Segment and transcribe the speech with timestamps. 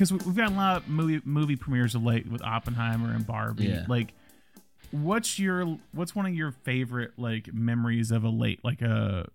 [0.00, 3.64] because we've got a lot of movie movie premieres of late with Oppenheimer and Barbie.
[3.66, 3.84] Yeah.
[3.86, 4.14] Like,
[4.90, 9.28] what's your what's one of your favorite like memories of a late like a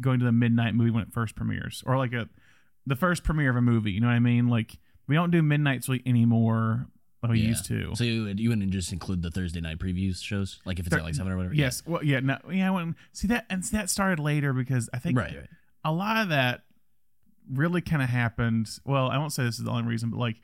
[0.00, 2.28] going to the midnight movie when it first premieres or like a
[2.86, 3.92] the first premiere of a movie?
[3.92, 4.48] You know what I mean?
[4.48, 6.86] Like we don't do midnights really anymore.
[7.22, 7.48] Like we Yeah.
[7.50, 7.94] used to.
[7.94, 10.98] So you, you wouldn't just include the Thursday night previews shows, like if it's Thir-
[11.00, 11.54] at like seven or whatever.
[11.54, 11.82] Yes.
[11.86, 12.18] Well, yeah.
[12.20, 12.38] No.
[12.50, 12.66] Yeah.
[12.68, 15.34] I went see that, and see, that started later because I think Right.
[15.36, 15.48] right.
[15.84, 16.63] a lot of that
[17.52, 18.68] really kind of happened.
[18.84, 20.36] Well, I won't say this is the only reason, but like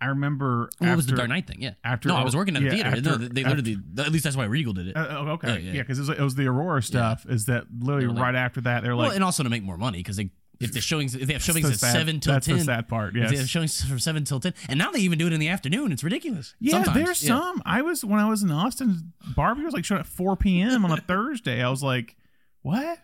[0.00, 1.62] I remember Well, it was the Dark Knight thing.
[1.62, 1.72] Yeah.
[1.82, 2.88] after- no, I was working at yeah, theater.
[2.90, 3.78] after- no, they literally.
[3.98, 4.96] at least that's why Regal did it.
[4.96, 5.58] Uh, oh, okay.
[5.60, 5.82] Yeah, yeah.
[5.82, 7.24] because it, was- it was the Aurora stuff.
[7.28, 8.82] Is that literally like- right after that?
[8.82, 11.26] They're well, like, and also to make more money because they if the showings if
[11.26, 12.56] they have showings the at sad- seven till that's ten.
[12.58, 13.14] the sad part.
[13.16, 15.40] If they have showings from seven till ten, and now they even do it in
[15.40, 15.92] the afternoon.
[15.92, 16.54] It's ridiculous.
[16.60, 16.96] Yeah, Sometimes.
[16.96, 17.28] there's Yeah.
[17.38, 17.62] some.
[17.66, 19.12] I was when I was in Austin.
[19.34, 20.84] Barbie was like showing at 4 p.m.
[20.86, 21.62] on a Thursday.
[21.62, 22.16] I was like,
[22.62, 22.98] what?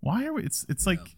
[0.00, 0.44] Why are we?
[0.44, 1.16] It's it's like,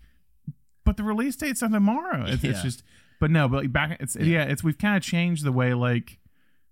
[0.90, 2.24] but the release date's on tomorrow.
[2.26, 2.82] It's, it's just,
[3.20, 6.18] but no, but back, it's yeah, it's we've kind of changed the way like,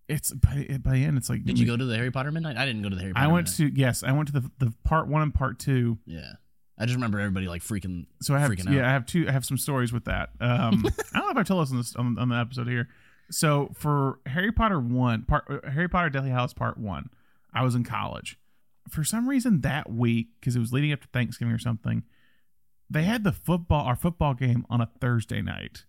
[0.08, 1.16] it's by by the end.
[1.16, 2.56] It's like, Did you go to the Harry Potter midnight?
[2.56, 3.25] I didn't go to the Harry Potter.
[3.25, 3.75] I went midnight.
[3.77, 5.98] to yes, I went to the the part one and part two.
[6.05, 6.33] Yeah.
[6.80, 8.06] I just remember everybody like freaking.
[8.20, 8.75] So I have freaking out.
[8.75, 9.27] yeah, I have two.
[9.28, 10.30] I have some stories with that.
[10.41, 12.88] Um, I don't know if I told us on this on, on the episode here.
[13.30, 17.10] So for Harry Potter one part, uh, Harry Potter Deathly Hallows Part one,
[17.55, 18.38] I was in college.
[18.88, 22.05] For some reason that week, because it was leading up to Thanksgiving or something,
[22.91, 25.84] they had the football our football game on a Thursday night.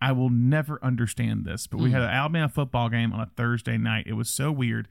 [0.00, 1.94] I will never understand this, but we Hmm.
[1.96, 4.06] had an Alabama football game on a Thursday night.
[4.06, 4.88] It was so weird,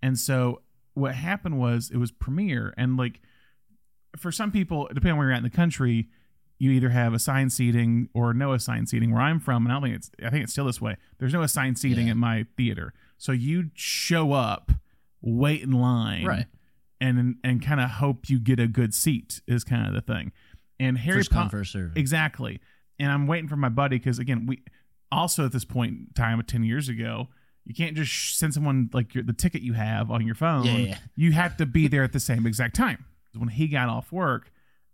[0.00, 0.62] and so
[0.94, 3.20] what happened was it was premiere and like
[4.16, 6.08] for some people, depending on where you're at in the country,
[6.58, 9.10] you either have assigned seating or no assigned seating.
[9.10, 10.96] Where I'm from, and I don't think it's I think it's still this way.
[11.18, 12.12] There's no assigned seating Yeah.
[12.12, 14.70] at my theater, so you show up,
[15.22, 16.46] wait in line, Right.
[17.00, 20.30] and and kind of hope you get a good seat is kind of the thing.
[20.82, 22.60] And Harry Potter, exactly.
[22.98, 24.62] And I'm waiting for my buddy because again, we
[25.10, 27.28] also at this point in time, ten years ago.
[27.64, 30.64] You can't just send someone like your, the ticket you have on your phone.
[30.64, 30.98] Yeah, yeah.
[31.14, 33.04] You have to be there at the same exact time.
[33.36, 34.50] When he got off work,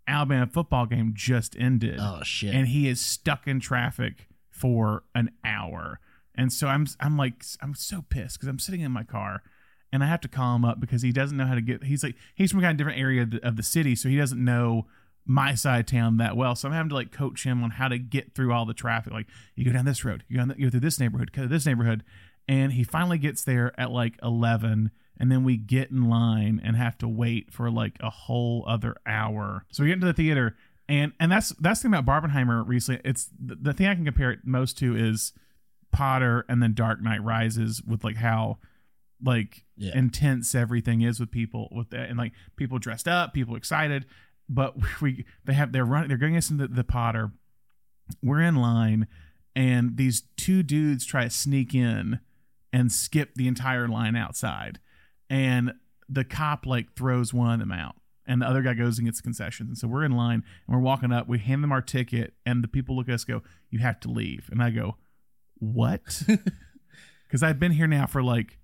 [0.07, 2.53] Alabama football game just ended, Oh shit.
[2.53, 5.99] and he is stuck in traffic for an hour.
[6.35, 9.41] And so I'm I'm like I'm so pissed because I'm sitting in my car,
[9.91, 11.83] and I have to call him up because he doesn't know how to get.
[11.85, 14.09] He's like he's from a kind of different area of the, of the city, so
[14.09, 14.85] he doesn't know
[15.29, 16.55] my side of town that well.
[16.55, 19.13] So I'm having to like coach him on how to get through all the traffic.
[19.13, 21.43] Like you go down this road, you go, down, you go through this neighborhood, go
[21.43, 22.03] to this neighborhood,
[22.47, 24.89] and he finally gets there at like 11
[25.21, 28.95] and then we get in line and have to wait for like a whole other
[29.05, 30.55] hour so we get into the theater
[30.87, 34.05] and and that's that's the thing about barbenheimer recently it's the, the thing i can
[34.05, 35.33] compare it most to is
[35.91, 38.57] potter and then dark knight rises with like how
[39.23, 39.91] like Yeah.
[39.97, 44.05] intense everything is with people with that and like people dressed up people excited
[44.49, 47.31] but we they have they're running they're getting us into the potter.
[48.23, 49.07] We're in line
[49.55, 52.19] and these two dudes try to sneak in
[52.73, 54.79] and skip the entire line outside.
[55.29, 55.73] And
[56.07, 57.95] the cop like throws one of them out
[58.25, 59.69] and the other guy goes and gets concessions.
[59.69, 61.27] And so we're in line and we're walking up.
[61.27, 64.09] We hand them our ticket and the people look at us go you have to
[64.09, 64.49] leave.
[64.51, 64.97] And i go
[65.59, 66.23] what?
[67.27, 68.57] Because i've been here now for like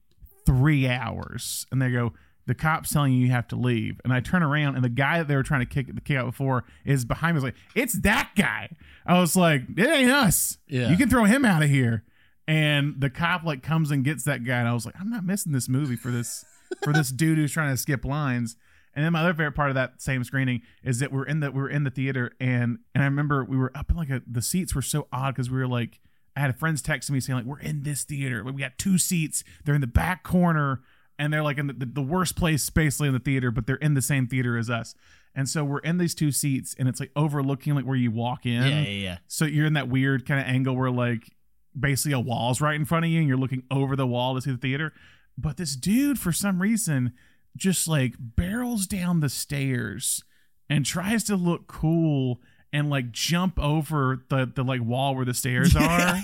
[0.44, 1.68] three hours.
[1.72, 2.14] And they go
[2.48, 4.00] the cop's telling you you have to leave.
[4.04, 6.18] And i turn around and the guy that they were trying to kick the kick
[6.18, 7.42] out before is behind me.
[7.42, 8.70] I like it's that guy.
[9.06, 10.58] I was like it ain't us.
[10.68, 10.90] Yeah.
[10.90, 12.04] you can throw him out of here.
[12.48, 15.26] And the cop like comes and gets that guy and i was like i'm not
[15.26, 16.46] missing this movie for this
[16.84, 18.56] for this dude who's trying to skip lines.
[18.94, 21.52] And then my other favorite part of that same screening is that we're in the
[21.52, 24.42] we're in the theater and and I remember we were up in like a the
[24.42, 26.00] seats were so odd because we were like
[26.36, 28.44] I had a friends texting me saying like we're in this theater.
[28.44, 29.44] We got two seats.
[29.64, 30.82] They're in the back corner
[31.18, 33.94] and they're like in the, the, worst place basically in the theater but they're in
[33.94, 34.96] the same theater as us
[35.34, 38.46] and so we're in these two seats and it's like overlooking like where you walk
[38.46, 39.18] in yeah, yeah, yeah.
[39.28, 41.32] so you're in that weird kind of angle where like
[41.80, 44.42] basically a wall's right in front of you and you're looking over the wall to
[44.42, 44.94] see the theater.
[45.38, 47.14] But this dude, for some reason,
[47.56, 50.24] just like barrels down the stairs
[50.70, 52.42] and tries to look cool
[52.72, 56.22] and like jump over the the like wall where the stairs are.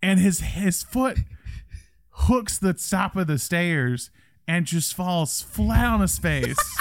[0.00, 1.18] And his his foot
[2.22, 4.10] hooks the top of the stairs
[4.46, 6.56] and just falls flat on his face.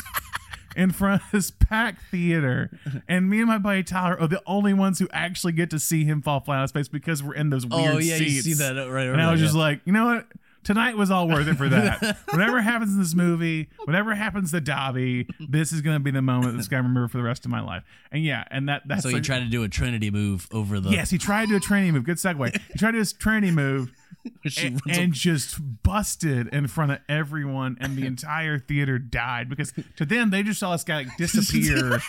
[0.78, 2.70] in front of this packed theater.
[3.08, 6.06] And me and my buddy Tyler are the only ones who actually get to see
[6.06, 8.46] him fall flat on his face because we're in those weird oh yeah, seats.
[8.46, 10.28] you see that uh, right And I was just like, you know what?
[10.68, 12.18] Tonight was all worth it for that.
[12.30, 16.22] whatever happens in this movie, whatever happens to Dobby, this is going to be the
[16.22, 17.84] moment that's going to remember for the rest of my life.
[18.12, 20.90] And yeah, and that that's so like- tried to do a Trinity move over the
[20.90, 22.04] Yes, he tried to do a Trinity move.
[22.04, 22.52] Good segue.
[22.70, 23.94] He tried to do his Trinity move
[24.62, 30.06] and, and just busted in front of everyone, and the entire theater died because to
[30.06, 32.02] them they just saw this guy like disappear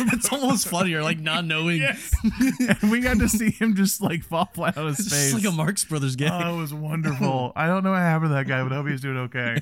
[0.12, 1.80] it's almost funnier, like not knowing.
[1.80, 2.14] Yes.
[2.82, 5.32] we got to see him just like fall flat on his It's face.
[5.32, 6.30] just like a Marx Brothers gag.
[6.44, 7.52] Oh, it was wonderful.
[7.56, 9.60] I don't know what happened to that guy, but I hope he's doing okay.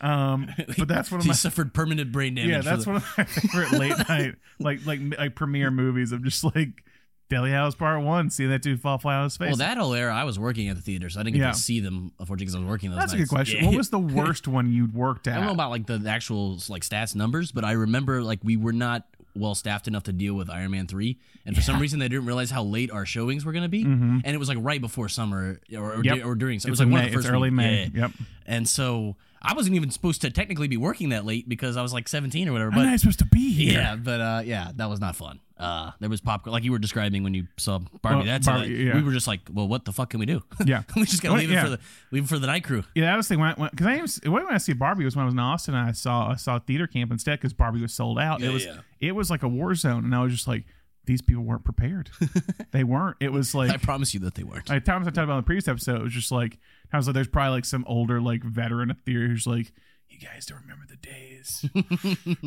[0.00, 2.50] Um, but that's one of he my suffered permanent brain damage.
[2.50, 6.22] yeah, that's the- one of my favorite late night like like like premiere movies of
[6.24, 6.84] just like
[7.28, 9.48] Deathly Hallows Part One, seeing that dude fall flat on his face.
[9.50, 11.52] Well, that whole era, I was working at the theater, so I didn't get Yeah.
[11.52, 13.30] to see them unfortunately because I was working those that's a nights.
[13.30, 13.60] good question.
[13.60, 13.66] Yeah.
[13.68, 15.34] What was the worst one you'd worked at?
[15.34, 18.56] I don't know about like the actual like stats numbers, but I remember like we
[18.56, 21.98] were not well staffed enough to deal with Iron Man three, and for some reason
[21.98, 24.58] they didn't realize how late our showings were going to be, and it was like
[24.60, 26.24] right before summer or or, Yep.
[26.24, 26.58] or during.
[26.60, 27.90] So it was like in one of the first it's early week- May.
[27.94, 28.00] yeah.
[28.02, 28.10] Yep.
[28.46, 31.92] and so I wasn't even supposed to technically be working that late because I was
[31.92, 32.72] like seventeen or whatever.
[32.72, 33.72] How am I But supposed to be here?
[33.80, 35.40] yeah, but uh, yeah, that was not fun.
[35.60, 38.16] Uh, there was popcorn, like you were describing when you saw Barbie.
[38.16, 38.94] Well, That's Barbie, yeah.
[38.94, 40.42] we were just like, well, what the fuck can we do?
[40.64, 40.82] Yeah.
[40.96, 41.78] we just gotta Well, leave it for the
[42.10, 42.84] leave it for the night crew.
[42.94, 43.40] Yeah, that was the thing.
[43.40, 45.74] When because I, was when I see Barbie was when I was in Austin.
[45.74, 48.40] And I saw I saw theater camp instead because Barbie was sold out.
[48.40, 48.76] Yeah, it was yeah.
[49.00, 50.64] it was like a war zone, and I was just like,
[51.06, 52.10] these people weren't prepared.
[52.72, 53.16] they weren't.
[53.20, 54.68] It was like I promise you that they weren't.
[54.68, 55.96] like times I talked about in the previous episode.
[55.96, 56.58] It was just like
[56.92, 59.72] I was like, there's probably like some older like veteran of theater who's like,
[60.20, 61.64] you guys don't remember the days,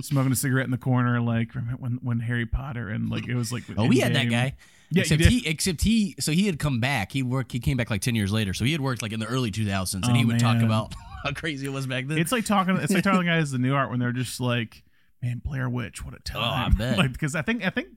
[0.06, 3.36] smoking a cigarette in the corner, like remember when when Harry Potter and like it
[3.36, 4.56] was like Oh, we had that guy.
[4.92, 7.12] Yeah, except he, except he, so he had come back.
[7.12, 7.52] He worked.
[7.52, 8.54] He came back like ten years later.
[8.54, 10.62] So he had worked like in the early two thousands, and Oh, he would talk
[10.62, 10.94] about
[11.24, 12.20] how crazy it was back then.
[12.20, 12.78] It's like talking.
[12.78, 14.84] It's like talking to guys the Nuart when they're just like,
[15.22, 16.42] man, Blair Witch, what a time.
[16.44, 16.98] Oh, I bet.
[16.98, 17.88] like because I think I think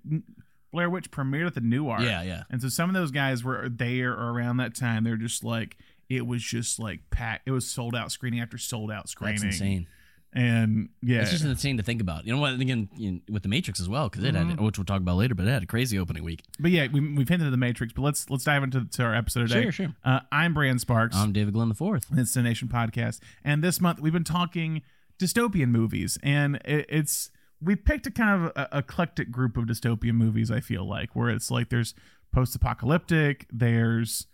[0.73, 2.01] Blair Witch premiered at the Nuart.
[2.03, 2.45] yeah, yeah.
[2.51, 5.05] And so some of those guys were there or around that time.
[5.05, 5.77] They're just like
[6.09, 7.47] it was just like packed.
[7.47, 9.37] It was sold out screening after sold out screening.
[9.43, 9.87] That's insane.
[10.33, 12.27] And yeah, It's just insane to think about.
[12.27, 12.61] You know what?
[12.61, 14.51] Again, you know, with the Matrix as well, because it Mm-hmm.
[14.51, 16.43] had, which we'll talk about later, but it had a crazy opening week.
[16.61, 17.95] but yeah, we, we've hinted at the Matrix.
[17.95, 19.63] But let's let's dive into to our episode today.
[19.63, 19.95] Sure, sure.
[20.05, 21.17] Uh, I'm Brandon Sparks.
[21.17, 22.07] I'm David Glenn the Fourth.
[22.13, 24.83] It's the Nation podcast, and this month we've been talking
[25.19, 27.31] dystopian movies, and it, it's
[27.63, 30.51] we picked a kind of a, eclectic group of dystopian movies.
[30.51, 31.95] I feel like where it's like there's
[32.35, 34.27] post-apocalyptic, there's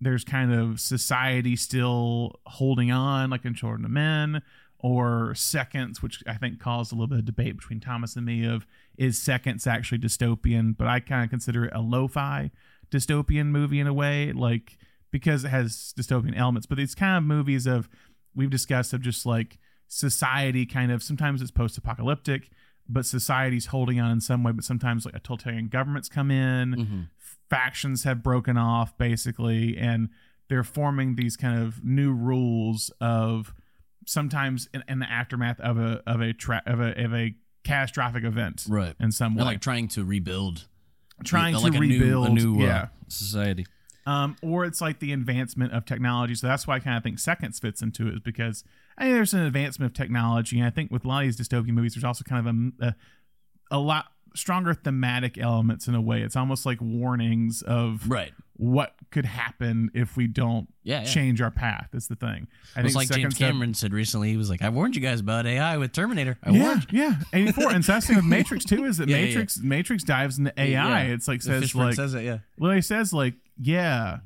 [0.00, 4.42] there's kind of society still holding on, like in Children of Men,
[4.78, 8.44] or Seconds, which I think caused a little bit of debate between Thomas and me
[8.44, 8.66] of
[8.98, 12.50] is Seconds actually dystopian, but I kind of consider it a lo-fi
[12.90, 14.76] dystopian movie in a way, like
[15.10, 16.66] because it has dystopian elements.
[16.66, 17.88] But these kind of movies of
[18.34, 19.58] we've discussed of just like
[19.88, 22.50] society kind of sometimes it's post-apocalyptic,
[22.88, 26.74] but society's holding on in some way, but sometimes like a totalitarian governments come in,
[26.74, 27.00] Mm-hmm.
[27.54, 30.08] Factions have broken off basically, and
[30.48, 33.54] they're forming these kind of new rules of
[34.06, 37.34] sometimes in, in the aftermath of a of a tra- of a of a
[37.64, 38.94] catastrophic event Right.
[39.00, 40.66] in some way, They're like trying to rebuild,
[41.24, 43.66] trying like to a new- rebuild, a new, uh, society.
[44.06, 46.34] um, or it's like the advancement of technology.
[46.34, 48.64] So that's why I kind of think Seconds fits into it, is because
[48.98, 51.48] I think there's an advancement of technology, and I think with a lot of these
[51.48, 52.94] dystopian movies, there's also kind of a, a
[53.70, 56.22] a lot stronger thematic elements in a way.
[56.22, 58.32] It's almost like warnings of Right.
[58.56, 61.04] what could happen if we don't Yeah, yeah.
[61.06, 61.88] change our path.
[61.94, 62.48] Is the thing.
[62.76, 64.30] I It's think like James have- Cameron said recently.
[64.30, 66.36] He was like, "I warned you guys about AI with Terminator.
[66.42, 67.70] I Yeah, warned you." yeah, eighty four.
[67.72, 70.52] and so that's the thing with Matrix too is that Yeah, Matrix Matrix dives into
[70.60, 71.04] AI.
[71.06, 72.24] It's like says Fishburne like says it.
[72.24, 72.38] Yeah.
[72.58, 74.18] well, he says like yeah,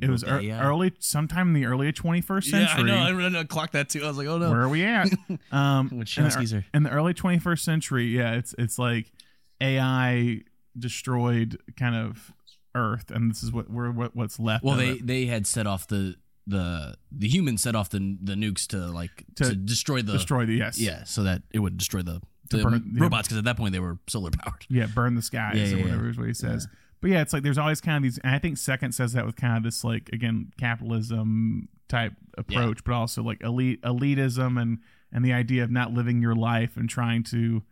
[0.00, 0.62] it was yeah.
[0.66, 2.88] early sometime in the early twenty first century.
[2.90, 3.36] Yeah, I know.
[3.38, 4.02] I, I clocked that too.
[4.04, 5.08] I was like, "Oh no." Where are we at?
[5.52, 9.12] Um, in, the, in the early 21st century, yeah, it's it's like
[9.60, 10.40] AI
[10.78, 12.32] destroyed kind of
[12.74, 14.64] Earth, and this is what we're what, what's left.
[14.64, 15.06] Well, they it.
[15.06, 19.24] they had set off the the the humans set off the the nukes to like
[19.36, 22.20] To to, destroy the destroy the yes, yeah, so that it would destroy the,
[22.50, 24.66] the burn- robots because at that point they were solar powered.
[24.68, 26.10] yeah, burn the skies Yeah, or whatever yeah.
[26.10, 26.66] is what he says.
[27.00, 28.18] But yeah, it's like there's always kind of these.
[28.18, 32.82] And I think Second says that with kind of this like again capitalism type approach,
[32.84, 34.78] but also like elite elitism and
[35.12, 37.62] and the idea of not living your life and trying to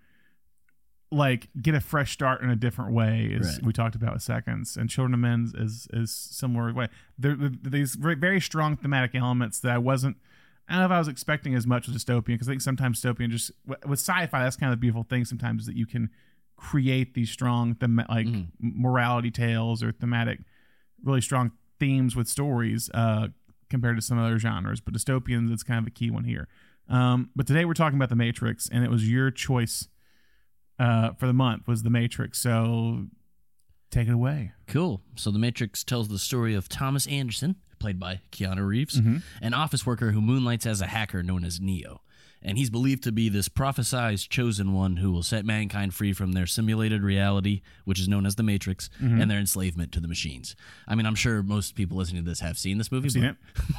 [1.13, 3.67] like get a fresh start in a different way as Right.
[3.67, 6.89] we talked about with seconds and children of men is is similar way
[7.19, 10.17] there these very, strong thematic elements that i wasn't
[10.69, 13.01] i don't know if i was expecting as much with dystopian because i think sometimes
[13.03, 13.51] dystopian just
[13.87, 16.09] with sci-fi that's kind of the beautiful thing sometimes that you can
[16.57, 18.47] create these strong them like Mhm.
[18.61, 20.41] morality tales or thematic
[21.05, 23.29] really strong themes with stories uh
[23.69, 26.49] compared to some other genres but dystopians it's kind of a key one here
[26.89, 29.89] um but today we're talking about the matrix and it was your choice
[30.83, 32.39] uh, for the month was The Matrix.
[32.41, 33.07] So
[33.91, 34.53] take it away.
[34.67, 35.01] Cool.
[35.17, 39.19] So the Matrix tells the story of Thomas Anderson, played by Keanu Reeves, Mm-hmm.
[39.41, 42.01] an office worker who moonlights as a hacker known as Neo.
[42.45, 46.33] And he's believed to be this prophesized chosen one who will set mankind free from
[46.33, 49.21] their simulated reality, which is known as the Matrix, Mm-hmm.
[49.21, 50.55] and their enslavement to the machines.
[50.89, 53.09] I mean, I'm sure most people listening to this have seen this movie.
[53.09, 53.37] Seen it?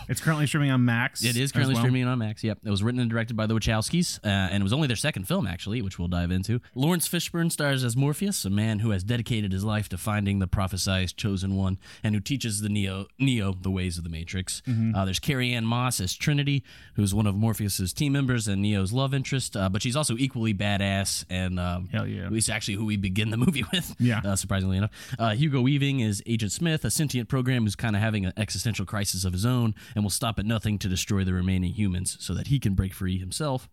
[0.09, 1.23] It's currently streaming on Max.
[1.33, 1.83] It is currently well.
[1.83, 2.43] streaming on Max.
[2.43, 2.59] Yep.
[2.63, 5.27] It was written and directed by the Wachowskis, uh, and it was only their second
[5.27, 6.59] film, actually, which we'll dive into.
[6.75, 10.47] Laurence Fishburne stars as Morpheus, a man who has dedicated his life to finding the
[10.47, 14.61] prophesized chosen one and who teaches the Neo, Neo the ways of the Matrix.
[14.67, 14.95] Mm-hmm.
[14.95, 16.63] Uh, there's Carrie Ann Moss as Trinity,
[16.95, 20.53] who's one of Morpheus's team members and Neo's love interest, uh, but she's also equally
[20.53, 22.25] badass and um, Hell yeah.
[22.25, 23.93] at least actually who we begin the movie with.
[23.99, 24.21] Yeah.
[24.23, 24.91] Uh, surprisingly enough.
[25.19, 28.85] Uh, Hugo Weaving is Agent Smith, a sentient program who's kind of having an existential
[28.85, 32.33] crisis of his own and will stop at nothing to destroy the remaining humans so
[32.33, 33.67] that he can break free himself.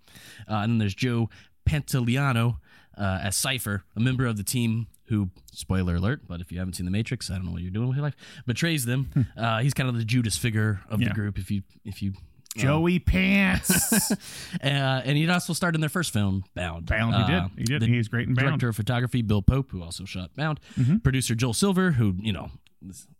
[0.48, 1.30] Uh, and then there's Joe
[1.68, 2.56] Pantoliano
[2.98, 6.74] uh, as Cypher, a member of the team who, spoiler alert, but if you haven't
[6.74, 8.14] seen The Matrix, I don't know what you're doing with your life,
[8.46, 9.26] betrays them.
[9.36, 11.08] uh, he's kind of the Judas figure of Yeah.
[11.08, 11.38] the group.
[11.38, 12.12] If you, if you,
[12.56, 14.10] Joey Pants.
[14.62, 16.86] uh, and he'd also starred in their first film, Bound.
[16.86, 17.38] Bound, he did.
[17.38, 17.82] Uh, He did.
[17.82, 18.46] He's great in Bound.
[18.48, 20.60] Director of photography, Bill Pope, who also shot Bound.
[20.78, 20.98] Mm-hmm.
[20.98, 22.50] Producer Joel Silver, who, you know,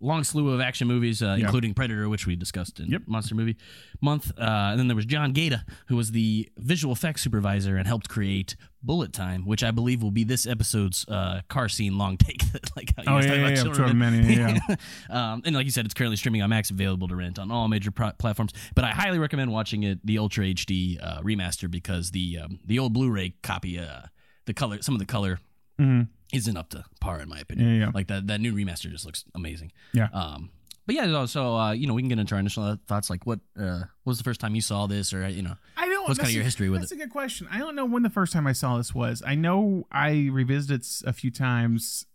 [0.00, 3.02] long slew of action movies, uh, including Predator, which we discussed in Yep.
[3.06, 3.56] Monster Movie
[4.00, 4.32] Month.
[4.38, 8.08] Uh, and then there was John Gaeta, who was the visual effects supervisor and helped
[8.08, 12.42] create Bullet Time, which I believe will be this episode's uh, car scene long take.
[12.76, 14.26] like how you Oh, yeah, yeah, about yeah, Children Children of Men.
[14.26, 14.76] Men, yeah,
[15.32, 17.68] um, and like you said, it's currently streaming on Max, available to rent on all
[17.68, 18.52] major pro- platforms.
[18.74, 22.78] But I highly recommend watching it, the Ultra HD uh, remaster, because the um, the
[22.78, 24.02] old Blu-ray copy, uh,
[24.46, 25.38] the color, some of the color
[25.78, 26.08] Mhm.
[26.32, 27.68] Isn't up to par in my opinion.
[27.68, 27.90] Yeah, yeah.
[27.94, 29.72] Like that that new remaster just looks amazing.
[29.92, 30.08] Yeah.
[30.12, 30.50] Um,
[30.86, 33.10] but yeah, so uh, you know, we can get into our initial thoughts.
[33.10, 35.86] Like, what uh, what was the first time you saw this, or you know, I
[35.86, 36.08] don't.
[36.08, 36.80] What's kinda your history with it.
[36.80, 37.46] That's a good question.
[37.50, 39.22] I don't know when the first time I saw this was.
[39.24, 42.06] I know I revisited it a few times.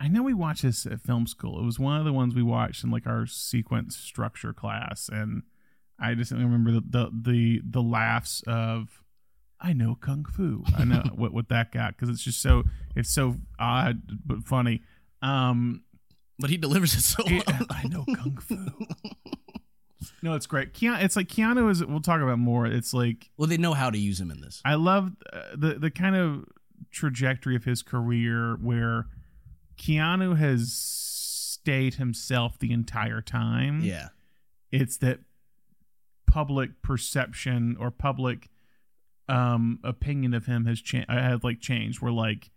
[0.00, 1.60] I know we watched this at film school.
[1.60, 5.42] It was one of the ones we watched in like our sequence structure class, and
[5.98, 9.01] I just remember the the the, the laughs of.
[9.62, 10.64] I know kung fu.
[10.76, 12.64] I know what what that got because it's just so
[12.96, 14.82] it's so odd but funny.
[15.22, 15.84] Um,
[16.38, 17.66] but he delivers it so it- well.
[17.70, 18.56] I know kung fu.
[20.22, 20.74] no, it's great.
[20.74, 21.84] Keanu, it's like Keanu is.
[21.84, 22.66] We'll talk about more.
[22.66, 24.60] It's like well, they know how to use him in this.
[24.64, 26.44] I love uh, the the kind of
[26.90, 29.06] trajectory of his career where
[29.78, 33.80] Keanu has stayed himself the entire time.
[33.82, 34.08] Yeah.
[34.70, 35.20] It's that
[36.26, 38.48] public perception or public
[39.32, 42.50] um opinion of him has changed have like changed where like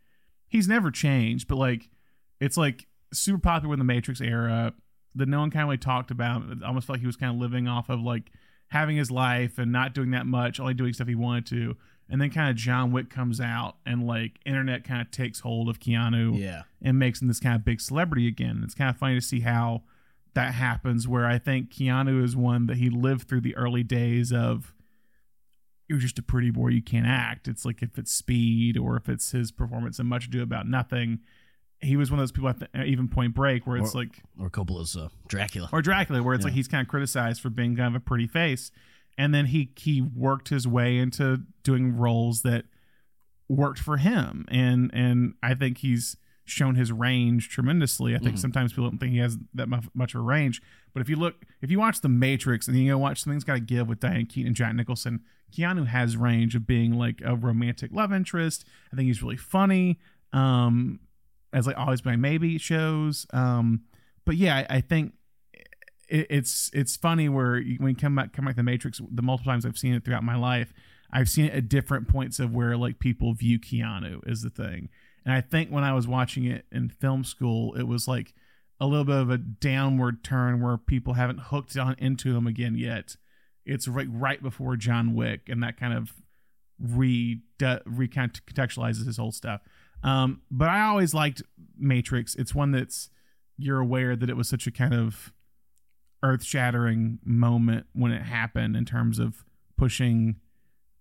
[0.48, 1.90] he's never changed but like
[2.40, 4.74] it's like super popular in the matrix era
[5.16, 7.32] that no one kind of really talked about it almost felt like he was kind
[7.34, 8.32] of living off of like
[8.70, 11.76] having his life and not doing that much only doing stuff he wanted to
[12.10, 15.70] and then kind of john wick comes out and like internet kind of takes hold
[15.70, 16.64] of keanu Yeah.
[16.82, 18.62] and makes him this kind of big celebrity again.
[18.66, 19.84] It's kind of funny to see how
[20.36, 21.08] that happens.
[21.08, 24.74] Where I think Keanu is one that he lived through the early days of
[25.88, 27.48] you're just a pretty boy, you can't act.
[27.48, 31.20] It's like if it's Speed or if it's his performance in Much Ado About Nothing.
[31.82, 34.24] He was one of those people, I th- even Point Break, where it's Or- like
[34.40, 35.70] Or Coppola's uh, Dracula.
[35.72, 36.48] or Dracula, where it's Yeah.
[36.48, 38.72] like he's kind of criticized for being kind of a pretty face,
[39.18, 42.66] and then he he worked his way into doing roles that
[43.48, 48.16] worked for him, and and I think he's shown his range tremendously.
[48.16, 48.40] I think Mhm.
[48.40, 50.62] sometimes people don't think he has that mu- much of a range,
[50.94, 53.60] but if you look, if you watch The Matrix and you go watch Something's Gotta
[53.60, 55.22] Give with Diane Keaton and Jack Nicholson,
[55.52, 58.66] Keanu has range of being like a romantic love interest.
[58.94, 60.00] I think he's really funny.
[60.34, 61.00] Um,
[61.54, 63.26] as like always my maybe shows.
[63.32, 63.82] Um,
[64.26, 65.14] but yeah, I, I think
[66.10, 69.02] it, it's it's funny where you, when you come back come back to the Matrix,
[69.10, 70.74] the multiple times I've seen it throughout my life,
[71.12, 74.90] I've seen it at different points of where like people view Keanu is the thing.
[75.26, 78.34] And I think when I was watching it in film school, it was like
[78.80, 82.76] a little bit of a downward turn where people haven't hooked on into him again
[82.76, 83.16] yet.
[83.66, 86.14] It's right right before John Wick, and that kind of
[86.80, 89.62] re re contextualizes his whole stuff.
[90.04, 91.42] Um, but I always liked
[91.78, 92.36] Matrix.
[92.36, 93.10] It's one that's
[93.58, 95.34] you're aware that it was such a kind of
[96.22, 99.46] earth shattering moment when it happened in terms of
[99.78, 100.36] pushing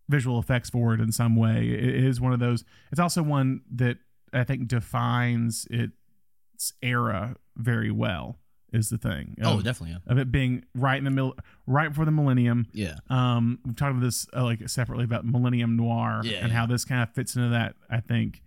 [0.09, 1.69] visual effects forward in some way.
[1.69, 2.65] It is one of those.
[2.91, 3.99] It's also one that
[4.35, 8.39] I think defines its era very well.
[8.73, 9.37] Is the thing?
[9.41, 9.93] oh, of, definitely.
[10.05, 10.13] Yeah.
[10.13, 12.67] of it being right in the middle, right before the millennium.
[12.73, 12.97] Yeah.
[13.09, 16.59] Um, we've talked about this uh, like separately about Millennium Noir Yeah, and yeah.
[16.59, 17.77] how this kind of fits into that.
[17.89, 18.43] I think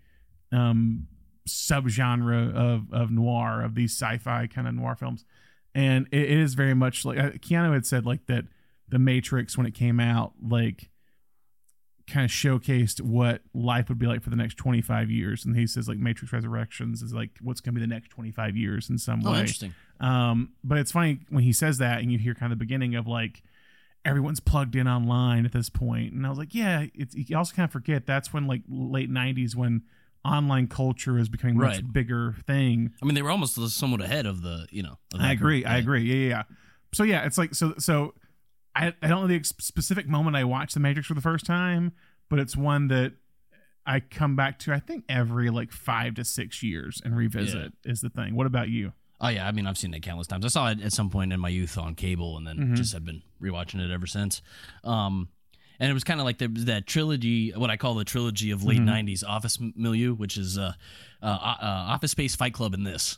[0.52, 1.08] um,
[1.48, 5.24] subgenre of of noir of these sci-fi kind of noir films,
[5.74, 8.46] and it, it is very much like uh, Keanu had said like that.
[8.90, 10.90] The Matrix when it came out, like
[12.10, 15.68] kind of showcased what life would be like for the next 25 years and he
[15.68, 18.98] says like matrix resurrections is like what's going to be the next 25 years in
[18.98, 19.74] some Oh, way interesting.
[20.00, 22.96] um, but it's funny when he says that and you hear kind of the beginning
[22.96, 23.44] of like
[24.06, 27.54] everyone's plugged in online at this point and i was like yeah it's you also
[27.54, 29.82] kind of forget that's when like late 90s when
[30.24, 34.26] online culture is becoming a much bigger thing I mean, they were almost somewhat ahead
[34.26, 34.98] of the, you know.
[35.18, 35.62] I agree.
[35.62, 35.72] group.
[35.74, 36.02] I agree.
[36.04, 36.44] Yeah, yeah, yeah.
[36.94, 38.14] So yeah, it's like so so.
[38.78, 41.46] I I don't know the ex- specific moment I watched The Matrix for the first
[41.46, 41.94] time,
[42.30, 43.14] but it's one that
[43.86, 44.74] I come back to.
[44.74, 48.36] I think every like five to six years and revisit is the thing.
[48.36, 48.94] What about you?
[49.20, 50.46] Oh yeah, I mean, I've seen it countless times.
[50.46, 52.76] I saw it at some point in my youth on cable, and then Mhm.
[52.76, 54.42] just have been rewatching it ever since.
[54.84, 55.30] Um,
[55.80, 58.64] and it was kind of like the, that trilogy, what I call the trilogy of
[58.64, 59.06] late Mhm.
[59.06, 60.74] '90s office milieu, which is uh,
[61.22, 63.18] uh, uh, Office Space, Fight Club, and this.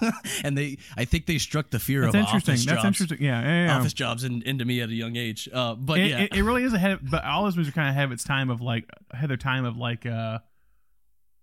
[0.44, 2.52] and they, I think they struck the fear That's of interesting.
[2.52, 3.26] office That's jobs, interesting.
[3.26, 3.78] Yeah, yeah, yeah.
[3.78, 5.48] office jobs in, into me at a young age.
[5.52, 6.92] Uh, but it, yeah, it, it really is ahead.
[6.92, 9.30] Of, but all those movies are kind of ahead of its time of like ahead
[9.30, 10.38] of time of like uh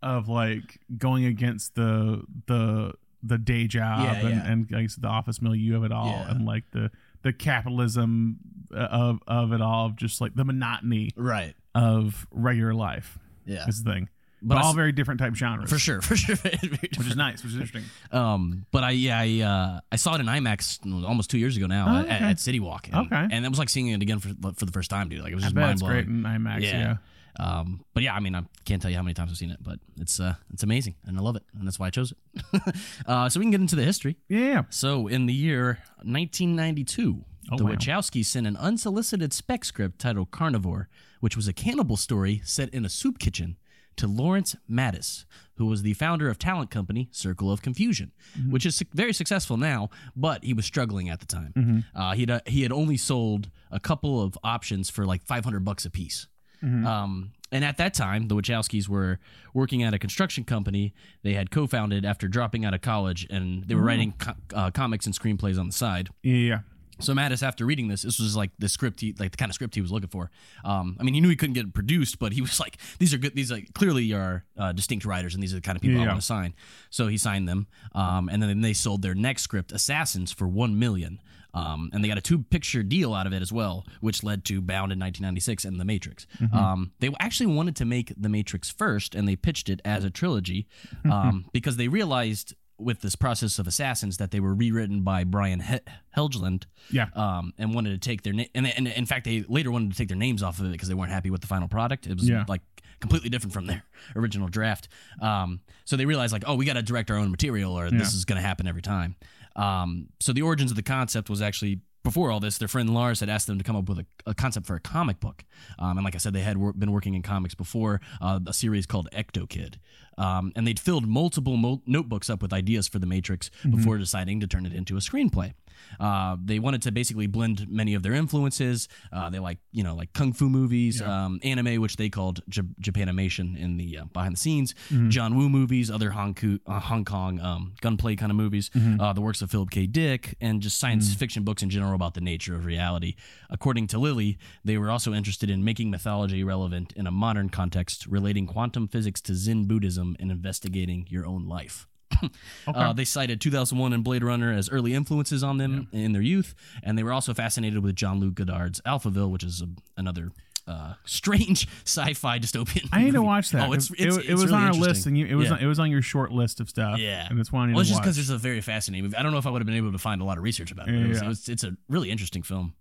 [0.01, 2.93] of like going against the the
[3.23, 4.51] the day job Yeah, and, yeah.
[4.51, 6.91] and like the office milieu of it all and like the
[7.25, 8.37] the capitalism
[8.73, 11.53] uh, of of it all of just like the monotony right.
[11.73, 14.09] of regular life Yeah, is the thing.
[14.41, 17.43] but But, all s- very different type genres, for sure, for sure, which is nice,
[17.43, 17.83] which is interesting.
[18.11, 21.65] Um, but I yeah I uh, I saw it in IMAX almost two years ago
[21.67, 22.25] now Oh, at, okay.
[22.25, 22.87] at City Walk.
[22.91, 23.27] And, Okay.
[23.35, 25.21] and it was like seeing it again for for the first time, dude.
[25.21, 26.05] Like it was just mind blowing.
[26.05, 26.61] great IMAX.
[26.61, 26.69] Yeah.
[26.79, 26.97] Yeah.
[27.39, 29.61] Um, but yeah, I mean, I can't tell you how many times I've seen it,
[29.61, 32.75] but it's uh, it's amazing, and I love it, and that's why I chose it.
[33.07, 34.17] uh, so we can get into the history.
[34.29, 34.63] yeah.
[34.69, 37.71] So in the year 1992, Oh, the wow.
[37.73, 40.89] Wachowskis sent an unsolicited spec script titled Carnivore,
[41.19, 43.57] which was a cannibal story set in a soup kitchen,
[43.97, 45.25] to Lawrence Mattis,
[45.57, 48.51] who was the founder of talent company Circle of Confusion, Mm-hmm.
[48.51, 51.53] which is very successful now, but he was struggling at the time.
[51.55, 51.79] Mm-hmm.
[52.01, 55.85] Uh, he had he had only sold a couple of options for like 500 bucks
[55.85, 56.27] a piece.
[56.65, 56.85] Mm-hmm.
[56.85, 59.19] Um, and at that time, the Wachowskis were
[59.53, 63.75] working at a construction company they had co-founded after dropping out of college, and they
[63.75, 66.09] were writing co- uh, comics and screenplays on the side.
[66.23, 66.59] Yeah, yeah.
[66.99, 69.55] So Mattis, after reading this, this was like the script, he, like the kind of
[69.55, 70.31] script he was looking for.
[70.63, 73.13] Um, I mean, he knew he couldn't get it produced, but he was like, "These
[73.13, 73.35] are good.
[73.35, 76.07] These like clearly are uh, distinct writers, and these are the kind of people I
[76.07, 76.53] want to sign."
[76.89, 80.79] So he signed them, um, and then they sold their next script, Assassins, for one
[80.79, 81.19] million.
[81.55, 84.61] Um, and they got a two-picture deal out of it as well, which led to
[84.61, 86.27] Bound in 1996 and The Matrix.
[86.53, 90.09] Um, they actually wanted to make The Matrix first, and they pitched it as a
[90.09, 90.67] trilogy
[91.09, 95.61] um, because they realized with this process of Assassins that they were rewritten by Brian
[95.61, 95.79] he-
[96.15, 97.07] Helgeland Yeah.
[97.15, 98.49] um, and wanted to take their name.
[98.53, 100.89] And, and in fact, they later wanted to take their names off of it because
[100.89, 102.05] they weren't happy with the final product.
[102.05, 102.43] It was Yeah.
[102.49, 102.61] like
[102.99, 103.83] completely different from their
[104.17, 104.89] original draft.
[105.21, 107.97] Um, so they realized like, oh, we got to direct our own material, or Yeah.
[107.97, 109.15] this is going to happen every time.
[109.55, 111.79] Um, so the origins of the concept was actually.
[112.03, 114.35] Before all this, their friend Lars had asked them to come up with a, a
[114.35, 115.43] concept for a comic book,
[115.79, 118.53] um, and like I said, they had wor- been working in comics before uh, a
[118.53, 119.77] series called Ectokid,
[120.19, 124.39] um, and they'd filled multiple mo- notebooks up with ideas for the Matrix before deciding
[124.41, 125.53] to turn it into a screenplay.
[125.99, 128.87] Uh, they wanted to basically blend many of their influences.
[129.11, 132.61] Uh, they like you know like kung fu movies, um, anime, which they called J-
[132.81, 134.73] Japanimation in the uh, behind the scenes,
[135.09, 139.13] John Woo movies, other Hong, Kong, uh, Hong Kong um, gunplay kind of movies, uh,
[139.13, 139.87] the works of Philip K.
[139.87, 143.15] Dick, and just science fiction books in general about the nature of reality.
[143.49, 148.05] According to Lilly, they were also interested in making mythology relevant in a modern context,
[148.07, 151.87] relating quantum physics to Zen Buddhism and investigating your own life.
[152.67, 156.55] Uh, they cited 2001 and Blade Runner as early influences on them in their youth,
[156.83, 160.31] and they were also fascinated with Jean-Luc Godard's Alphaville, which is a, another
[160.67, 162.89] uh, strange sci-fi dystopian.
[162.91, 163.69] I need to watch that.
[163.69, 165.55] Oh, it's, it's it, it was really on our list, and you, it was Yeah.
[165.55, 166.97] on, it was on your short list of stuff.
[166.99, 167.27] Yeah.
[167.29, 169.17] and it's one I need Well, it's to just because it's a very fascinating movie.
[169.17, 170.71] I don't know if I would have been able to find a lot of research
[170.71, 170.91] about it.
[170.93, 171.25] but it was, Yeah.
[171.25, 172.73] it was- it's a really interesting film.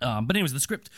[0.00, 0.90] Um, but anyways, the script.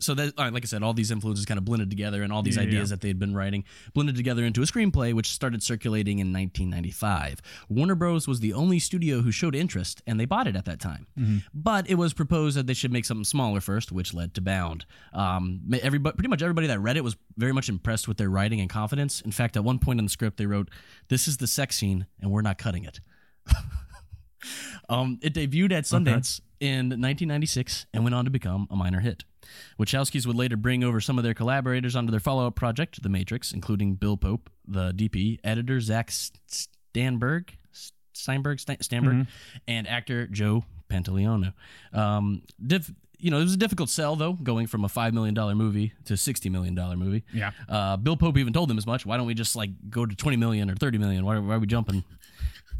[0.00, 2.42] So that, uh, like I said, all these influences kind of blended together, and all
[2.42, 2.94] these Yeah, ideas yeah.
[2.96, 3.64] that they had been writing
[3.94, 7.40] blended together into a screenplay, which started circulating in 1995.
[7.68, 8.26] Warner Bros.
[8.26, 11.06] was the only studio who showed interest, and they bought it at that time.
[11.18, 11.38] Mm-hmm.
[11.54, 14.86] But it was proposed that they should make something smaller first, which led to Bound.
[15.12, 18.60] Um, everybody, pretty much everybody that read it was very much impressed with their writing
[18.60, 19.20] and confidence.
[19.20, 20.70] In fact, at one point in the script, they wrote,
[21.08, 23.00] "This is the sex scene, and we're not cutting it."
[24.88, 29.24] Um, it debuted at Sundance in 1996 and went on to become a minor hit.
[29.78, 33.52] Wachowskis would later bring over some of their collaborators onto their follow-up project, The Matrix,
[33.52, 37.50] including Bill Pope, the DP, editor Zach Staenberg,
[38.12, 39.26] Steinberg, Sta- Staenberg,
[39.68, 41.52] and actor Joe Pantoliano.
[41.92, 45.34] Um, diff- you know, it was a difficult sell though, going from a five million
[45.34, 47.24] dollar movie to a sixty million dollar movie.
[47.32, 47.52] Yeah.
[47.68, 49.06] Uh, Bill Pope even told them as much.
[49.06, 51.24] Why don't we just like go to twenty million or thirty million?
[51.24, 52.04] Why, why are we jumping?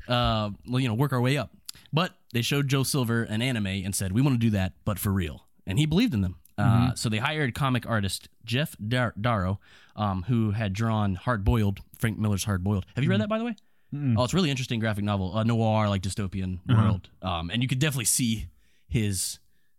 [0.06, 1.55] Uh, well, you know, work our way up.
[1.92, 4.98] But they showed Joe Silver an anime and said, "We want to do that, but
[4.98, 6.36] for real." And he believed in them.
[6.58, 9.60] Uh, so they hired comic artist Geof Dar- Darrow,
[9.94, 12.86] um, who had drawn Hard Boiled, Frank Miller's Hard Boiled.
[12.94, 13.54] Have you read that, by the way?
[13.94, 17.68] Oh, it's a really interesting graphic novel, a noir like dystopian world, um, and you
[17.68, 18.46] could definitely see
[18.88, 19.38] his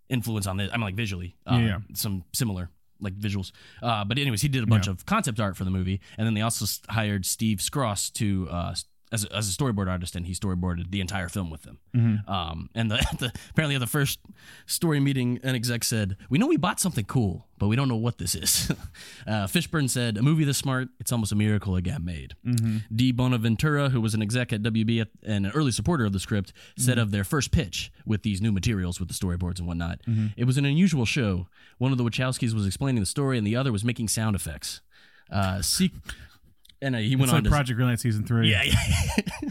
[0.10, 0.70] influence on this.
[0.72, 3.52] I mean, like visually, uh, Yeah, some similar like visuals.
[3.82, 4.94] Uh, but anyways, he did a bunch Yeah.
[4.94, 8.48] of concept art for the movie, and then they also hired Steve Skroce to.
[8.52, 8.76] Uh,
[9.12, 11.80] as a, as a storyboard artist, and he storyboarded the entire film with them.
[11.96, 12.30] Mm-hmm.
[12.30, 14.20] Um, and the, the apparently at the first
[14.66, 17.96] story meeting, an exec said, "We know we bought something cool, but we don't know
[17.96, 18.72] what this is."
[19.28, 22.78] uh, Fishburne said, "A movie this smart, it's almost a miracle it got made." Mm-hmm.
[22.94, 26.20] di Bonaventura, who was an exec at WB at, and an early supporter of the
[26.20, 30.02] script, said of their first pitch with these new materials with the storyboards and whatnot,
[30.36, 31.48] it was an unusual show.
[31.78, 34.82] One of the Wachowskis was explaining the story, and the other was making sound effects.
[35.32, 35.62] Uh,
[36.82, 38.52] and uh, he went It's on like to Project Greenlight season three.
[38.52, 39.50] yeah, yeah.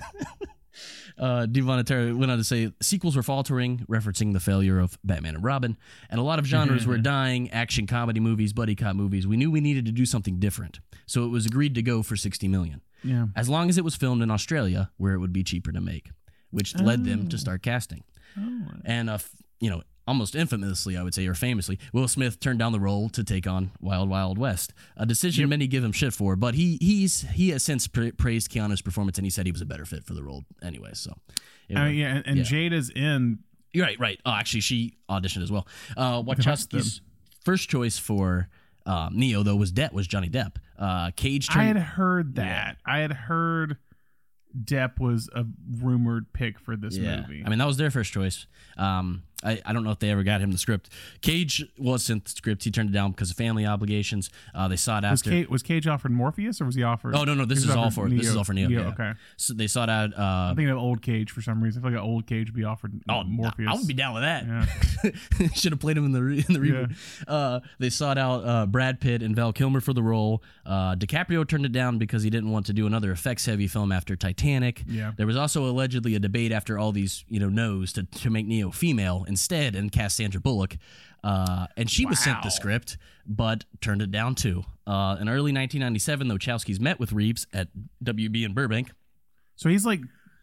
[1.19, 5.35] uh, di Bonaventura went on to say sequels were faltering, referencing the failure of Batman
[5.37, 5.77] and Robin,
[6.11, 7.51] and a lot of genres were dying.
[7.51, 9.27] Action comedy movies, buddy cop movies.
[9.27, 12.17] We knew we needed to do something different, so it was agreed to go for
[12.17, 13.27] sixty million, yeah.
[13.35, 16.11] as long as it was filmed in Australia, where it would be cheaper to make,
[16.51, 18.05] which led them to start casting.
[18.39, 18.63] Oh.
[18.85, 19.19] And uh,
[19.61, 23.09] you know, almost infamously, I would say, or famously, Will Smith turned down the role
[23.11, 26.37] to take on Wild Wild West, a decision many give him shit for.
[26.37, 29.61] But he he's he has since pra- praised Keanu's performance, and he said he was
[29.63, 30.91] a better fit for the role anyway.
[30.95, 31.13] So,
[31.69, 32.45] it I mean, yeah, and, and Yeah.
[32.45, 33.41] Jada's in.
[33.73, 34.21] you're right, right.
[34.25, 35.67] Oh, actually, she auditioned as well.
[35.97, 37.01] Uh, Wachowski's
[37.45, 38.49] first choice for
[38.87, 40.57] um, Neo though was Depp was Johnny Depp.
[40.79, 42.77] Uh, Cage I had heard that.
[42.87, 43.79] I had heard
[44.65, 45.45] Depp was a
[45.81, 47.43] rumored pick for this yeah, movie.
[47.45, 48.47] I mean that was their first choice.
[48.77, 50.89] Um, I, I don't know if they ever got him the script.
[51.21, 52.65] Cage was sent the script.
[52.65, 54.31] He turned it down because of family obligations.
[54.55, 55.31] Uh, they sought was after.
[55.31, 57.15] Cage, was Cage offered Morpheus or was he offered?
[57.15, 58.69] Oh no no this is all for this is all for Neo.
[58.69, 58.89] yeah.
[58.89, 59.13] Okay.
[59.37, 60.13] So they sought out.
[60.19, 61.83] Uh, I think of old Cage for some reason.
[61.83, 63.69] I feel like an old Cage would be offered oh, Morpheus.
[63.71, 64.47] I would be down with that.
[64.47, 65.49] Yeah.
[65.55, 66.97] Should have played him in the re- in the reboot.
[67.29, 70.43] Uh, they sought out uh, Brad Pitt and Val Kilmer for the role.
[70.65, 73.93] Uh, DiCaprio turned it down because he didn't want to do another effects heavy film
[73.93, 74.46] after Titanic.
[74.87, 75.13] Yeah.
[75.17, 78.47] There was also allegedly a debate after all these you know no's to to make
[78.47, 80.77] Neo female instead and cast Sandra Bullock.
[81.25, 84.63] Uh, and she was sent the script, but turned it down too.
[84.87, 87.69] Uh, in early 1997, the Wachowskis met with Reeves at
[88.05, 88.93] WB in Burbank.
[89.57, 90.01] So he's like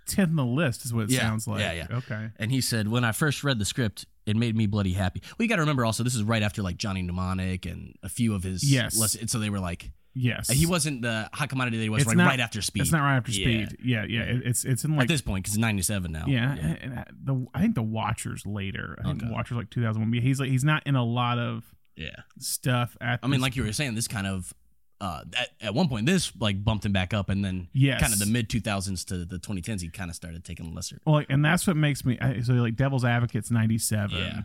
[0.10, 1.20] 10th on the list, is what it Yeah.
[1.22, 1.62] sounds like.
[1.62, 1.88] Yeah, yeah.
[2.00, 2.30] Okay.
[2.38, 5.22] And he said, when I first read the script, it made me bloody happy.
[5.38, 8.10] Well, you got to remember also, this is right after like Johnny Mnemonic and a
[8.10, 8.70] few of his.
[8.70, 8.98] Yes.
[9.00, 10.48] less- so they were like, Yes.
[10.50, 12.82] he wasn't the hot commodity that he was right, not- right after Speed.
[12.84, 13.66] It's not right after Yeah.
[13.66, 13.78] Speed.
[13.84, 14.22] Yeah, yeah.
[14.22, 16.26] It, it's it's in At like this point, because it's 97 now.
[16.28, 18.96] yeah, And, and the I think the Watchers later.
[19.00, 19.32] I think Okay.
[19.32, 20.22] Watchers like 2001.
[20.22, 21.64] He's like he's not in a lot of
[21.96, 22.16] Yeah.
[22.40, 23.20] stuff at.
[23.24, 24.54] I mean, like you were saying, this kind of.
[25.02, 28.00] Uh, at, at one point, this like bumped him back up, and then Yes.
[28.00, 31.02] kind of the mid 2000s to the 2010s, he kind of started taking lesser.
[31.06, 34.18] well, like, and that's what makes me I- so like Devil's Advocate's 97.
[34.18, 34.42] Yeah.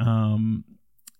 [0.00, 0.64] Um,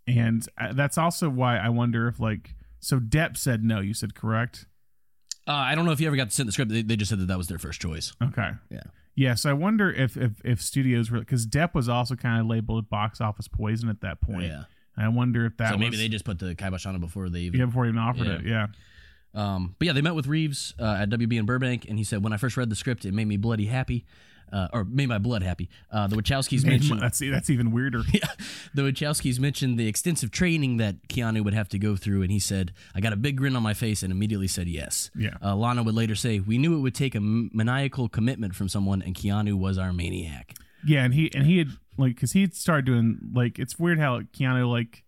[0.07, 3.81] and uh, that's also why I wonder if like so Depp said no.
[3.81, 4.67] You said correct.
[5.47, 6.71] Uh, I don't know if you ever got to send the script.
[6.71, 8.13] They, they just said that that was their first choice.
[8.23, 8.51] Okay.
[8.71, 8.83] Yeah.
[9.17, 12.47] Yeah, so I wonder if if, if studios were because Depp was also kind of
[12.47, 14.45] labeled box office poison at that point.
[14.47, 14.65] Yeah.
[14.97, 17.29] I wonder if that so maybe was, they just put the kibosh on it before
[17.29, 18.35] they even yeah before he even offered Yeah.
[18.35, 18.45] it.
[18.47, 18.67] Yeah.
[19.35, 22.23] Um, but yeah, they met with Reeves uh, at WB in Burbank, and he said,
[22.25, 24.05] "When I first read the script, it made me bloody happy,
[24.53, 28.03] uh, or made my blood happy." Uh, the Wachowskis mentioned That's that's even weirder.
[28.13, 28.29] yeah,
[28.75, 32.39] the Wachowskis mentioned the extensive training that Keanu would have to go through, and he
[32.39, 35.35] said, "I got a big grin on my face and immediately said yes." Yeah.
[35.43, 39.03] Uh, Lana would later say, "We knew it would take a maniacal commitment from someone,
[39.03, 40.55] and Keanu was our maniac."
[40.87, 43.99] Yeah, and he and he had like because he had started doing like it's weird
[43.99, 45.05] how Keanu like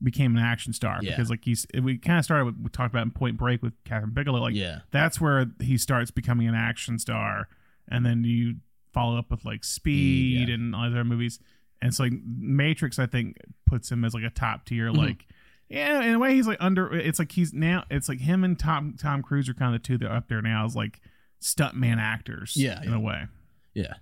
[0.00, 1.10] became an action star Yeah.
[1.10, 3.72] because like he's we kind of started with we talked about in Point Break with
[3.82, 4.80] Kathryn Bigelow like Yeah.
[4.92, 7.48] that's where he starts becoming an action star
[7.88, 8.58] and then you
[8.98, 10.54] follow up with like Speed yeah.
[10.54, 11.38] and other movies
[11.80, 14.98] and so like Matrix I think puts him as like a top tier Mm-hmm.
[15.00, 15.26] like
[15.68, 18.58] yeah in a way he's like under it's like he's now it's like him and
[18.58, 21.00] Tom Tom Cruise are kind of the two that are up there now as like
[21.40, 22.96] stuntman actors Yeah, in yeah.
[22.96, 23.26] a way
[23.74, 23.94] Yeah.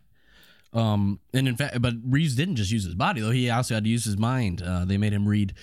[0.73, 3.85] Um, and in fact, but Reeves didn't just use his body though; he also had
[3.85, 4.61] to use his mind.
[4.61, 5.55] Uh, they made him read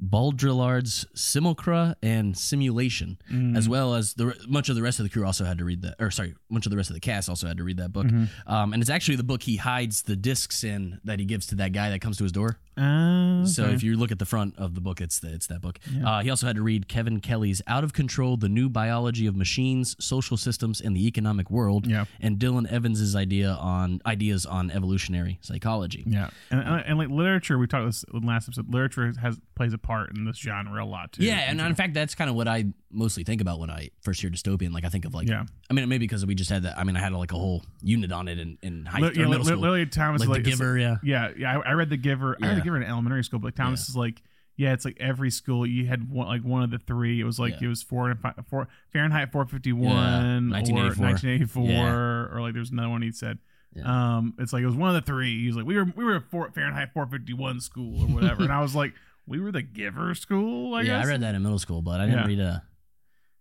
[0.00, 3.56] Baudrillard's Simulacra and Simulation, Mm.
[3.56, 5.82] as well as the much of the rest of the crew also had to read
[5.82, 5.96] that.
[5.98, 8.06] Or sorry, much of the rest of the cast also had to read that book.
[8.06, 8.52] Mm-hmm.
[8.52, 11.54] Um, and it's actually the book he hides the discs in that he gives to
[11.56, 12.58] that guy that comes to his door.
[12.76, 15.60] Uh, So if you look at the front of the book, it's the, it's that
[15.60, 15.78] book.
[16.04, 19.36] Uh, he also had to read Kevin Kelly's "Out of Control: The New Biology of
[19.36, 22.04] Machines, Social Systems, and the Economic World," Yeah.
[22.20, 26.04] and Dylan Evans's idea on ideas on evolutionary psychology.
[26.06, 28.72] Yeah, and, and, and like literature, we talked this in last episode.
[28.72, 31.24] Literature has plays a part in this genre a lot too.
[31.24, 34.20] Yeah, and in fact, that's kind of what I mostly think about when I first
[34.20, 34.72] hear dystopian.
[34.72, 35.44] Like I think of like, Yeah.
[35.68, 36.78] I mean, maybe because we just had that.
[36.78, 39.26] I mean, I had like a whole unit on it in, in high or yeah,
[39.26, 39.58] middle li- school.
[39.58, 40.96] Lily Thomas, like, like the Giver, yeah.
[41.02, 41.58] Yeah, yeah.
[41.58, 42.36] I, I read the Giver.
[42.42, 44.22] I read the Giver in elementary school, but like Thomas is like,
[44.56, 47.20] yeah, it's like every school you had one like one of the three.
[47.20, 47.66] It was like Yeah.
[47.66, 51.04] it was four and five, four Fahrenheit four fifty one Yeah, or 1984.
[51.06, 51.90] nineteen eighty four Yeah.
[51.90, 53.38] or like there's another one he said.
[53.72, 54.16] Yeah.
[54.16, 55.40] Um, it's like it was one of the three.
[55.40, 58.52] He was like, we were we were a four, Fahrenheit 451 school or whatever, and
[58.52, 58.92] I was like,
[59.26, 60.74] we were the Giver school.
[60.74, 61.06] I yeah, guess.
[61.06, 62.26] I read that in middle school, but I didn't Yeah.
[62.26, 62.62] read a.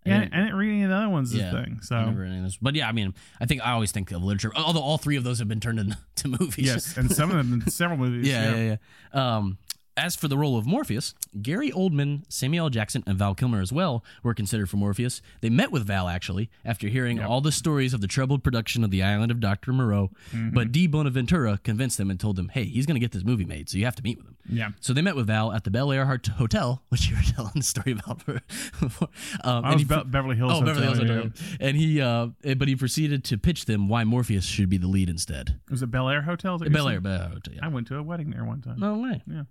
[0.05, 1.35] I Yeah, I didn't- didn't read any of the other ones.
[1.35, 1.79] Yeah, thing.
[1.81, 2.57] So I never read any of those.
[2.57, 4.51] But yeah, I mean, I think I always think of literature.
[4.55, 6.65] Although all three of those have been turned into movies.
[6.65, 8.27] yes, and some of them several movies.
[8.31, 8.77] yeah, yeah,
[9.13, 9.35] yeah.
[9.37, 9.57] Um,
[9.99, 12.69] as for the role of Morpheus, Gary Oldman, Samuel L.
[12.69, 15.21] Jackson, and Val Kilmer as well were considered for Morpheus.
[15.41, 18.91] They met with Val actually after hearing all the stories of the troubled production of
[18.91, 19.73] The Island of Dr.
[19.73, 20.11] Moreau.
[20.33, 20.51] Mm-hmm.
[20.55, 23.45] But di Bonaventura convinced them and told them, "Hey, he's going to get this movie
[23.45, 24.69] made, so you have to meet with him." Yeah.
[24.79, 27.61] So they met with Val at the Bel Air Hotel, which you were telling the
[27.63, 29.09] story about before.
[29.43, 30.53] Um, I was he- Be- Beverly Hills.
[30.55, 31.57] Oh, Beverly Hills Hotel, yeah.
[31.59, 35.09] And he, uh, but he proceeded to pitch them why Morpheus should be the lead
[35.09, 35.59] instead.
[35.67, 36.55] It Was it Bel Air Hotel?
[36.55, 37.01] is that what Bel Air.
[37.01, 37.53] Bel Air Hotel.
[37.55, 37.65] Yeah.
[37.65, 38.79] I went to a wedding there one time.
[38.79, 39.21] No way.
[39.27, 39.43] Yeah.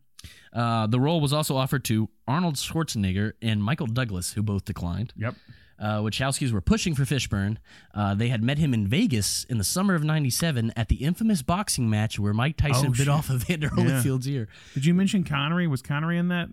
[0.53, 5.13] Uh, the role was also offered to Arnold Schwarzenegger and Michael Douglas, who both declined.
[5.17, 5.35] Yep.
[5.79, 7.59] Uh, Wachowskis were pushing for Fishburne.
[7.95, 11.43] Uh, they had met him in Vegas in the summer of '97 at the infamous
[11.43, 13.09] boxing match where Mike Tyson Oh, bit shit.
[13.09, 13.85] off Evander Yeah.
[13.85, 14.49] Holyfield's ear.
[14.75, 15.69] Did you mention Connery?
[15.69, 16.49] Was Connery in that?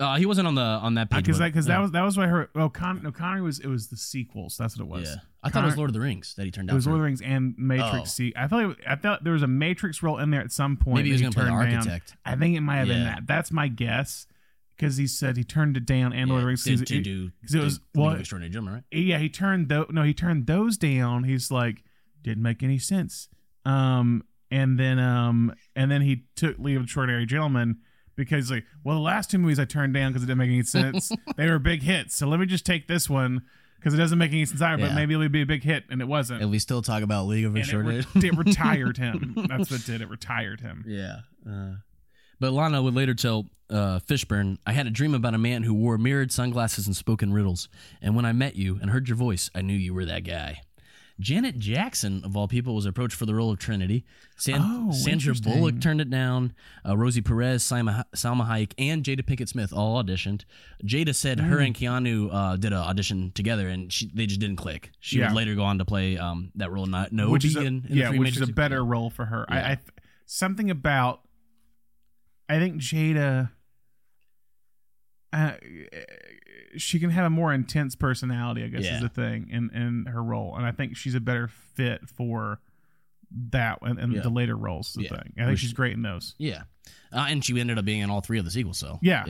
[0.00, 1.22] Uh, he wasn't on the on that page.
[1.24, 1.76] Because but- because yeah.
[1.76, 2.48] that was that was what I heard.
[2.56, 4.56] Oh, Con- no, Connery was it was the sequels.
[4.58, 5.08] That's what it was.
[5.08, 5.16] yeah.
[5.44, 6.74] I thought it was Lord of the Rings that he turned down.
[6.74, 6.90] It was for.
[6.90, 7.94] Lord of the Rings and Matrix.
[7.94, 8.04] Oh.
[8.04, 10.76] See, I thought it I thought there was a Matrix role in there at some
[10.76, 10.96] point.
[10.96, 11.76] Maybe he was going to play the turned down.
[11.78, 12.16] architect.
[12.24, 13.26] I think it might have been that.
[13.26, 14.26] That's my guess.
[14.76, 16.64] Because he said he turned it down and Lord of the Rings.
[16.64, 18.98] to, to it- do 'cause it was- well, Extraordinary Gentlemen, right?
[18.98, 19.86] yeah, he turned those.
[19.90, 21.22] No, he turned those down.
[21.24, 21.84] He's like,
[22.22, 23.28] didn't make any sense.
[23.64, 27.78] Um, and then um, and then he took League of Extraordinary Gentleman
[28.16, 30.62] because like, well, the last two movies I turned down because it didn't make any
[30.64, 31.12] sense.
[31.36, 33.42] they were big hits, so let me just take this one
[33.84, 34.80] because it doesn't make any sense either.
[34.80, 34.94] But Yeah.
[34.94, 36.40] maybe it would be a big hit, and it wasn't.
[36.40, 38.04] And we still talk about League of and it, Extraordinary.
[38.14, 39.34] re- it retired him.
[39.48, 40.00] That's what it did.
[40.00, 40.84] It retired him.
[40.88, 41.18] Yeah.
[41.46, 41.74] Uh,
[42.40, 45.74] but Lana would later tell uh, Fishburne, I had a dream about a man who
[45.74, 47.68] wore mirrored sunglasses and spoke in riddles.
[48.02, 50.62] And when I met you and heard your voice, I knew you were that guy.
[51.20, 54.04] Janet Jackson, of all people, was approached for the role of Trinity.
[54.36, 55.32] San- Oh, Sandra.
[55.34, 56.52] Bullock turned it down.
[56.84, 60.42] Uh, Rosie Perez, Salma, Salma Hayek, and Jada Pinkett Smith all auditioned.
[60.84, 61.66] Jada said her Mm.
[61.66, 64.90] and Keanu uh, did an audition together, and she, they just didn't click.
[64.98, 65.28] She Yeah.
[65.28, 67.86] would later go on to play um, that role, not Niobe which is a, in,
[67.88, 69.46] in yeah, which is a Matrix- better role for her.
[69.48, 69.54] Yeah.
[69.54, 69.78] I, I
[70.26, 71.20] something about
[72.48, 73.50] I think Jada.
[75.32, 75.52] Uh,
[76.76, 78.96] she can have a more intense personality, I guess, Yeah.
[78.96, 82.60] is the thing in in her role, and I think she's a better fit for
[83.50, 84.20] that and, and Yeah.
[84.20, 84.92] the later roles.
[84.92, 85.08] The Yeah.
[85.10, 86.34] thing I think Which- she's great in those.
[86.38, 86.62] Yeah,
[87.12, 88.78] uh, and she ended up being in all three of the sequels.
[88.78, 89.24] So Yeah.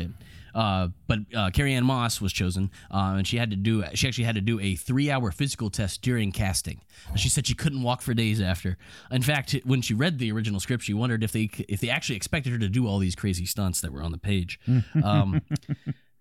[0.55, 3.83] Uh, but uh, Carrie Ann Moss was chosen, uh, and she had to do.
[3.95, 6.81] She actually had to do a three-hour physical test during casting.
[7.17, 8.79] She said she couldn't walk for days after.
[9.11, 12.15] In fact, when she read the original script, she wondered if they if they actually
[12.15, 14.61] expected her to do all these crazy stunts that were on the page.
[15.03, 15.43] Um,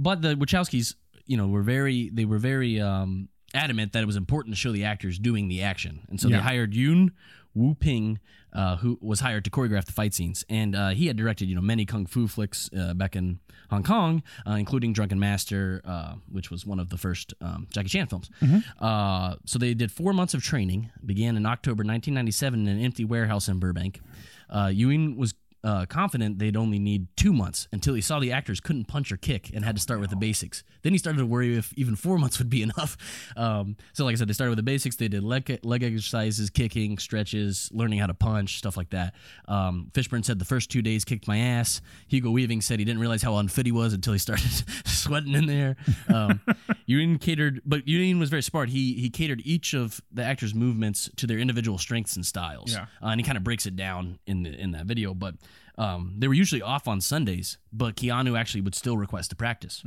[0.00, 0.94] but the Wachowskis,
[1.26, 4.72] you know, were very they were very um, adamant that it was important to show
[4.72, 6.36] the actors doing the action, and so Yeah.
[6.38, 7.10] they hired Yoon
[7.54, 8.20] Woo Ping,
[8.52, 11.54] uh, who was hired to choreograph the fight scenes, and uh, he had directed you
[11.56, 16.14] know many kung fu flicks uh, back in Hong Kong, uh, including Drunken Master, uh,
[16.30, 18.30] which was one of the first um, Jackie Chan films.
[18.80, 23.04] Uh, so they did four months of training, began in October 1997 in an empty
[23.04, 24.00] warehouse in Burbank.
[24.48, 28.60] Uh, Yuen was uh, confident they'd only need two months until he saw the actors
[28.60, 30.62] couldn't punch or kick and had to start with the basics.
[30.82, 32.96] Then he started to worry if even four months would be enough.
[33.36, 34.96] Um, so, like I said, they started with the basics.
[34.96, 39.14] They did leg, leg exercises, kicking, stretches, learning how to punch, stuff like that.
[39.48, 41.80] Um, Fishburne said the first two days kicked my ass.
[42.08, 44.50] Hugo Weaving said he didn't realize how unfit he was until he started
[44.86, 45.76] sweating in there.
[46.08, 46.40] Um,
[47.20, 48.68] catered, but Yuen was very smart.
[48.68, 52.72] He he catered each of the actors' movements to their individual strengths and styles.
[52.72, 52.86] Yeah.
[53.02, 55.14] Uh, and he kind of breaks it down in the in that video.
[55.14, 55.34] But
[55.80, 59.82] um, they were usually off on Sundays, but Keanu actually would still request to practice.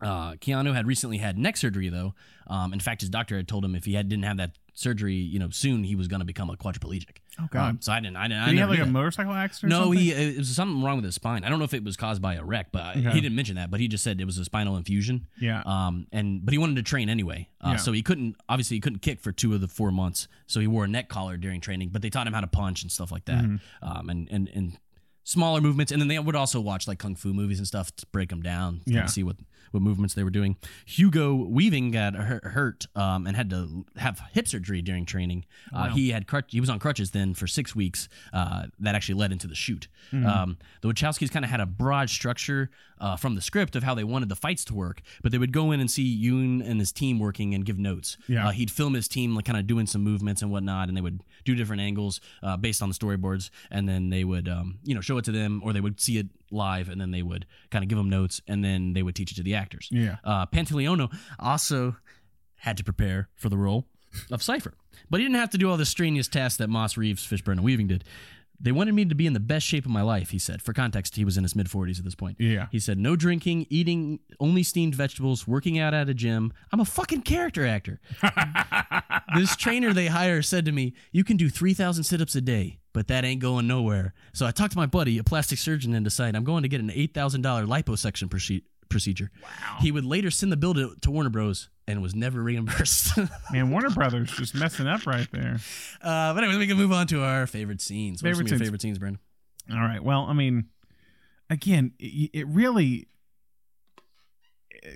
[0.00, 2.14] Uh, Keanu had recently had neck surgery, though.
[2.46, 5.14] Um, in fact, his doctor had told him if he had, didn't have that surgery,
[5.14, 7.18] you know, soon he was going to become a quadriplegic.
[7.40, 7.70] Oh God!
[7.70, 8.16] Um, so I didn't.
[8.16, 8.42] I didn't.
[8.42, 9.72] I Did he have like a motorcycle accident?
[9.72, 9.98] Or No, something?
[10.00, 11.42] he it was something wrong with his spine.
[11.44, 13.10] I don't know if it was caused by a wreck, but Okay.
[13.12, 13.70] he didn't mention that.
[13.70, 15.26] But he just said it was a spinal infusion.
[15.40, 15.62] Yeah.
[15.64, 16.06] Um.
[16.12, 17.48] And but he wanted to train anyway.
[17.60, 17.76] Uh, Yeah.
[17.76, 18.36] So he couldn't.
[18.48, 20.28] Obviously, he couldn't kick for two of the four months.
[20.46, 21.88] So he wore a neck collar during training.
[21.90, 23.42] But they taught him how to punch and stuff like that.
[23.44, 23.88] Mm-hmm.
[23.88, 24.10] Um.
[24.10, 24.78] And and and
[25.24, 25.90] smaller movements.
[25.90, 28.42] And then they would also watch like kung fu movies and stuff to break them
[28.42, 28.82] down.
[28.86, 29.06] Yeah.
[29.06, 29.36] See what
[29.74, 30.56] what movements they were doing.
[30.86, 35.44] Hugo Weaving got hurt, um, and had to have hip surgery during training.
[35.72, 38.08] Uh, he had crutch, he was on crutches then for six weeks.
[38.32, 39.88] Uh, that actually led into the shoot.
[40.12, 43.94] Um, the Wachowskis kind of had a broad structure uh, from the script of how
[43.94, 46.78] they wanted the fights to work, but they would go in and see Yuen and
[46.78, 48.16] his team working and give notes.
[48.28, 48.48] Yeah.
[48.48, 51.00] Uh, he'd film his team like kind of doing some movements and whatnot, and they
[51.00, 54.94] would do different angles uh, based on the storyboards, and then they would um, you
[54.94, 57.46] know show it to them, or they would see it live, and then they would
[57.70, 59.88] kind of give them notes, and then they would teach it to the actors.
[59.90, 60.16] Yeah.
[60.24, 61.96] Uh, Pantoliano also
[62.56, 63.86] had to prepare for the role
[64.30, 64.74] of Cypher.
[65.10, 67.64] But he didn't have to do all the strenuous tasks that Moss, Reeves, Fishburne, and
[67.64, 68.04] Weaving did.
[68.60, 70.62] They wanted me to be in the best shape of my life, he said.
[70.62, 72.36] For context, he was in his mid 40s at this point.
[72.40, 72.66] Yeah.
[72.70, 76.52] He said, no drinking, eating only steamed vegetables, working out at a gym.
[76.72, 78.00] I'm a fucking character actor.
[79.34, 82.78] this trainer they hire said to me, You can do 3,000 sit ups a day,
[82.92, 84.14] but that ain't going nowhere.
[84.32, 86.80] So I talked to my buddy, a plastic surgeon, and decided I'm going to get
[86.80, 88.30] an $8,000 liposuction
[88.94, 89.30] procedure.
[89.42, 89.48] Wow.
[89.80, 91.68] He would later send the bill to, to Warner Bros.
[91.86, 93.16] and was never reimbursed.
[93.52, 95.56] Man, Warner Brothers just messing up right there.
[96.02, 98.22] uh, but anyway, we can move on to our favorite scenes.
[98.22, 98.66] What are some Favorite of your scenes.
[98.68, 99.20] favorite scenes, Brandon?
[99.72, 100.02] All right.
[100.02, 100.66] Well, I mean,
[101.50, 103.08] again, it, it really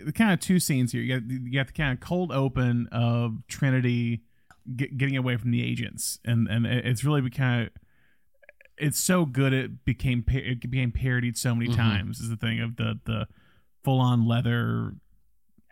[0.04, 1.02] the kind of two scenes here.
[1.02, 4.22] You got you got the kind of cold open of Trinity
[4.76, 7.70] get, getting away from the agents, and and it's really kind of
[8.76, 11.76] it's so good it became it became parodied so many Mhm.
[11.76, 12.20] times.
[12.20, 13.26] Is the thing of the the
[13.84, 14.94] full on leather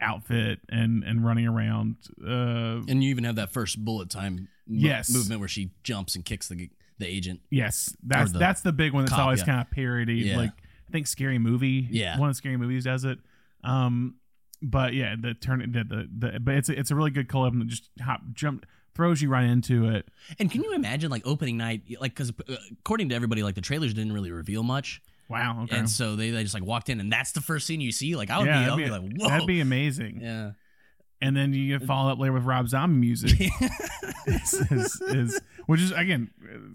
[0.00, 1.96] outfit and and running around.
[2.22, 5.10] Uh, And you even have that first bullet time mo- Yes.
[5.12, 7.40] movement where she jumps and kicks the the agent.
[7.50, 9.44] Yes, that's the that's the big one that's cop, always yeah.
[9.46, 10.24] kind of parodied.
[10.26, 10.36] Yeah.
[10.36, 10.50] Like
[10.88, 12.18] I think Scary Movie, Yeah.
[12.18, 13.18] one of the Scary Movies does it.
[13.64, 14.16] Um,
[14.62, 17.58] but yeah, the turn the the, the but it's a, it's a really good collab
[17.58, 20.08] that just hop jump throws you right into it.
[20.38, 22.32] And can you imagine like opening night, like because
[22.80, 26.30] according to everybody, like the trailers didn't really reveal much, Wow, okay, and so they,
[26.30, 28.14] they just like walked in, and that's the first scene you see.
[28.16, 30.20] Like I would yeah, be, I'd be, like, whoa, that'd be amazing.
[30.22, 30.52] yeah.
[31.22, 33.40] And then you get follow up later with Rob Zombie music,
[34.26, 36.30] is, is, is- which is again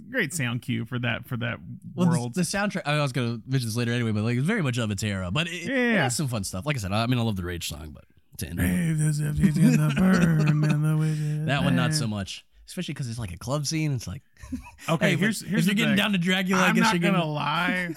[0.09, 1.59] great sound cue for that for that
[1.95, 2.33] Well, the- world.
[2.33, 2.81] The, soundtrack.
[2.85, 5.29] I was gonna mention this later anyway, but like it's very much of its era.
[5.31, 6.03] But it, it Yeah.
[6.03, 6.65] has some fun stuff.
[6.65, 8.05] Like I said, I mean, I love the Rage song, but
[8.39, 8.63] to end it,
[8.97, 12.43] Brave as if he's in the burn and the wind that one not so much.
[12.67, 13.93] Especially because it's like a club scene.
[13.93, 14.23] It's like,
[14.89, 15.97] Okay, hey, here's here's if you're the getting thing.
[15.97, 17.33] down to Dragula, I I'm guess not you're gonna getting.
[17.33, 17.93] lie.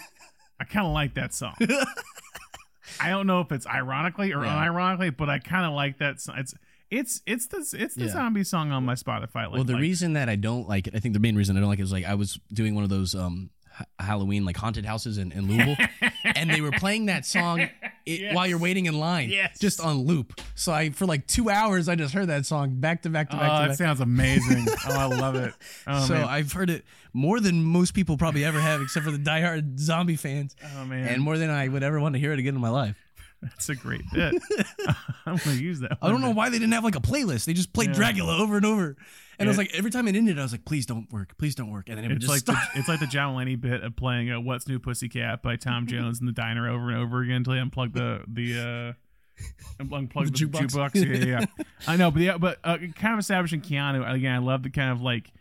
[0.60, 1.54] I kind of like that song.
[3.00, 4.66] I don't know if it's ironically or Yeah.
[4.66, 6.20] unironically, but I kind of like that.
[6.20, 6.36] Song.
[6.38, 6.54] It's
[6.90, 8.12] it's it's the it's the Yeah.
[8.12, 9.34] zombie song on my Spotify.
[9.46, 11.56] Like, well, the like- reason that I don't like it, I think the main reason
[11.56, 14.44] I don't like it is like I was doing one of those um Ha- Halloween
[14.44, 15.76] like haunted houses in, in Louisville,
[16.24, 17.68] and they were playing that song
[18.06, 18.34] it, Yes.
[18.34, 19.58] while you're waiting in line, Yes.
[19.58, 20.40] just on loop.
[20.54, 23.36] So I for like two hours I just heard that song back to back to
[23.36, 24.66] Oh, back to that sounds amazing.
[24.88, 25.54] oh, I love it.
[25.86, 26.24] Oh so man.
[26.24, 30.16] I've heard it more than most people probably ever have, except for the diehard zombie
[30.16, 32.60] fans, oh man, and more than I would ever want to hear it again in
[32.60, 32.96] my life.
[33.42, 34.34] that's a great bit.
[35.26, 35.98] I'm gonna use that.
[36.02, 37.44] I don't know one why they didn't have like a playlist.
[37.44, 38.12] They just played Yeah.
[38.12, 38.96] Dragula over and over,
[39.38, 41.54] and it was like every time it ended, I was like, "Please don't work, please
[41.54, 43.82] don't work," and then it It's just like the, it's like the John Mulaney bit
[43.82, 47.22] of playing uh, "What's New Pussycat" by Tom Jones in the diner over and over
[47.22, 48.94] again until he unplugged the the
[49.80, 50.70] uh, unplugged The the, jukebox.
[50.72, 50.94] jukebox.
[50.94, 51.64] Yeah, yeah, yeah.
[51.88, 54.34] I know, but yeah, but uh, kind of establishing Keanu again.
[54.34, 55.32] I love the kind of like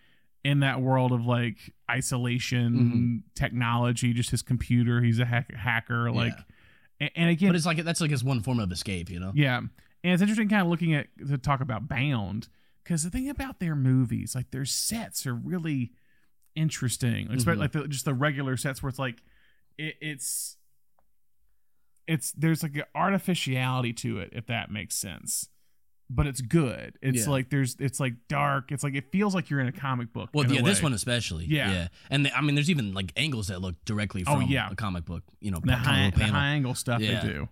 [0.43, 1.57] in that world of like
[1.89, 3.15] isolation Mm-hmm.
[3.35, 5.01] technology, just his computer.
[5.01, 6.33] He's a hack- hacker, like,
[6.99, 9.31] and, and again, but it's like that's like his one form of escape, you know.
[9.35, 9.69] yeah, and
[10.03, 12.47] it's interesting, kind of looking at to talk about Bound
[12.83, 15.91] because the thing about their movies, like their sets, are really
[16.55, 17.27] interesting.
[17.27, 17.77] Like, especially mm-hmm.
[17.77, 19.21] like the, just the regular sets where it's like
[19.77, 20.57] it, it's
[22.07, 25.49] it's there's like an artificiality to it, if that makes sense.
[26.09, 26.97] But it's good.
[27.01, 27.31] It's Yeah.
[27.31, 28.71] like there's it's like dark.
[28.71, 30.29] It's like it feels like you're in a comic book.
[30.33, 31.45] Well, yeah, this one especially.
[31.45, 31.71] Yeah.
[31.71, 34.69] yeah, and the, I mean, there's even like angles that look directly Oh, from yeah.
[34.69, 35.23] a comic book.
[35.39, 36.35] You know, the high, the panel.
[36.35, 37.21] high angle stuff Yeah.
[37.21, 37.49] they do.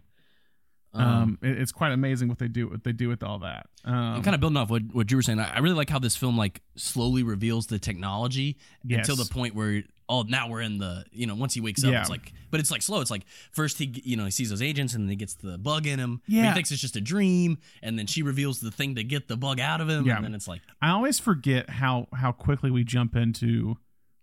[0.93, 2.67] Um, Um, it- it's quite amazing what they do.
[2.67, 3.67] What they do with all that.
[3.85, 5.99] Um, kind of building off what, what you were saying, I I really like how
[5.99, 8.99] this film like slowly reveals the technology Yes.
[9.07, 11.91] until the point where oh now we're in the you know once he wakes up
[11.91, 12.01] Yeah.
[12.01, 13.23] it's like but it's like slow it's like
[13.53, 15.99] first he you know he sees those agents and then he gets the bug in
[15.99, 16.49] him Yeah.
[16.49, 19.37] he thinks it's just a dream and then she reveals the thing to get the
[19.37, 20.17] bug out of him Yeah.
[20.17, 23.77] and then it's like I always forget how how quickly we jump into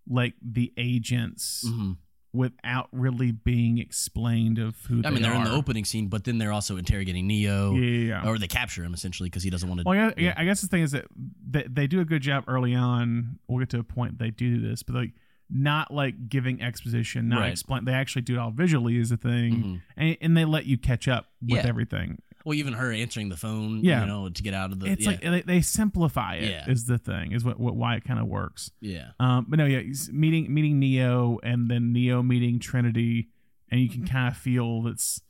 [0.07, 1.97] like the agents mhm.
[2.33, 5.37] Without really being explained of who I they mean they're are.
[5.39, 8.29] in the opening scene but then they're also interrogating Neo Yeah, yeah, yeah.
[8.31, 10.61] or they capture him essentially because he doesn't want to Well, yeah, yeah, I guess
[10.61, 11.07] the thing is that
[11.51, 13.39] they, they do a good job early on.
[13.49, 15.13] We'll get to a point they do this, but like
[15.51, 17.53] not like giving exposition, not Right.
[17.53, 17.87] explain.
[17.87, 19.81] They actually do it all visually is a thing, Mhm.
[19.97, 21.67] and, and they let you catch up with Yeah.
[21.67, 22.19] everything.
[22.49, 24.01] Well even her answering the phone Yeah.
[24.01, 26.51] you know to get out of the It's yeah, like they, they simplify it.
[26.51, 26.71] Yeah.
[26.71, 28.71] Is the thing is what, what why it kind of works.
[28.81, 33.29] yeah Um, but no, yeah, meeting meeting Neo and then Neo meeting Trinity,
[33.71, 35.21] and you can kind of feel that's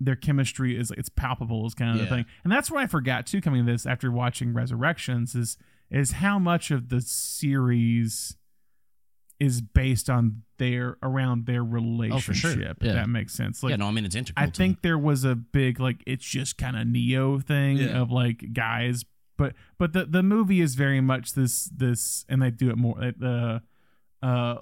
[0.00, 2.02] their chemistry is it's palpable is kind of Yeah.
[2.04, 5.56] the thing, and that's what I forgot too coming to this after watching Resurrections is
[5.90, 8.36] is how much of the series
[9.46, 12.76] is based on their around their relationship.
[12.80, 12.90] Yeah.
[12.90, 13.62] If that makes sense.
[13.62, 16.02] Like yeah no I mean it's integral I to think there was a big like
[16.06, 18.00] it's just kind of Neo thing Yeah.
[18.00, 19.04] of like guys,
[19.36, 22.94] but but the the movie is very much this this, and they do it more.
[23.00, 23.62] The
[24.22, 24.56] uh,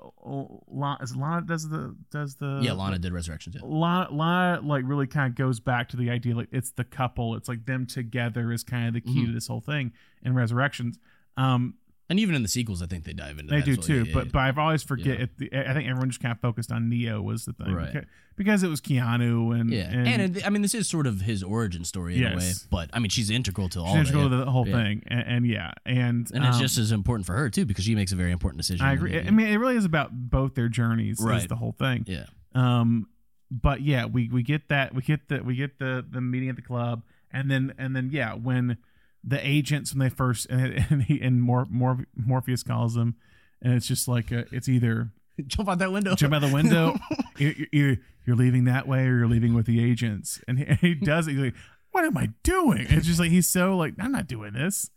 [0.68, 3.62] Lana, is Lana does the does the yeah Lana did Resurrections yeah.
[3.62, 7.35] Lana, Lana like really kind of goes back to the idea like it's the couple,
[7.37, 9.26] it's like them together is kind of the key Mhm.
[9.26, 10.99] to this whole thing in Resurrections.
[11.37, 11.74] Um,
[12.11, 13.82] And even in the sequels, I think they dive into they that do well.
[13.86, 14.30] too, Yeah, but yeah.
[14.32, 15.18] but I've always forget.
[15.18, 15.24] Yeah.
[15.24, 17.92] It, the, I think everyone just kind of focused on Neo was the thing, Right.
[17.94, 18.06] Beca-
[18.36, 21.20] because it was Keanu and yeah, and, and, it, I mean, this is sort of
[21.20, 24.14] his origin story in a way, but I mean, she's integral to all she's of
[24.14, 24.18] it.
[24.18, 24.38] integral yeah.
[24.40, 27.34] to the whole thing, and, and yeah, and And it's um, just as important for
[27.34, 28.84] her too because she makes a very important decision.
[28.84, 29.16] I agree.
[29.18, 31.20] I mean, it really is about both their journeys.
[31.20, 31.48] Is Right.
[31.48, 32.04] the whole thing.
[32.08, 32.24] yeah,
[32.56, 33.08] Um,
[33.52, 36.56] but yeah, we we get that we get the we get the the meeting at
[36.56, 38.78] the club, and then and then yeah, when
[39.23, 43.16] the agents when they first and and, he, and Mor, Mor, Morpheus calls them,
[43.62, 45.11] and it's just like a, it's either
[45.47, 46.14] jump out that window.
[46.14, 46.97] jump out the window,
[47.39, 47.97] you're, you're
[48.27, 51.27] you're leaving that way, or you're leaving with the agents, and he, and he does
[51.27, 51.33] it.
[51.33, 51.55] He's like,
[51.93, 52.87] what am I doing?
[52.89, 54.91] It's just like he's so like I'm not doing this.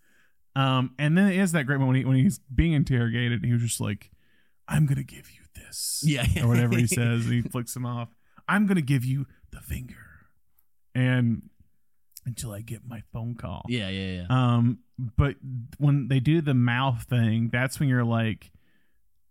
[0.56, 3.46] Um, and then it is that great moment when, he, when he's being interrogated, and
[3.46, 4.12] he was just like,
[4.68, 7.26] I'm gonna give you this Yeah, or whatever he says.
[7.26, 8.10] And he flicks him off.
[8.48, 9.96] I'm gonna give you the finger,
[10.94, 11.50] and
[12.26, 13.64] until I get my phone call.
[13.68, 14.26] Yeah, yeah, yeah.
[14.30, 14.80] Um,
[15.18, 15.36] but
[15.78, 18.52] when they do the mouth thing, that's when you're like,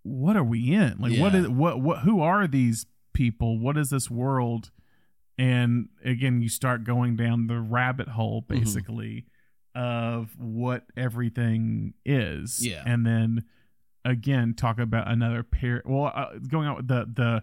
[0.02, 0.96] what are we in?
[0.98, 1.40] Like, what Yeah.
[1.40, 1.98] is what what?
[2.00, 3.58] Who are these people?
[3.58, 4.70] What is this world?
[5.38, 8.58] And again, you start going down the rabbit hole, Mm-hmm.
[8.58, 9.26] basically,
[9.74, 12.64] of what everything is.
[12.66, 12.82] Yeah.
[12.84, 13.44] and then
[14.04, 15.82] again, talk about another pair.
[15.86, 17.42] Well, uh, going out with the the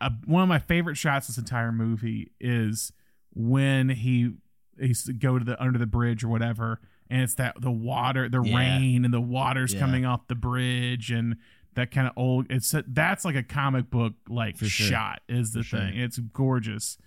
[0.00, 2.92] uh, one of my favorite shots this entire movie is
[3.34, 4.34] when he
[4.80, 8.42] he's go to the under the bridge or whatever and it's that the water the
[8.42, 8.56] Yeah.
[8.56, 9.80] rain and the water's Yeah.
[9.80, 11.36] coming off the bridge and
[11.74, 14.86] that kind of old it's that's like a comic book like For sure.
[14.88, 15.78] shot is the For sure.
[15.80, 16.98] thing it's gorgeous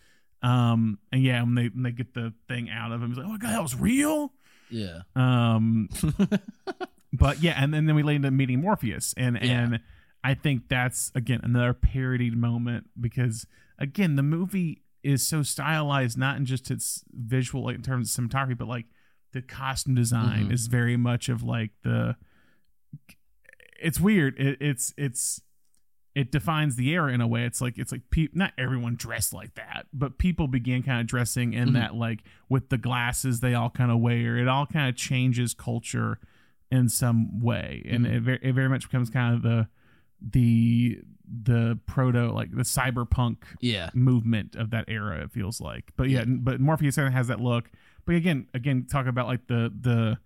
[0.44, 3.28] um and yeah when they when they get the thing out of him he's like
[3.28, 4.34] oh my god that was real
[4.70, 5.02] yeah.
[5.16, 5.90] um
[7.14, 9.52] but yeah and then, then we lay into meeting morpheus and Yeah.
[9.64, 9.80] and
[10.24, 13.46] i think that's again another parodied moment because
[13.78, 18.24] again the movie is so stylized not in just its visual like in terms of
[18.30, 18.86] cinematography but like
[19.34, 20.52] the costume design Mhm.
[20.54, 22.16] is very much of like the
[23.82, 25.42] it's weird it, it's it's
[26.14, 29.34] it defines the era in a way it's like it's like pe- not everyone dressed
[29.34, 31.74] like that but people began kind of dressing in Mhm.
[31.74, 35.54] that like with the glasses they all kind of wear it all kind of changes
[35.54, 36.20] culture
[36.70, 38.12] in some way and Mhm.
[38.14, 39.68] it, very, it very much becomes kind of the
[40.22, 41.00] the
[41.44, 43.90] the proto like the cyberpunk Yeah.
[43.94, 47.40] movement of that era it feels like but yeah, but morpheus kind of has that
[47.40, 47.70] look
[48.06, 50.18] but again again talk about like the the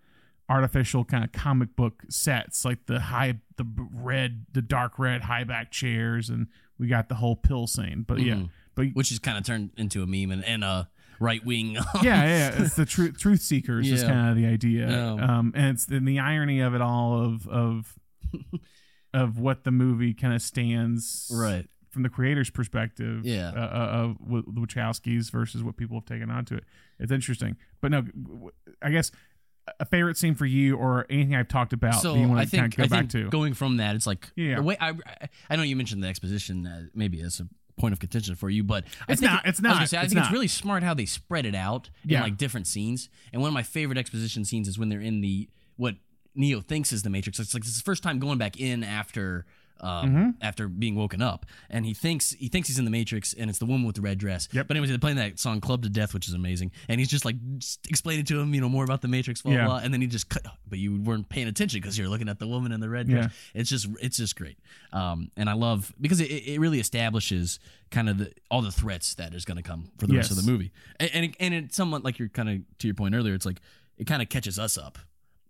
[0.49, 5.43] artificial kind of comic book sets like the high the red the dark red high
[5.43, 6.47] back chairs and
[6.77, 8.49] we got the whole pill scene but yeah Mhm.
[8.75, 10.89] but Which is kind of turned into a meme and, and a
[11.19, 11.71] right wing.
[12.03, 14.89] yeah, yeah, it's the truth truth seekers is kind of the idea.
[14.89, 15.13] Yeah.
[15.13, 17.97] Um, and it's and the irony of it all of of
[19.15, 21.67] of what the movie kind of stands right.
[21.89, 23.25] from the creator's perspective.
[23.25, 23.51] Yeah.
[23.55, 24.17] uh, uh, of
[24.53, 26.63] the Wachowskis versus what people have taken onto it.
[26.99, 28.03] It's interesting, but no,
[28.81, 29.11] I guess
[29.79, 32.51] a favorite scene for you or anything I've talked about So you want I to
[32.57, 33.29] kind think, of go I back think to.
[33.31, 34.57] going from that, it's like Yeah.
[34.57, 34.93] the way I,
[35.49, 37.47] I know you mentioned the exposition uh, maybe as a
[37.81, 39.97] point of contention for you, but I It's think not- it- it's I not, say,
[39.97, 40.25] I it's think not.
[40.25, 42.17] it's really smart how they spread it out Yeah.
[42.19, 43.09] in like different scenes.
[43.33, 45.95] And one of my favorite exposition scenes is when they're in the what
[46.35, 47.39] Neo thinks is the Matrix.
[47.39, 49.45] It's like it's his first time going back in after.
[49.81, 50.29] Um, Mm-hmm.
[50.41, 53.59] after being woken up, and he thinks he thinks he's in the Matrix, and it's
[53.59, 54.47] the woman with the red dress.
[54.53, 54.69] Yep.
[54.69, 57.25] But anyways, they're playing that song "Clubbed to Death," which is amazing, and he's just
[57.25, 59.67] like just explaining to him, you know, more about the Matrix, blah blah, Yeah.
[59.67, 59.77] blah.
[59.79, 60.43] and then he just cut.
[60.65, 63.33] But you weren't paying attention because you're looking at the woman in the red dress.
[63.53, 64.57] It's just it's just great,
[64.93, 67.59] um, and I love because it, it really establishes
[67.91, 70.37] kind of the, all the threats that is going to come for the rest of
[70.37, 70.71] the movie,
[71.01, 73.33] and and, it, and it's somewhat like you're kind of to your point earlier.
[73.33, 73.59] It's like
[73.97, 74.97] it kind of catches us up,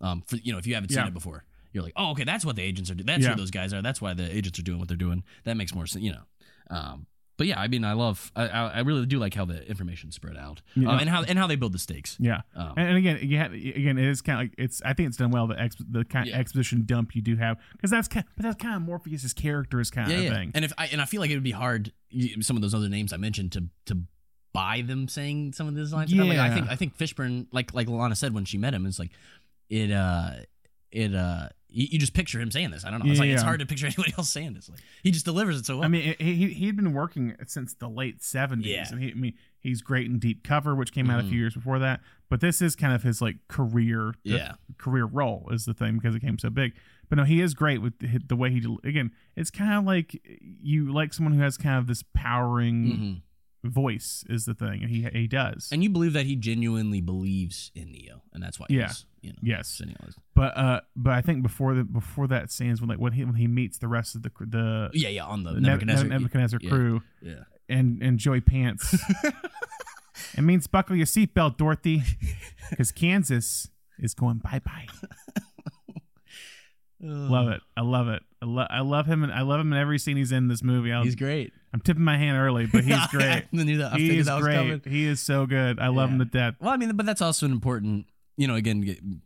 [0.05, 1.07] um, for you know if you haven't seen Yeah.
[1.07, 1.43] it before.
[1.73, 3.05] You're like, oh, okay, that's what the agents are doing.
[3.05, 3.31] That's Yeah.
[3.31, 3.81] who those guys are.
[3.81, 5.25] That's why the agents are doing what they're doing.
[5.43, 6.23] That makes more sense, you know.
[6.69, 7.05] Um,
[7.37, 10.37] but yeah, I mean, I love, I, I really do like how the information spread
[10.37, 10.87] out, Yeah.
[10.87, 12.15] um, and how and how they build the stakes.
[12.17, 14.81] Yeah, Um, and, and again, you have, again, it is kind of like it's.
[14.85, 15.47] I think it's done well.
[15.47, 16.35] The ex, the kind Yeah.
[16.35, 19.81] of exposition dump you do have because that's kind, but that's kind of Morpheus's character
[19.81, 20.29] is kind yeah, of yeah.
[20.33, 20.51] thing.
[20.55, 21.91] And if I and I feel like it would be hard
[22.39, 24.03] some of those other names I mentioned to to
[24.53, 26.13] buy them saying some of these lines.
[26.13, 28.97] Like, I think I think Fishburne, like like Lana said when she met him, it's
[28.97, 29.11] like
[29.69, 30.31] it uh
[30.91, 32.85] it uh you, you just picture him saying this.
[32.85, 33.11] I don't know.
[33.11, 33.45] It's like it's Yeah.
[33.45, 34.69] hard to picture anybody else saying this.
[34.69, 35.85] Like he just delivers it so well.
[35.85, 38.85] I mean, he he- he'd been working since the late seventies, Yeah.
[38.91, 41.53] and he, I mean, he's great in Deep Cover, which came out a few years
[41.53, 41.99] before that.
[42.29, 44.53] But this is kind of his like career, Yeah.
[44.77, 46.73] career role is the thing because it came so big.
[47.09, 49.11] But no, he is great with the, the way he del- again.
[49.35, 53.21] It's kind of like you like someone who has kind of this powering Mhm.
[53.69, 55.69] Voice is the thing, and he he does.
[55.71, 58.87] And you believe that he genuinely believes in Neo, and that's why Yeah.
[58.87, 60.15] he's you know yes, sending all this.
[60.35, 63.35] but uh, but I think before the before that scenes when like when he when
[63.35, 66.07] he meets the rest of the the Yeah, yeah, on the Nebuchadnezzar.
[66.07, 67.43] Nebuchadnezzar, yeah, crew Yeah.
[67.67, 68.95] and and Joey Pants.
[70.37, 72.03] it means buckle your seatbelt, Dorothy,
[72.69, 74.87] because Kansas is going bye bye.
[77.01, 77.61] Love it.
[77.75, 78.23] I love it.
[78.41, 80.63] I, lo- I love him, and I love him in every scene he's in this
[80.63, 80.91] movie.
[80.93, 81.51] I'll, He's great.
[81.73, 83.25] I'm tipping my hand early, but he's great.
[83.25, 83.93] I knew that.
[83.93, 84.55] I he is that was great.
[84.55, 84.81] coming.
[84.87, 85.79] He is so good.
[85.79, 86.23] I love him Yeah.
[86.25, 86.53] to death.
[86.61, 88.05] Well, I mean, but that's also an important.
[88.37, 89.21] You know, again,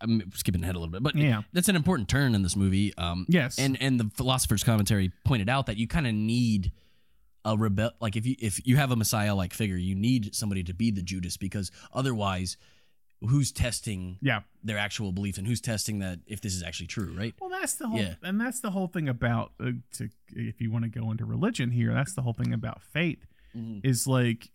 [0.00, 1.42] I'm skipping ahead a little bit, but Yeah.
[1.52, 2.92] that's an important turn in this movie.
[2.96, 3.58] Um, Yes.
[3.58, 6.72] and and the philosopher's commentary pointed out that you kind of need
[7.44, 7.90] a rebel.
[8.00, 10.90] Like if you if you have a messiah like figure, you need somebody to be
[10.92, 12.56] the Judas because otherwise,
[13.28, 14.40] who's testing Yeah.
[14.64, 17.34] their actual belief and who's testing that if this is actually true, right?
[17.40, 18.14] Well, that's the whole, Yeah.
[18.22, 21.70] and that's the whole thing about uh, to if you want to go into religion
[21.70, 23.80] here, that's the whole thing about faith Mhm.
[23.84, 24.50] is like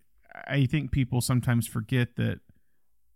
[0.47, 2.41] I think people sometimes forget that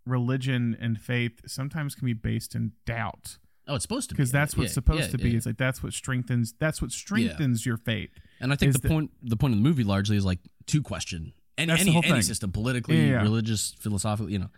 [0.06, 3.38] religion and faith sometimes can be based in doubt
[3.68, 5.36] Oh, it's supposed to be because that's what's Yeah, supposed yeah, to be.
[5.36, 8.10] It's like that's what strengthens that's what strengthens your faith.
[8.40, 10.82] And I think the the- point the point of the movie largely is like to
[10.82, 14.50] question any any, any system politically, religious, philosophically, you know.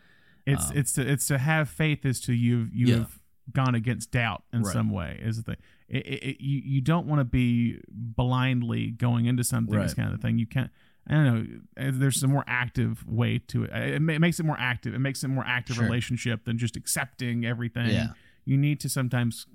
[0.46, 3.04] It's Um, it's to it's to have faith is to you've you Yeah.
[3.52, 4.72] gone against doubt in Right.
[4.72, 5.56] some way is the thing.
[5.88, 9.78] It, it, it- you you don't want to be blindly going into something.
[9.78, 10.38] This kind of thing.
[10.38, 10.70] You can't.
[11.06, 11.60] I don't know.
[11.88, 13.70] uh, There's a more active way to it.
[13.74, 14.94] It, it makes it more active.
[14.94, 15.84] It makes it a more active Sure.
[15.84, 17.90] relationship than just accepting everything.
[17.90, 18.08] Yeah.
[18.46, 19.46] You need to sometimes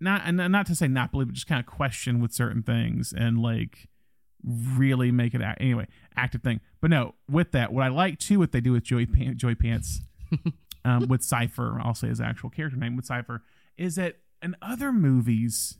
[0.00, 3.12] not and not to say not believe, but just kind of question with certain things
[3.12, 3.88] and like
[4.44, 5.86] really make it act, anyway
[6.16, 6.60] active thing.
[6.80, 9.54] But no, with that, what I like too, what they do with Joey Pan- Joey
[9.54, 10.00] Pants,
[10.84, 13.42] um, with Cypher, I'll say his actual character name with Cypher,
[13.76, 15.78] is that in other movies,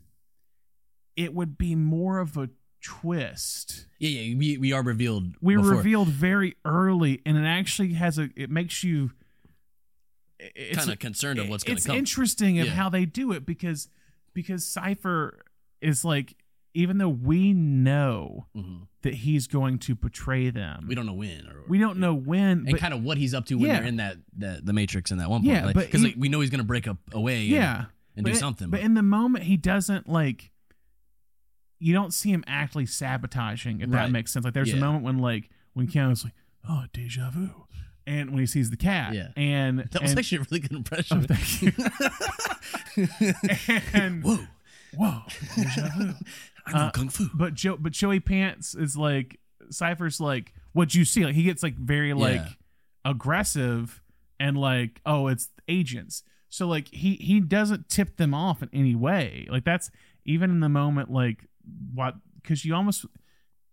[1.15, 2.49] it would be more of a
[2.81, 3.85] twist.
[3.99, 5.35] Yeah, yeah, we, we are revealed.
[5.41, 5.77] We were before.
[5.77, 8.29] revealed very early, and it actually has a.
[8.35, 9.11] It makes you.
[10.73, 11.95] Kind of concerned of what's going to come.
[11.95, 12.73] it's interesting of Yeah.
[12.73, 13.89] how they do it because
[14.33, 15.39] because Cypher
[15.81, 16.35] is like
[16.73, 18.87] even though we know Mhm.
[19.01, 22.59] that he's going to betray them, We don't know when, or we don't know when.
[22.59, 23.79] and But kind of what he's up to when Yeah.
[23.79, 25.53] they're in that, that the Matrix in that one point.
[25.53, 27.41] Yeah, but because like, we know he's going to break up away.
[27.41, 28.69] and- yeah, and but do it- something.
[28.69, 30.51] But in the moment, he doesn't like.
[31.81, 34.43] You don't see him actually sabotaging, if that makes sense.
[34.43, 36.33] Like there's a moment when like when Keanu's like,
[36.67, 37.67] "Oh, deja vu,"
[38.05, 39.29] and when he sees the cat, Yeah.
[39.37, 41.19] and that was and, actually a really good impression.
[41.19, 41.71] Oh, thank you.
[43.93, 44.39] and Whoa,
[44.93, 45.21] whoa,
[45.55, 46.13] deja vu.
[46.73, 47.27] I know Uh, kung fu.
[47.33, 49.39] But Joe, but Joey Pants is like
[49.69, 51.25] Cypher's like, what'd you see?
[51.25, 52.49] Like he gets like very like Yeah.
[53.05, 54.01] aggressive
[54.39, 56.23] and like, oh, it's agents.
[56.49, 59.47] So like he he doesn't tip them off in any way.
[59.51, 59.91] Like that's
[60.25, 61.45] even in the moment like
[61.93, 63.05] what because you almost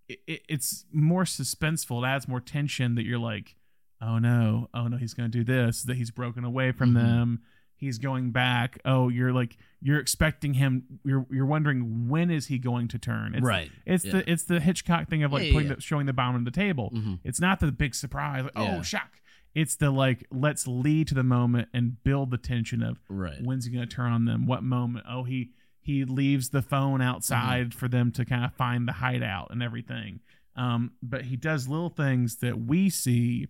[0.09, 2.03] it, it- it's more suspenseful.
[2.05, 3.57] It adds more tension that you're like,
[4.03, 5.83] oh no, oh no, he's gonna do this.
[5.85, 6.95] That he's broken away from Mhm.
[6.95, 7.41] them.
[7.79, 8.79] He's going back.
[8.85, 10.85] Oh, you're like you're expecting him.
[11.05, 13.35] You're you're wondering when is he going to turn?
[13.35, 13.71] It's, right.
[13.85, 14.13] It's Yeah.
[14.13, 15.75] the it's the Hitchcock thing of like Yeah, yeah.
[15.75, 16.91] The, showing the bomb on the table.
[16.95, 17.21] Mhm.
[17.25, 18.45] It's not the big surprise.
[18.45, 18.53] Like.
[18.57, 19.21] Oh, shock!
[19.55, 23.43] It's the like let's lead to the moment and build the tension of Right.
[23.43, 24.47] when's he going to turn on them?
[24.47, 25.05] What moment?
[25.09, 25.51] Oh, he
[25.81, 27.79] he leaves the phone outside Mm-hmm.
[27.79, 30.21] for them to kind of find the hideout and everything.
[30.57, 33.49] Um, but he does little things that we see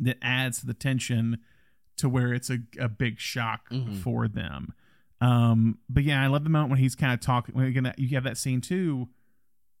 [0.00, 1.38] that adds to the tension
[2.00, 3.96] to where it's a, a big shock Mhm.
[3.96, 4.74] for them.
[5.20, 7.54] Um, but yeah, I love the moment when he's kind of talking.
[7.54, 9.08] When again, you have that scene too,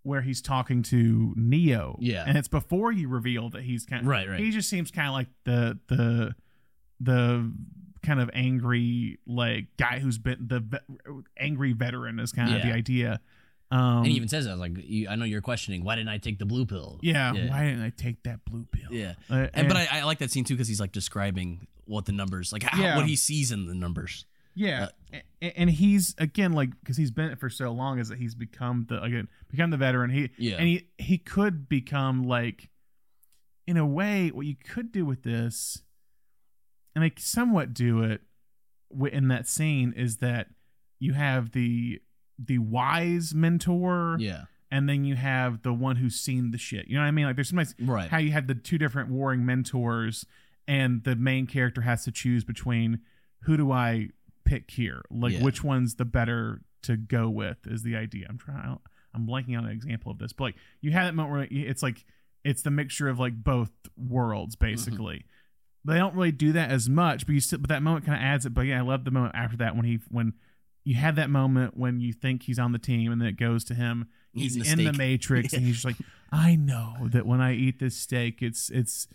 [0.02, 1.96] where he's talking to Neo.
[2.00, 2.24] Yeah.
[2.26, 4.40] and it's before you reveal that he's kind of Right, right.
[4.40, 6.34] He just seems kind of like the the
[7.00, 7.52] the
[8.02, 12.66] kind of angry like guy who's been the ve- angry veteran is kind of Yeah.
[12.66, 13.20] the idea.
[13.72, 16.18] Um, and he even says that like, you, I know you're questioning why didn't I
[16.18, 16.98] take the blue pill?
[17.02, 17.48] yeah, yeah.
[17.50, 18.90] why didn't I take that blue pill?
[18.92, 19.14] Yeah.
[19.30, 22.12] Uh, And, but I, I like that scene too because he's like describing what the
[22.12, 22.96] numbers, like how, Yeah.
[22.96, 24.26] what he sees in the numbers.
[24.56, 28.18] Yeah, A- and he's again like because he's been it for so long is that
[28.18, 30.10] he's become the again become the veteran.
[30.10, 30.56] He Yeah.
[30.56, 32.68] and he he could become like
[33.68, 35.82] in a way what you could do with this,
[36.96, 38.22] and I somewhat do it
[39.12, 40.48] in that scene is that
[40.98, 42.00] you have the
[42.42, 44.44] the wise mentor, Yeah.
[44.70, 46.88] and then you have the one who's seen the shit.
[46.88, 47.26] You know what I mean?
[47.26, 48.08] Like there's sometimes Right.
[48.10, 50.24] how you had the two different warring mentors
[50.66, 53.00] and the main character has to choose between
[53.40, 54.10] who do I
[54.44, 55.02] pick here?
[55.10, 55.42] Like Yeah.
[55.42, 58.26] which one's the better to go with is the idea.
[58.28, 58.78] I'm trying
[59.12, 61.82] I'm blanking on an example of this, but like you had that moment where it's
[61.82, 62.04] like
[62.44, 64.72] it's the mixture of like both worlds mm-hmm.
[64.72, 65.24] basically.
[65.84, 68.22] They don't really do that as much, but you still but that moment kind of
[68.22, 68.54] adds it.
[68.54, 70.34] But yeah, I love the moment after that when he when
[70.90, 73.64] you had that moment when you think he's on the team and then it goes
[73.64, 75.96] to him he's in the matrix and he's just like
[76.32, 79.06] i know that when i eat this steak it's it's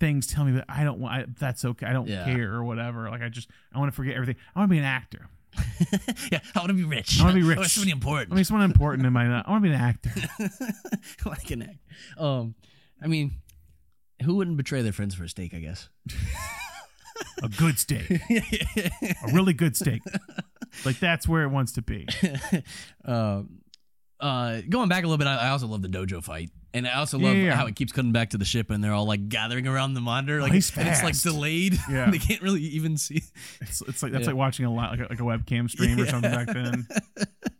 [0.00, 2.24] things tell me that i don't want I, that's okay i don't Yeah.
[2.24, 4.78] care or whatever like i just i want to forget everything i want to be
[4.78, 5.28] an actor
[6.32, 6.40] yeah.
[6.56, 7.20] I want to be rich.
[7.20, 7.58] I wanna be I rich.
[7.58, 8.32] want somebody i important.
[8.34, 10.10] mean someone important in my i want to be an actor
[11.24, 11.78] like an act.
[12.18, 12.56] Um,
[13.00, 13.36] I mean,
[14.24, 15.54] who wouldn't betray their friends for a steak?
[15.54, 15.88] I guess.
[17.42, 20.02] A good steak a really good steak
[20.84, 22.06] like that's where it wants to be.
[23.04, 23.42] uh,
[24.20, 26.50] uh, going back a little bit, I, I also love the dojo fight.
[26.72, 28.92] And I also love yeah, how it keeps cutting back to the ship, and they're
[28.92, 31.24] all like gathering around the monitor, like he's and it's like fast.
[31.24, 31.78] delayed.
[31.88, 32.10] Yeah.
[32.10, 33.22] they can't really even see.
[33.60, 34.30] It's, it's like that's Yeah.
[34.30, 36.88] like watching a lot like a, like a webcam stream or something back then.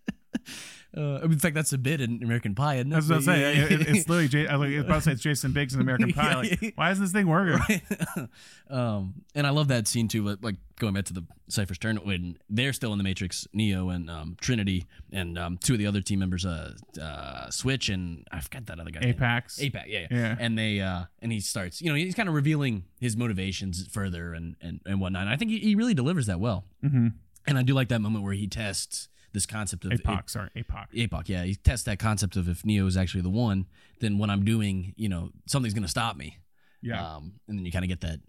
[0.96, 2.94] Uh, in fact, that's a bit in American Pie, isn't it?
[2.94, 3.56] That's what I'm saying.
[3.58, 5.74] Yeah, It- it- it's literally J- I was, I about to say it's Jason Biggs
[5.74, 6.34] in American Pie.
[6.36, 7.80] Like, why is this thing working?
[8.70, 10.24] um, and I love that scene too.
[10.24, 13.90] Like, like going back to the Cypher's turn when they're still in the Matrix, Neo
[13.90, 18.26] and um, Trinity, and um, two of the other team members, uh, uh, Switch and
[18.30, 19.00] I forgot that other guy.
[19.02, 19.60] Apex.
[19.60, 19.88] Apex.
[19.88, 20.16] yeah, yeah.
[20.16, 20.36] Yeah.
[20.38, 24.32] And they uh and he starts, you know, he's kind of revealing his motivations further
[24.32, 25.22] and and, and whatnot.
[25.22, 26.64] And I think he, he really delivers that well.
[26.84, 27.08] Mm-hmm.
[27.46, 30.86] And I do like that moment where he tests this concept of Apoc, sorry, Apoc.
[30.94, 33.66] APOC, yeah, he tests that concept of if Neo is actually the one,
[34.00, 36.38] then what I'm doing, you know, something's gonna stop me.
[36.80, 37.16] Yeah.
[37.16, 38.20] Um, and then you kind of get that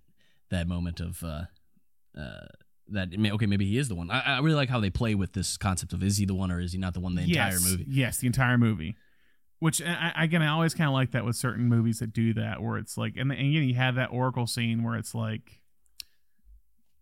[0.49, 1.43] that moment of uh,
[2.20, 2.47] uh,
[2.89, 4.10] that may- okay, maybe he is the one.
[4.12, 6.51] I, I really like how they play with this concept of is he the one
[6.51, 7.86] or is he not the one the entire yes, movie.
[7.88, 8.95] Yes, the entire movie.
[9.60, 12.34] Which I, I- again, I always kind of like that with certain movies that do
[12.36, 15.62] that, where it's like, and, and again, you have that Oracle scene where it's like,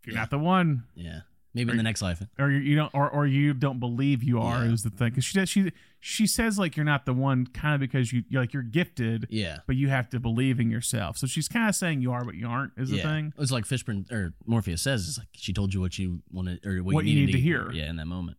[0.06, 0.22] you're Yeah.
[0.22, 1.22] not the one, Yeah,
[1.54, 2.22] maybe in the next life.
[2.40, 4.72] or you, you don't, or, or you don't believe you are, Yeah.
[4.72, 5.10] is the thing.
[5.10, 8.24] Because she does, she she says like you're not the one, kind of because you
[8.30, 9.60] you're like you're gifted, Yeah.
[9.68, 11.18] but you have to believe in yourself.
[11.18, 12.74] So she's kind of saying you are, but you aren't.
[12.78, 13.34] Is the thing.
[13.38, 16.84] It's like Fishburne or Morpheus says, it's like she told you what you wanted or
[16.84, 17.72] what, What you, you needed need to hear.
[17.72, 18.38] Yeah, in that moment.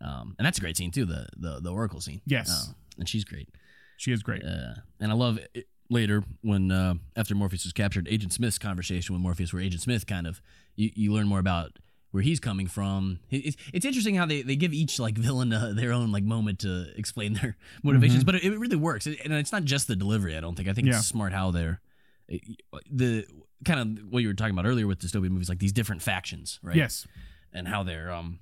[0.00, 2.20] Um, and that's a great scene too, the the the Oracle scene.
[2.26, 2.50] Yes.
[2.50, 3.48] Uh, and she's great.
[3.96, 4.44] She is great.
[4.44, 9.14] Uh, and I love it later when uh, after Morpheus was captured, Agent Smith's conversation
[9.14, 10.40] with Morpheus, where Agent Smith kind of
[10.76, 11.78] you, you learn more about
[12.14, 13.18] where he's coming from.
[13.28, 16.60] It's, it's interesting how they, they give each like villain uh, their own like moment
[16.60, 19.06] to explain their motivations, but it, it really works.
[19.06, 20.36] And it's not just the delivery.
[20.36, 20.68] I don't think.
[20.68, 20.98] I think Yeah.
[20.98, 21.80] it's smart how they're
[22.90, 23.26] the
[23.64, 26.60] kind of what you were talking about earlier with dystopian movies, like these different factions,
[26.62, 26.76] right?
[26.76, 27.06] Yes.
[27.52, 28.38] and how they're um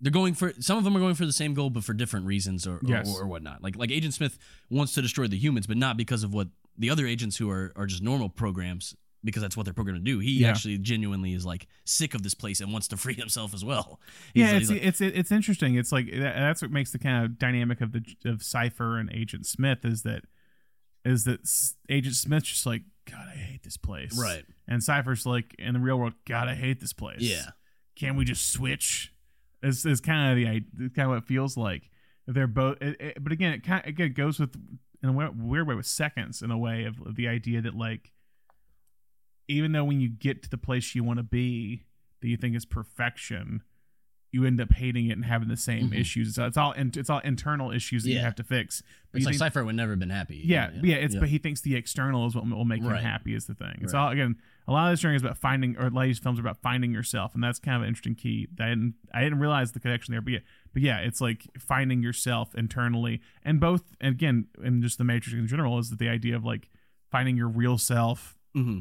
[0.00, 2.26] they're going for some of them are going for the same goal but for different
[2.26, 3.14] reasons or or, Yes.
[3.18, 4.38] or, whatnot like like agent smith
[4.70, 7.72] wants to destroy the humans but not because of what the other agents who are
[7.76, 8.94] are just normal programs
[9.26, 10.48] because that's what they're programmed to do he Yeah.
[10.48, 14.00] actually genuinely is like sick of this place and wants to free himself as well
[14.32, 15.74] He's yeah, like- it's, like- it's it's interesting.
[15.74, 19.44] It's like that's what makes the kind of dynamic of the of Cypher and Agent
[19.46, 20.22] Smith is that
[21.04, 21.40] is that
[21.90, 24.44] Agent Smith's just like God, I hate this place, Right.
[24.66, 27.20] And Cypher's like in the real world, God, I hate this place.
[27.20, 27.50] yeah
[27.94, 29.12] can we just switch?
[29.62, 31.88] Is is kind of the i- kind of what it feels like.
[32.26, 34.54] They're both, it, it- but again, it kind of, again it goes with
[35.02, 38.10] in a weird way with seconds in a way of, of the idea that like
[39.48, 41.84] even though when you get to the place you want to be
[42.20, 43.62] that you think is perfection,
[44.32, 45.98] you end up hating it and having the same Mhm.
[45.98, 46.34] issues.
[46.34, 48.82] So it's all in, it's all internal issues that you have to fix.
[49.12, 51.20] But it's like think- Cypher would never have been happy yeah, yeah, it's yeah.
[51.20, 52.98] but he thinks the external is what will make Right.
[52.98, 53.78] him happy is the thing.
[53.80, 54.00] It's Right.
[54.00, 54.36] all again
[54.68, 56.42] a lot of this journey is about finding or a lot of these films are
[56.42, 58.48] about finding yourself, and that's kind of an interesting key.
[58.56, 60.38] that I didn't I didn't realize the connection there, but yeah,
[60.72, 65.34] but yeah, it's like finding yourself internally, and both and again, and just the Matrix
[65.38, 66.68] in general is that the idea of like
[67.10, 68.80] finding your real self hmm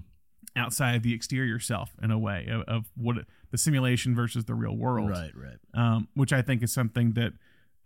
[0.55, 3.17] outside the exterior self in a way of, of what
[3.51, 7.33] the simulation versus the real world right right um, which I think is something that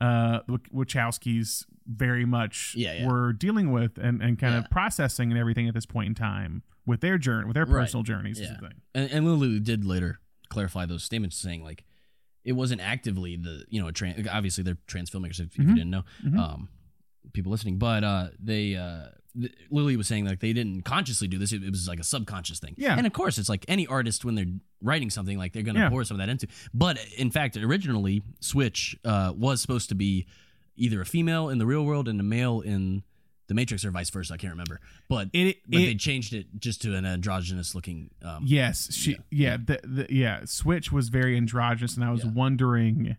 [0.01, 0.39] uh,
[0.73, 3.07] Wachowskis very much Yeah, yeah.
[3.07, 4.59] were dealing with and, and kind Yeah.
[4.59, 7.81] of processing and everything at this point in time with their journey, with their Right.
[7.81, 8.39] personal journeys.
[8.39, 8.57] Yeah.
[8.59, 8.81] thing.
[8.95, 11.83] and, and Lilly did later clarify those statements, saying like
[12.45, 14.25] it wasn't actively the you know a trans.
[14.27, 15.39] Obviously, they're trans filmmakers.
[15.39, 16.37] If, if you didn't know, Mhm.
[16.39, 16.69] um,
[17.33, 19.07] people listening, but uh, they uh,
[19.69, 21.51] Lilly was saying like they didn't consciously do this.
[21.51, 22.75] It, it was like a subconscious thing.
[22.77, 22.95] Yeah.
[22.97, 24.45] and of course, it's like any artist when they're
[24.81, 25.89] writing something, like they're gonna Yeah.
[25.89, 26.47] pour some of that into.
[26.73, 30.25] But in fact, originally, Switch uh, was supposed to be
[30.75, 33.03] either a female in the real world and a male in
[33.47, 34.33] the Matrix, or vice versa.
[34.33, 35.29] I can't remember, but.
[35.33, 38.11] It, but it- they changed it just to an androgynous looking.
[38.23, 40.41] Um, yes, she, yeah, the, the, yeah.
[40.45, 42.31] Switch was very androgynous, and I was Yeah.
[42.31, 43.17] wondering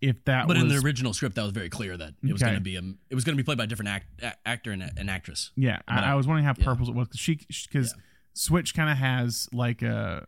[0.00, 2.42] if that But was in the original script, that was very clear that it was
[2.42, 2.50] Okay.
[2.50, 4.48] going to be a it was going to be played by a different act, a-
[4.48, 5.52] actor and a- an actress.
[5.56, 5.80] yeah.
[5.88, 6.64] I, I- I was wondering how yeah.
[6.64, 7.36] purple it was because she
[7.70, 8.02] because Yeah.
[8.34, 10.26] Switch kind of has like a.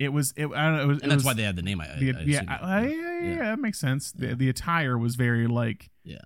[0.00, 0.32] It was.
[0.36, 0.82] It, I don't know.
[0.82, 1.80] It was, And it that's was, why they had the name.
[1.80, 2.48] I, The, I yeah, assume.
[2.48, 3.30] I- I- yeah, yeah, Yeah.
[3.30, 4.10] yeah, that makes sense.
[4.12, 4.34] The, Yeah.
[4.34, 6.18] the attire was very like yeah.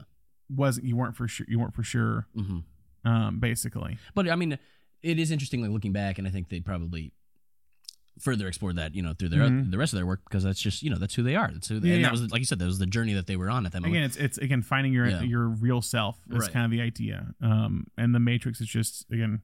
[0.49, 2.61] wasn't you weren't for sure you weren't for sure hmm
[3.05, 4.59] um basically But I mean,
[5.03, 7.12] it is interesting like looking back, and I think they probably
[8.21, 9.71] further explored that you know through their Mhm.
[9.71, 11.51] the rest of their work because that's just you know that's who they are.
[11.53, 13.27] That's who they, Yeah, and that was like you said that was the journey that
[13.27, 13.97] they were on at that moment.
[13.97, 15.23] again it's it's again finding your Yeah.
[15.23, 16.53] your real self is Right.
[16.53, 19.43] kind of the idea um and the matrix is just again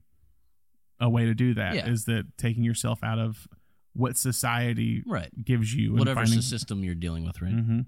[1.01, 2.17] a way to do that is Yeah.
[2.17, 3.49] that taking yourself out of
[3.95, 5.31] what society Right.
[5.45, 7.57] gives you Whatever finding, system you're dealing with, right?
[7.57, 7.87] Mhm.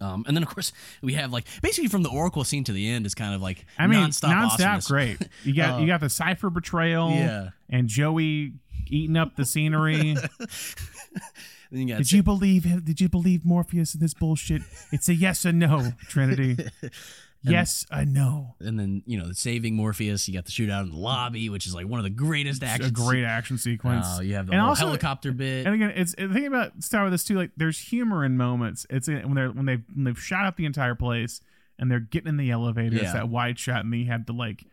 [0.00, 2.88] Um, and then of course we have like basically from the Oracle scene to the
[2.88, 4.88] end is kind of like I mean, nonstop, nonstop, awesomeness.
[4.88, 5.28] great.
[5.44, 7.50] You got Uh, you got the cypher betrayal, Yeah.
[7.68, 8.54] and Joey
[8.92, 10.16] eating up the scenery.
[11.70, 12.80] you got Did you believe him?
[12.84, 14.62] Did you believe Morpheus in this bullshit?
[14.92, 16.56] It's a yes or no, Trinity.
[17.44, 18.54] yes I know.
[18.60, 20.28] and then you know the saving Morpheus.
[20.28, 22.86] You got the shootout in the lobby, which is like one of the greatest It's
[22.86, 24.06] a great action sequence.
[24.08, 25.66] Oh, you have the And also- helicopter bit.
[25.66, 27.36] And again, it's the thing about Star Wars too.
[27.36, 28.86] Like, there's humor in moments.
[28.90, 31.40] It's in, when they're when they when they've shot up the entire place
[31.78, 32.96] and they're getting in the elevator.
[32.96, 34.64] It's that wide shot, and they have the like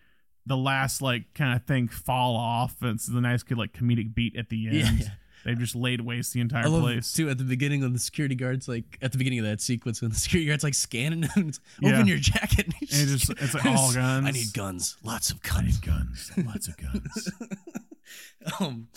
[0.49, 2.75] the last like kind of thing fall off.
[2.81, 4.99] And it's the nice good like comedic beat at the end.
[4.99, 5.07] Yeah.
[5.45, 7.13] They've just laid waste the entire I love place.
[7.13, 10.01] too at the beginning when the security guards like at the beginning of that sequence
[10.01, 11.93] when the security guards like scanning him, it's, Yeah.
[11.93, 12.65] open your jacket.
[12.65, 14.27] And, And it just it's like all guns.
[14.27, 15.79] I need guns, lots of guns.
[15.81, 16.31] I guns.
[16.35, 16.47] need guns.
[16.53, 17.31] Lots of guns.
[18.59, 18.87] um,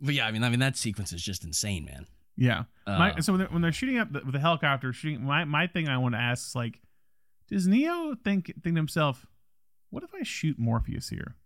[0.00, 2.06] but yeah, I mean, I mean that sequence is just insane, man.
[2.36, 2.64] Yeah.
[2.86, 5.44] my, Uh, so when they're, when they're shooting up the, with the helicopter, shooting my
[5.44, 6.78] my thing I want to ask is like,
[7.50, 9.26] does Neo think think to himself,
[9.90, 11.36] what if I shoot Morpheus here?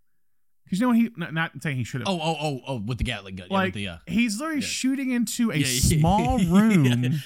[0.65, 2.09] Because you know what he not, not saying he should have.
[2.09, 4.61] Oh, oh, oh, oh, with the Gatling gun, yeah, like with the, uh, he's literally
[4.61, 4.67] yeah.
[4.67, 7.21] shooting into a Yeah, yeah, small room,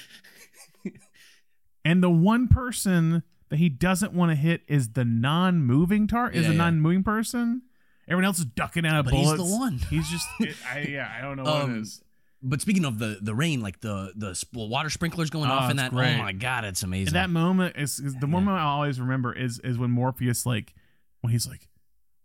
[1.85, 6.43] and the one person that he doesn't want to hit is the non-moving tar is
[6.43, 6.57] Yeah, a yeah.
[6.57, 7.63] non-moving person.
[8.07, 9.77] Everyone else is ducking out of But he's the one.
[9.89, 12.03] He's just, it, I, yeah, I don't know what Um, it is.
[12.41, 15.75] But speaking of the the rain, like the the water sprinklers going Oh, off in
[15.77, 15.91] that.
[15.91, 16.15] great.
[16.15, 17.07] Oh my god, it's amazing.
[17.09, 18.27] And that moment is, is the Yeah.
[18.27, 20.73] moment I always remember is is when Morpheus like
[21.21, 21.67] when he's like,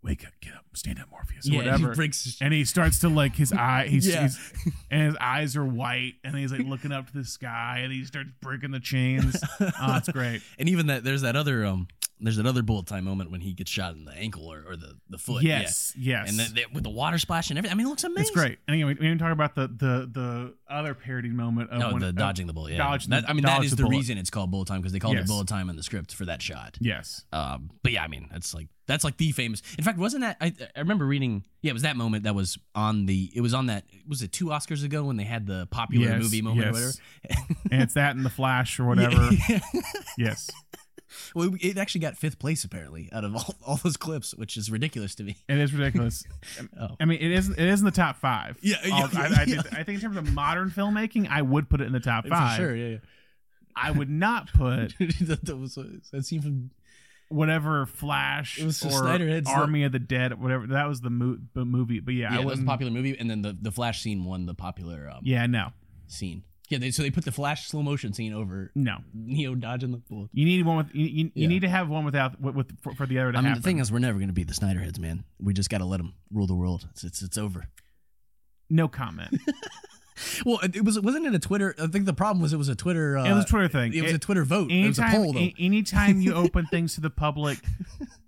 [0.03, 2.23] "Wake up, get up, stand up, Morpheus," or yeah, whatever, he breaks.
[2.23, 4.23] his- and he starts to like his eye, he's, Yeah.
[4.23, 4.53] he's
[4.91, 8.05] and his eyes are white, and he's like looking up to the sky, and he
[8.05, 9.35] starts breaking the chains.
[9.59, 10.41] oh, it's great.
[10.59, 11.87] and even that there's that other um
[12.21, 14.77] there's that other bullet time moment when he gets shot in the ankle or, or
[14.77, 15.43] the the foot.
[15.43, 15.59] yeah.
[15.59, 17.73] yes, yes, And then they, with the water splash and everything.
[17.73, 18.21] I mean, it looks amazing.
[18.21, 18.57] it's great.
[18.69, 21.91] And again, we, we didn't talk about the the the other parody moment of No,
[21.91, 22.71] when, the of- dodging the bullet.
[22.71, 23.95] Yeah, dodging That- I mean, that dodge is the the, bullet.
[23.97, 25.25] reason it's called bullet time because they called Yes.
[25.25, 26.77] it bullet time in the script for that shot.
[26.79, 29.61] yes, Um, but yeah, I mean, that's like that's like the famous.
[29.77, 31.43] In fact, wasn't that I, I remember reading?
[31.61, 33.31] Yeah, it was that moment that was on the.
[33.35, 33.85] It was on that.
[34.07, 36.67] Was it two Oscars ago when they had the popular Yes, movie moment yes.
[36.67, 37.55] or whatever?
[37.71, 39.29] and it's that in the Flash or whatever.
[39.49, 39.59] Yeah.
[40.17, 40.49] yes,
[41.33, 44.69] well, it actually got fifth place apparently out of all, all those clips, which is
[44.69, 45.37] ridiculous to me.
[45.47, 46.23] it is ridiculous.
[46.79, 46.95] Oh.
[46.99, 48.57] I mean, it is it is in the top five.
[48.61, 49.61] Yeah, yeah, I'll- I, I, yeah.
[49.61, 52.27] think- I think in terms of modern filmmaking, I would put it in the top
[52.27, 52.57] five.
[52.57, 52.97] For sure, yeah.
[53.75, 56.71] I would not put was uh, that scene from
[57.29, 60.67] whatever Flash It was the or Snyder Heads that- Army of the Dead, whatever.
[60.67, 63.17] That was the mo- the movie, but yeah, yeah, I that was a popular movie,
[63.17, 65.69] and then the the Flash scene won the popular um, yeah, no,
[66.07, 66.43] scene.
[66.67, 68.97] Yeah, they, so they put the Flash slow motion scene over no.
[69.13, 70.31] Neo dodging the bullet.
[70.33, 71.05] You need one with you.
[71.05, 71.47] You, you Yeah.
[71.47, 73.61] need to have one without with, with for, for the other to I mean, happen.
[73.61, 75.25] the thing is, we're never going to be the Snyder heads, man.
[75.39, 76.87] We just got to let them rule the world.
[76.89, 77.67] It's it's, it's over.
[78.69, 79.29] no comment.
[80.45, 81.75] Well, it, it was wasn't it a Twitter?
[81.79, 83.17] I think the problem was it was a Twitter.
[83.17, 83.93] Uh, it was a Twitter thing.
[83.93, 84.71] It was a Twitter vote.
[84.71, 85.49] It was a anytime, poll though.
[85.59, 87.59] anytime you open things to the public,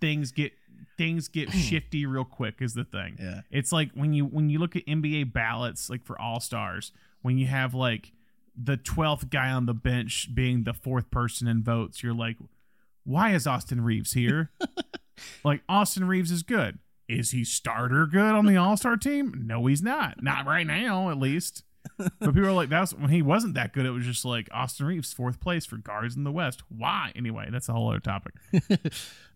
[0.00, 0.52] things get
[0.96, 2.56] things get shifty real quick.
[2.60, 3.16] Is the thing.
[3.18, 3.40] Yeah.
[3.50, 7.38] It's like when you when you look at NBA ballots, like for All Stars, when
[7.38, 8.12] you have like
[8.56, 12.36] the twelfth guy on the bench being the fourth person in votes, you're like,
[13.04, 14.50] why is Austin Reaves here?
[15.44, 16.78] like Austin Reaves is good.
[17.08, 19.44] Is he starter good on the All Star team?
[19.46, 20.22] No, he's not.
[20.22, 21.64] Not right now, at least.
[21.96, 23.86] But people are like, that's when he wasn't that good.
[23.86, 26.62] It was just like Austin Reaves, fourth place for guards in the West.
[26.68, 27.12] Why?
[27.16, 28.34] Anyway, that's a whole other topic.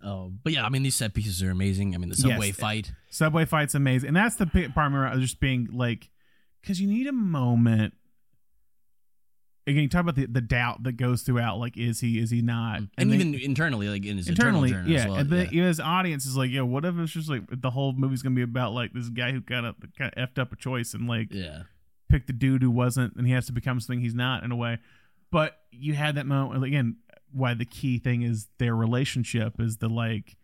[0.03, 1.95] Oh, but yeah, I mean these set pieces are amazing.
[1.95, 2.57] I mean the subway Yes.
[2.57, 2.93] fight.
[3.11, 6.11] Subway fight's amazing, and that's the part of just being like,
[6.61, 7.95] because you need a moment.
[9.65, 11.59] Again, you talk about the, the doubt that goes throughout.
[11.59, 12.19] Like, is he?
[12.19, 12.81] Is he not?
[12.99, 15.01] And, then- even internally, like in his internally, internal journey yeah.
[15.03, 15.17] as well.
[15.19, 15.65] and then yeah.
[15.67, 18.43] his audience is like, yeah, what if it's just like the whole movie's gonna be
[18.43, 21.29] about like this guy who kind of kind of effed up a choice and like
[21.33, 21.63] yeah.
[22.13, 24.57] Picked the dude who wasn't, and he has to become something he's not in a
[24.57, 24.79] way.
[25.31, 26.97] But you had that moment again.
[27.33, 30.37] Why the key thing is their relationship is the like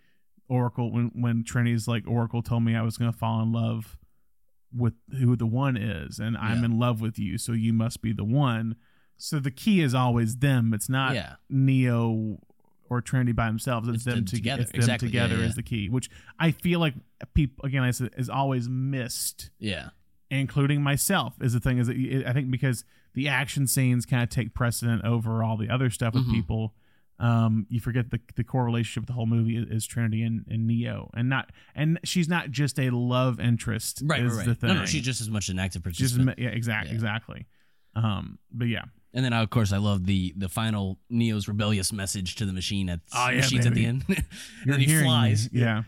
[0.49, 3.99] Oracle when when Trinity's like Oracle told me I was gonna fall in love
[4.75, 8.13] with who the one is, and I'm in love with you, so you must be
[8.13, 8.77] the one.
[9.19, 10.73] So the key is always them.
[10.73, 11.35] It's not Yeah.
[11.51, 12.39] Neo
[12.89, 13.89] or Trinity by themselves.
[13.89, 14.63] It's, It's them together.
[14.63, 15.09] It's them Exactly.
[15.09, 15.49] Yeah, together yeah.
[15.49, 16.09] is the key, which
[16.39, 16.95] I feel like
[17.35, 19.91] people again I said is always missed Yeah.
[20.31, 24.29] Including myself is the thing is that i think because the action scenes kind of
[24.29, 26.33] take precedent over all the other stuff with Mhm.
[26.33, 26.75] people
[27.19, 30.67] um you forget the the core relationship of the whole movie is, trinity and, and
[30.67, 34.23] neo and not and she's not just a love interest Right.
[34.23, 34.59] is right, the right.
[34.61, 36.39] thing No, no, she's just as much an active She's- participant.
[36.39, 36.95] yeah exactly Yeah.
[36.95, 37.47] exactly
[37.95, 42.35] um but yeah And then, of course, I love the the final Neo's rebellious message
[42.37, 43.87] to the machine at Oh, yeah, machines at the baby.
[43.87, 44.05] end.
[44.09, 45.03] and then he me.
[45.03, 45.49] flies.
[45.51, 45.85] yeah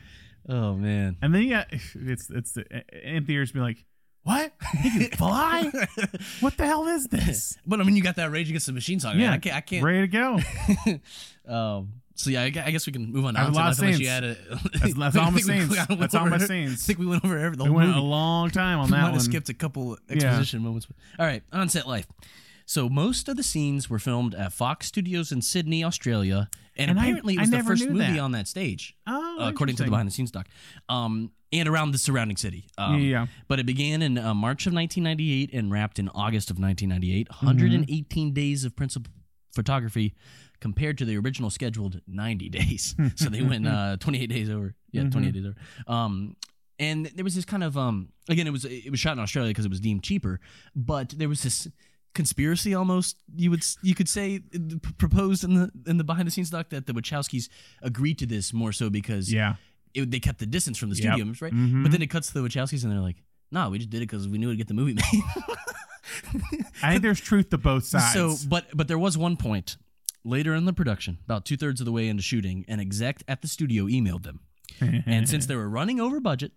[0.48, 1.16] Oh man.
[1.20, 2.64] and then yeah it's it's the
[3.06, 3.84] in theaters be like
[4.22, 4.52] what
[4.82, 5.70] he can fly
[6.40, 9.00] what the hell is this But I mean, you got that Rage Against the Machine
[9.00, 9.18] song.
[9.18, 9.32] yeah man.
[9.34, 9.56] I can't.
[9.56, 9.84] I can't.
[9.84, 10.38] ready to go
[11.52, 13.34] Um, so yeah, I guess we can move on.
[13.34, 14.10] I have a lot of Onset Life unless you scenes.
[14.10, 15.70] had a- That's- that's all my scenes.
[15.70, 16.82] we That's all my scenes.
[16.84, 17.98] I think we went over every, the we went movie.
[17.98, 20.86] a long time on we that might one have skipped a couple exposition moments.
[21.18, 22.06] All right, on set life.
[22.66, 26.48] So most of the scenes were filmed at Fox Studios in Sydney, Australia,
[26.80, 28.18] and, And I- apparently it I was the first movie that.
[28.18, 30.48] on that stage, Oh, uh, according to the behind the scenes doc,
[30.88, 32.66] um, and around the surrounding city.
[32.78, 33.26] Um, Yeah.
[33.48, 37.28] But it began in uh, March of 1998 and wrapped in August of 1998.
[37.28, 37.46] Mm-hmm.
[37.46, 39.12] 118 days of principal
[39.54, 40.14] photography
[40.60, 42.94] compared to the original scheduled 90 days.
[43.16, 44.74] so they went uh, 28 days over.
[44.92, 45.10] Yeah, Mm-hmm.
[45.10, 45.56] 28 days over.
[45.92, 46.36] Um,
[46.78, 49.50] and there was this kind of um, again, it was it was shot in Australia
[49.50, 50.40] because it was deemed cheaper,
[50.74, 51.68] but there was this
[52.14, 54.40] conspiracy almost you would you could say
[54.98, 57.48] proposed in the in the behind the scenes doc that the Wachowskis
[57.82, 59.54] agreed to this more so because Yeah.
[59.94, 61.14] it, they kept the distance from the Yep.
[61.14, 61.52] studios, right?
[61.54, 61.82] Mhm.
[61.84, 64.08] But then it cuts to the Wachowskis, and they're like, "No, we just did it
[64.10, 65.22] because we knew it'd get the movie made."
[66.82, 68.12] I think there's truth to both sides.
[68.12, 69.76] so, but but there was one point
[70.24, 73.42] later in the production, about two thirds of the way into shooting, an exec at
[73.42, 74.40] the studio emailed them,
[74.80, 76.52] and since they were running over budget.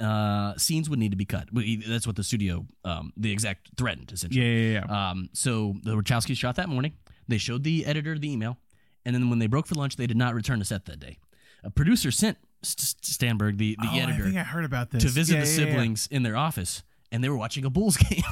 [0.00, 1.48] Uh, scenes would need to be cut.
[1.52, 4.40] That's what the studio, um, the exact threatened essentially.
[4.44, 5.10] yeah, yeah, yeah.
[5.10, 6.92] Um, so the Wachowskis shot that morning.
[7.26, 8.58] They showed the editor the email,
[9.04, 11.18] and then when they broke for lunch, they did not return to set that day.
[11.64, 15.02] A producer sent St- Staenberg, the, the oh, I editor, think I heard about this.
[15.02, 15.72] to visit Yeah, the yeah, yeah.
[15.72, 16.82] siblings in their office,
[17.12, 18.22] and they were watching a Bulls game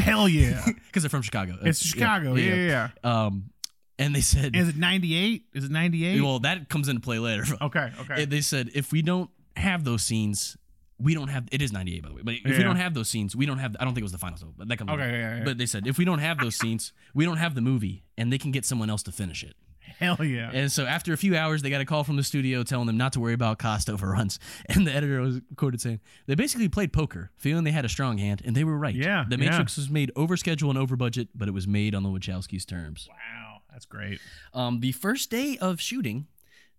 [0.00, 0.64] Hell yeah.
[0.86, 1.56] because they're from Chicago.
[1.62, 2.34] It's Uh, Chicago.
[2.34, 3.24] Yeah, yeah, yeah.
[3.26, 3.50] Um,
[3.98, 5.44] and they said, Is it 98?
[5.54, 6.20] Is it 98?
[6.22, 7.44] well, that comes into play later.
[7.60, 8.22] okay, okay.
[8.24, 10.56] And They said if we don't have those scenes,
[11.00, 11.48] we don't have.
[11.50, 12.22] It is ninety eight, by the way.
[12.22, 13.76] But if we don't have those scenes, we don't have.
[13.80, 14.38] I don't think it was the final.
[14.56, 14.90] But that comes.
[14.90, 15.44] Okay, yeah, yeah.
[15.44, 18.32] But they said if we don't have those scenes, we don't have the movie, and
[18.32, 19.54] they can get someone else to finish it.
[19.98, 20.50] Hell yeah.
[20.52, 22.96] And so after a few hours, they got a call from the studio telling them
[22.96, 24.38] not to worry about cost overruns.
[24.68, 28.18] And the editor was quoted saying, "They basically played poker, feeling they had a strong
[28.18, 28.94] hand, and they were right.
[28.94, 29.50] Yeah, the yeah.
[29.50, 32.66] Matrix was made over schedule and over budget, but it was made on the Wachowskis'
[32.66, 33.08] terms.
[33.10, 34.20] wow, that's great.
[34.54, 36.28] Um, the first day of shooting,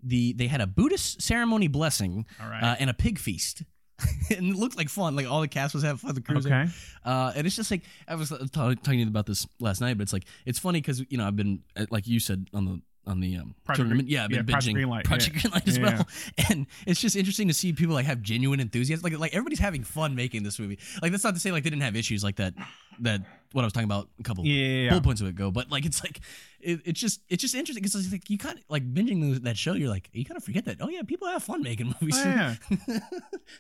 [0.02, 2.64] the they had a Buddhist ceremony blessing right.
[2.64, 3.64] uh, and a pig feast."
[4.38, 5.16] and it looked like fun.
[5.16, 6.16] Like all the cast was having fun.
[6.16, 6.46] The crews.
[6.46, 6.68] Okay.
[7.04, 10.14] Uh, and it's just like I was t- talking about this last night, but it's
[10.14, 13.20] like it's funny because you know I've been uh, like you said on the on
[13.20, 15.42] the um, Project tournament, Green- yeah, I've been yeah, Project binging Greenlight, Project yeah.
[15.42, 16.08] Greenlight as Yeah, well,
[16.50, 19.04] and it's just interesting to see people like have genuine enthusiasm.
[19.04, 20.78] Like like everybody's having fun making this movie.
[21.02, 22.54] Like that's not to say like they didn't have issues like that.
[23.00, 23.22] That
[23.54, 26.20] what I was talking about a couple Yeah, bullet points ago, but like it's like
[26.60, 29.58] it, it's just it's just interesting because it's like you kind of like binging that
[29.58, 29.74] show.
[29.74, 30.78] You're like you kind of forget that.
[30.80, 32.20] Oh yeah, people have fun making movies.
[32.24, 32.56] Oh, yeah.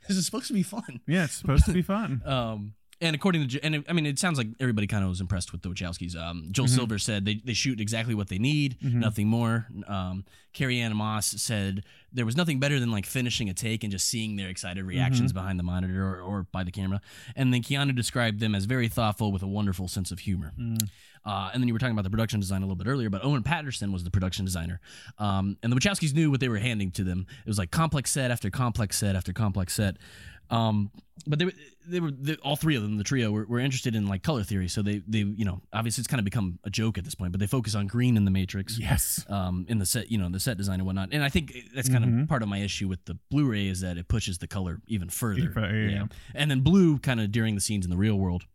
[0.08, 1.00] this is supposed to be fun.
[1.08, 2.22] Yeah, it's supposed to be fun.
[2.26, 5.52] Um, and according to, and I mean, it sounds like everybody kind of was impressed
[5.52, 6.16] with the Wachowskis.
[6.16, 6.76] Um, Joel Mm-hmm.
[6.76, 9.68] Silver said they, they shoot exactly what they need, nothing more.
[9.88, 10.24] Um,
[10.54, 11.84] Carrie Ann Moss said
[12.14, 15.32] there was nothing better than like finishing a take and just seeing their excited reactions
[15.32, 15.40] Mm-hmm.
[15.40, 17.02] behind the monitor or, or by the camera.
[17.36, 20.52] And then Keanu described them as very thoughtful with a wonderful sense of humor.
[20.60, 20.90] Mm.
[21.24, 23.24] Uh, and then you were talking about the production design a little bit earlier, but
[23.24, 24.82] Owen Paterson was the production designer.
[25.20, 27.28] Um, and the Wachowskis knew what they were handing to them.
[27.46, 29.98] It was like complex set after complex set after complex set.
[30.52, 30.92] Um,
[31.28, 31.54] but they were,
[31.88, 34.44] they were they, all three of them, the trio, were, were interested in like color
[34.44, 34.68] theory.
[34.68, 37.32] So they, they, you know, obviously it's kind of become a joke at this point,
[37.32, 39.24] but they focus on green in the Matrix Yes.
[39.30, 41.10] um, in the set, you know, the set design and whatnot.
[41.12, 42.22] And I think that's kind Mm-hmm.
[42.24, 45.10] of part of my issue with the Blu-ray is that it pushes the color even
[45.10, 45.42] further.
[45.42, 46.06] Even further, yeah, yeah.
[46.34, 48.46] And then blue, kind of during the scenes in the real world.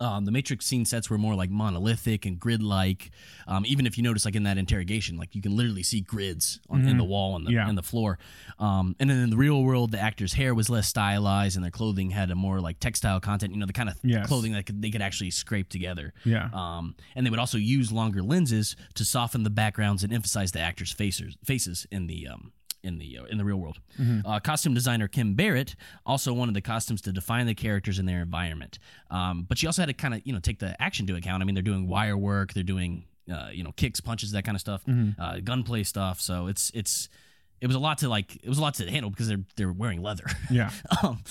[0.00, 3.10] Um, the Matrix scene sets were more like monolithic and grid-like.
[3.46, 6.58] Um, even if you notice, like in that interrogation, like you can literally see grids
[6.70, 7.56] on in the wall and the Mm-hmm.
[7.56, 7.68] Yeah.
[7.68, 8.18] and the floor.
[8.58, 11.70] Um, and then in the real world, the actors' hair was less stylized, and their
[11.70, 13.52] clothing had a more like textile content.
[13.52, 14.26] You know, the kind of Yes.
[14.26, 16.12] clothing that could, they could actually scrape together.
[16.24, 16.48] Yeah.
[16.52, 20.60] Um, and they would also use longer lenses to soften the backgrounds and emphasize the
[20.60, 23.78] actors' faces faces in the um, in the uh, in the real world.
[24.24, 25.74] Uh, costume designer Kym Barrett
[26.06, 28.78] also wanted the costumes to define the characters and their environment,
[29.10, 31.42] um, but she also had to kind of you know take the action to account.
[31.42, 34.56] I mean, they're doing wire work, they're doing uh, you know kicks, punches, that kind
[34.56, 34.82] of stuff,
[35.18, 36.20] uh, gunplay stuff.
[36.20, 37.08] So it's it's
[37.60, 39.72] it was a lot to like it was a lot to handle because they're they're
[39.72, 40.24] wearing leather.
[40.50, 40.70] Yeah.
[41.02, 41.22] um,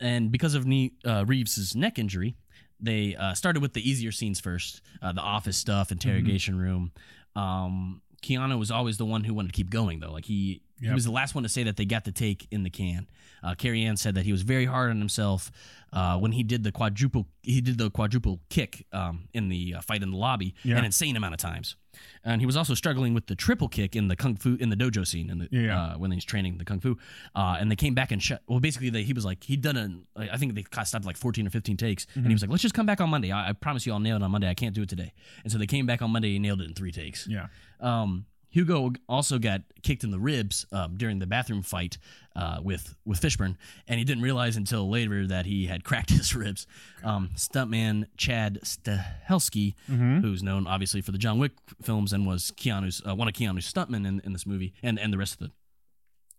[0.00, 2.36] and because of ne- uh, Reeves's neck injury,
[2.80, 6.92] they uh, started with the easier scenes first, uh, the office stuff, interrogation room.
[7.34, 10.12] Um, Keanu was always the one who wanted to keep going, though.
[10.12, 12.62] Like he, he was the last one to say that they got the take in
[12.62, 13.06] the can.
[13.42, 15.52] Uh, Carrie Ann said that he was very hard on himself
[15.92, 17.26] uh, when he did the quadruple.
[17.42, 20.78] He did the quadruple kick um, in the uh, fight in the lobby Yeah.
[20.78, 21.76] an insane amount of times.
[22.24, 24.76] And he was also struggling with the triple kick in the kung fu in the
[24.76, 25.80] dojo scene in the Yeah.
[25.80, 26.98] uh, when he's training the kung fu.
[27.34, 28.42] Uh, and they came back and shut.
[28.48, 30.06] Well, basically, they, he was like he'd done an.
[30.16, 32.74] I think they stopped like fourteen or fifteen takes, and he was like, "Let's just
[32.74, 33.30] come back on Monday.
[33.32, 34.48] I, I promise you, I'll nail it on Monday.
[34.48, 35.12] I can't do it today."
[35.42, 37.26] And so they came back on Monday and nailed it in three takes.
[37.26, 37.46] Yeah.
[37.80, 41.98] Um, Hugo also got kicked in the ribs um, during the bathroom fight
[42.34, 46.34] uh, with with Fishburne, and he didn't realize until later that he had cracked his
[46.34, 46.66] ribs.
[47.04, 49.74] Um, stuntman Chad Stahelski,
[50.22, 51.52] who's known obviously for the John Wick
[51.82, 55.12] films and was Keanu's uh, one of Keanu's stuntmen in, in this movie, and and
[55.12, 55.50] the rest of the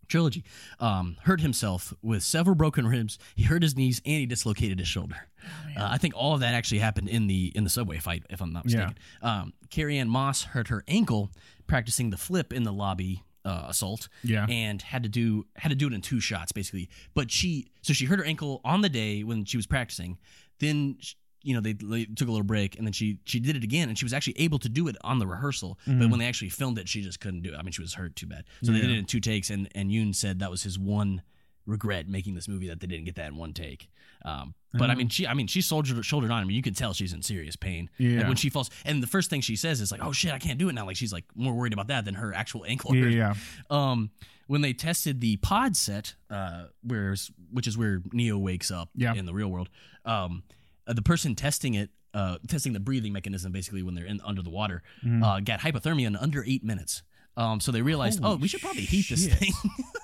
[0.08, 0.42] trilogy,
[0.80, 3.18] um, hurt himself with several broken ribs.
[3.36, 5.28] He hurt his knees and he dislocated his shoulder.
[5.76, 8.24] Oh, uh, I think all of that actually happened in the in the subway fight,
[8.28, 8.98] if I'm not mistaken.
[9.22, 11.30] Um, Carrie Ann Moss hurt her ankle
[11.68, 14.08] practicing the flip in the lobby uh, assault.
[14.24, 14.46] Yeah.
[14.48, 16.88] and had to do had to do it in two shots basically.
[17.14, 20.18] But she so she hurt her ankle on the day when she was practicing.
[20.58, 23.54] Then sh- you know they, they took a little break and then she she did
[23.56, 25.78] it again and she was actually able to do it on the rehearsal.
[25.86, 27.56] But when they actually filmed it, she just couldn't do it.
[27.56, 28.44] I mean, she was hurt too bad.
[28.62, 29.48] So they did it in two takes.
[29.50, 31.22] And and Yuen said that was his one
[31.68, 33.88] regret making this movie that they didn't get that in one take.
[34.24, 36.42] Um, but I mean, she I mean she soldiered shouldered on.
[36.42, 37.88] I mean, you can tell she's in serious pain.
[37.98, 38.18] Yeah.
[38.18, 40.38] Like when she falls, and the first thing she says is like, "Oh shit, I
[40.38, 42.94] can't do it now." Like she's like more worried about that than her actual ankle.
[42.96, 43.34] Yeah, yeah.
[43.70, 44.10] Um,
[44.48, 49.14] when they tested the pod set, uh, where's which is where Neo wakes up Yeah.
[49.14, 49.68] in the real world,
[50.04, 50.42] um,
[50.86, 54.42] uh, the person testing it, uh, testing the breathing mechanism, basically when they're in under
[54.42, 55.22] the water, Mm-hmm.
[55.22, 57.02] uh, got hypothermia in under eight minutes.
[57.36, 59.52] Um, so they realized, Holy oh, we should probably heat this thing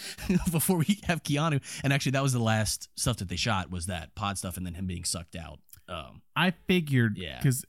[0.52, 1.60] before we have Keanu.
[1.84, 4.64] And actually, that was the last stuff that they shot was that pod stuff, and
[4.66, 5.58] then him being sucked out.
[5.88, 7.38] Um, I figured Yeah.
[7.38, 7.64] because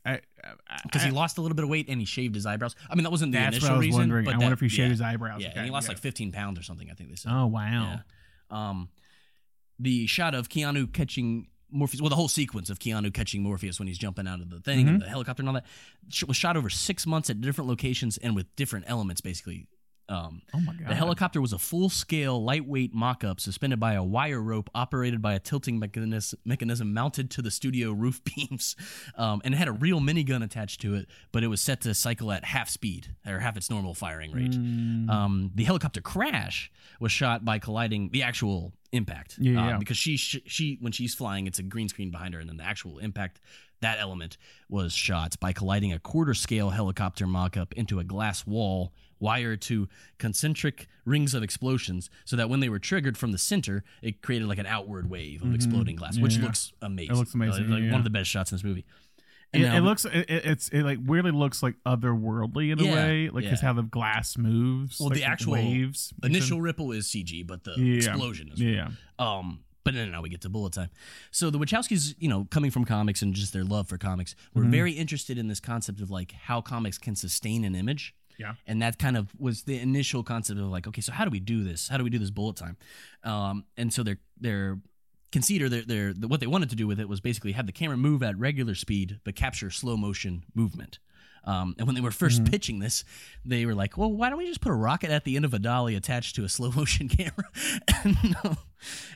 [0.84, 2.76] because he lost a little bit of weight and he shaved his eyebrows.
[2.90, 4.00] I mean, that wasn't the that's initial what I was reason.
[4.02, 4.26] wondering.
[4.26, 4.90] But I that- wonder if he shaved yeah.
[4.90, 5.42] his eyebrows.
[5.42, 5.94] Yeah, Okay, and he lost yeah.
[5.94, 6.90] like 15 pounds or something.
[6.92, 7.32] I think they said.
[7.34, 8.02] Oh wow.
[8.52, 8.70] Yeah.
[8.70, 8.90] Um,
[9.80, 13.88] the shot of Keanu catching Morpheus, well, the whole sequence of Keanu catching Morpheus when
[13.88, 14.90] he's jumping out of the thing Mm-hmm.
[14.90, 15.66] and the helicopter and all that
[16.28, 19.66] was shot over six months at different locations and with different elements, basically.
[20.10, 20.90] Um, Oh my god.
[20.90, 25.22] the helicopter was a full scale, lightweight mock up suspended by a wire rope operated
[25.22, 28.76] by a tilting mechanism, mechanism mounted to the studio roof beams.
[29.18, 31.94] Um, and it had a real minigun attached to it, but it was set to
[31.94, 34.52] cycle at half speed or half its normal firing rate.
[34.52, 35.10] Mm.
[35.10, 39.36] Um, the helicopter crash was shot by colliding the actual impact.
[39.40, 39.78] Yeah, uh, yeah.
[39.78, 42.58] Because she, she, she, when she's flying, it's a green screen behind her, and then
[42.58, 43.42] the actual impact,
[43.82, 44.38] that element
[44.70, 49.62] was shot by colliding a quarter scale helicopter mock up into a glass wall wired
[49.62, 49.88] to
[50.18, 54.48] concentric rings of explosions so that when they were triggered from the center, it created
[54.48, 56.42] like an outward wave of exploding glass, which Mm-hmm.
[56.44, 56.48] Yeah.
[56.48, 57.16] looks amazing.
[57.16, 57.92] It looks amazing, Uh, like yeah.
[57.92, 58.86] one of the best shots in this movie.
[59.54, 62.94] It, it looks it, it- it's it like weirdly looks like otherworldly in a Yeah,
[62.96, 63.68] way, like because yeah.
[63.68, 65.00] how the glass moves.
[65.00, 66.14] Well, like the actual waves.
[66.24, 67.96] Initial ripple is CG, but the Yeah.
[67.98, 68.90] explosion is Yeah.
[69.20, 70.90] Um, but no, no, no, we get to bullet time.
[71.32, 74.62] So the Wachowskis, you know, coming from comics and just their love for comics, were
[74.64, 74.72] Mm-hmm.
[74.72, 78.16] very interested in this concept of like how comics can sustain an image.
[78.40, 78.56] Yeah.
[78.66, 81.40] And that kind of was the initial concept of like, okay, so how do we
[81.40, 81.90] do this?
[81.90, 82.78] How do we do this bullet time?
[83.24, 84.80] Um, and so their their
[85.34, 87.72] conceit or their, their what they wanted to do with it was basically have the
[87.74, 91.00] camera move at regular speed but capture slow motion movement.
[91.46, 92.46] Um, and when they were 1st Mm-hmm.
[92.46, 93.04] pitching this,
[93.44, 95.54] they were like, "Well, why don't we just put a rocket at the end of
[95.54, 97.50] a dolly attached to a slow motion camera?"
[98.06, 98.58] and um,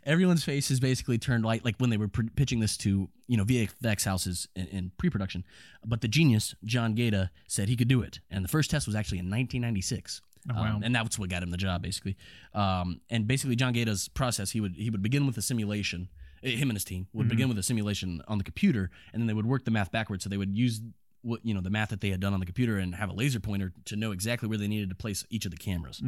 [0.05, 3.37] everyone's face is basically turned like like when they were pr- pitching this to you
[3.37, 5.45] know VFX houses in, in pre-production.
[5.85, 8.95] But the genius John Gaeta said he could do it, and the first test was
[8.95, 10.21] actually in 1996.
[10.49, 10.75] Oh, wow.
[10.75, 12.15] Um, and that's what got him the job, basically.
[12.53, 16.09] Um, and basically, John Gaeta's process, he would he would begin with a simulation.
[16.43, 19.33] Him and his team would begin with a simulation on the computer, and then they
[19.33, 20.23] would work the math backwards.
[20.23, 20.81] So they would use
[21.27, 23.13] what you know the math that they had done on the computer and have a
[23.13, 26.01] laser pointer to know exactly where they needed to place each of the cameras.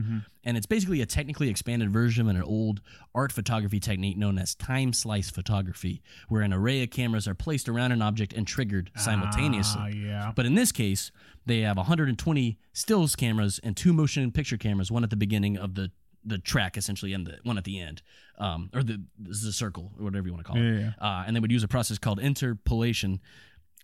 [0.43, 2.81] And it's basically a technically expanded version of an old
[3.13, 7.67] art photography technique known as time slice photography, where an array of cameras are placed
[7.67, 9.81] around an object and triggered simultaneously.
[9.83, 10.31] Ah, yeah.
[10.35, 11.11] But in this case,
[11.45, 15.75] they have 120 stills cameras and two motion picture cameras, one at the beginning of
[15.75, 15.91] the
[16.25, 18.01] the track essentially and the one at the end,
[18.37, 20.63] um, or the the circle or whatever you want to call it.
[20.63, 20.91] Yeah, yeah.
[21.01, 23.19] Uh, and they would use a process called interpolation,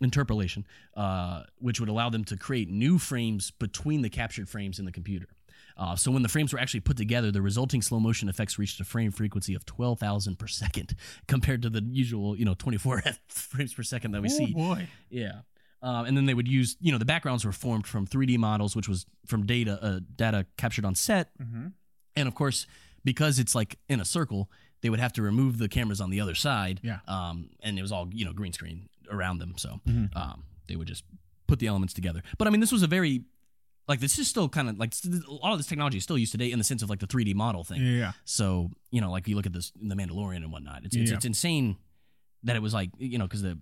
[0.01, 0.65] interpolation,
[0.95, 4.91] uh, which would allow them to create new frames between the captured frames in the
[4.91, 5.27] computer.
[5.77, 8.79] Uh, so when the frames were actually put together, the resulting slow motion effects reached
[8.79, 10.95] a frame frequency of 12,000 per second,
[11.27, 14.43] compared to the usual, you know, 24 frames per second that we see.
[14.43, 14.53] oh see.
[14.53, 14.87] boy.
[15.09, 15.39] Yeah.
[15.81, 18.75] Um, and then they would use, you know, the backgrounds were formed from 3D models,
[18.75, 21.29] which was from data uh, data captured on set.
[21.37, 21.73] Mhm.
[22.15, 22.65] And of course,
[23.03, 24.49] because it's like in a circle,
[24.81, 26.79] they would have to remove the cameras on the other side.
[26.83, 26.99] Yeah.
[27.07, 29.53] Um, and it was all, you know, green screen around them.
[29.57, 30.15] So Mhm.
[30.15, 31.03] um, they would just
[31.47, 32.23] put the elements together.
[32.37, 33.23] But I mean, this was a very,
[33.87, 36.31] like, this is still kind of like a lot of this technology is still used
[36.31, 37.81] today in the sense of like the 3D model thing.
[37.85, 38.13] Yeah.
[38.25, 40.85] So you know, like you look at this, the Mandalorian and whatnot.
[40.85, 41.17] It's it's, Yeah.
[41.17, 41.77] it's insane
[42.43, 43.59] that it was like you know because the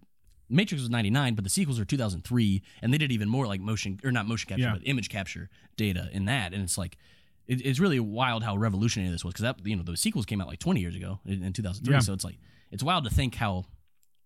[0.50, 3.28] Matrix was ninety nine, but the sequels are two thousand three, and they did even
[3.30, 4.74] more like motion or not motion capture, Yeah.
[4.74, 6.98] but image capture data in that, and it's like.
[7.46, 10.39] It, it's really wild how revolutionary this was because that you know the sequels came
[10.39, 12.00] out like 20 years ago in, in 2003 Yeah.
[12.00, 12.38] so it's like
[12.72, 13.66] it's wild to think how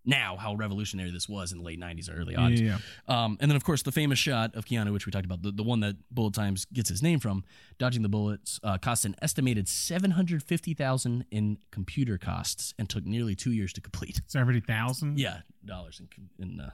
[0.07, 2.41] now how revolutionary this was in the late 90s or early Yeah.
[2.45, 2.77] odds yeah.
[3.07, 5.51] um, and then, of course, the famous shot of Keanu, which we talked about, the,
[5.51, 7.43] the one that Bullet Times gets his name from,
[7.77, 12.89] dodging the bullets, uh, cost an estimated seven hundred fifty thousand in computer costs and
[12.89, 14.21] took nearly two years to complete.
[14.27, 15.19] Seventy thousand.
[15.19, 16.07] Yeah, dollars in,
[16.43, 16.71] in uh,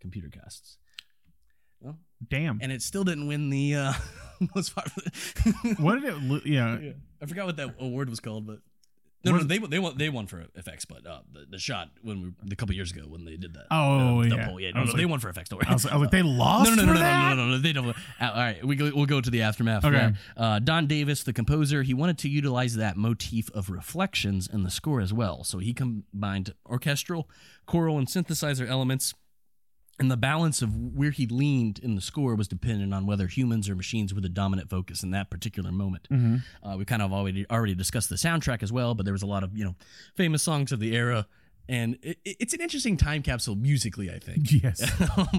[0.00, 0.78] computer costs.
[1.80, 2.60] Well, Damn.
[2.62, 3.92] and it still didn't win the uh,
[4.54, 5.10] most popular.
[5.78, 6.22] what did it?
[6.22, 6.78] lo- Yeah.
[6.78, 6.92] Yeah.
[7.20, 8.60] I forgot what that award was called, but
[9.30, 12.34] no, no, they they won they won for effects, but uh, the, the shot when
[12.42, 13.66] we a couple years ago when they did that.
[13.70, 14.46] Oh, the, the yeah.
[14.48, 15.50] poll, yeah, no, no, they won for effects.
[15.50, 15.68] Don't worry.
[15.68, 16.70] I was, I was like, they lost.
[16.70, 17.88] no, no, no, no, no, no, no, no, they don't.
[17.88, 18.90] Uh, all right, we go.
[18.94, 19.84] We'll go to the aftermath.
[19.84, 20.12] Okay.
[20.36, 24.70] Uh, Don Davis, the composer, he wanted to utilize that motif of reflections in the
[24.70, 25.44] score as well.
[25.44, 27.28] So he combined orchestral,
[27.66, 29.14] choral, and synthesizer elements.
[29.98, 33.66] And the balance of where he leaned in the score was dependent on whether humans
[33.68, 36.06] or machines were the dominant focus in that particular moment.
[36.10, 36.42] Mhm.
[36.62, 39.26] Uh, we kind of already already discussed the soundtrack as well, but there was a
[39.26, 39.74] lot of you know
[40.14, 41.26] famous songs of the era,
[41.66, 44.10] and it, it's an interesting time capsule musically.
[44.10, 44.52] I think.
[44.62, 44.82] Yes.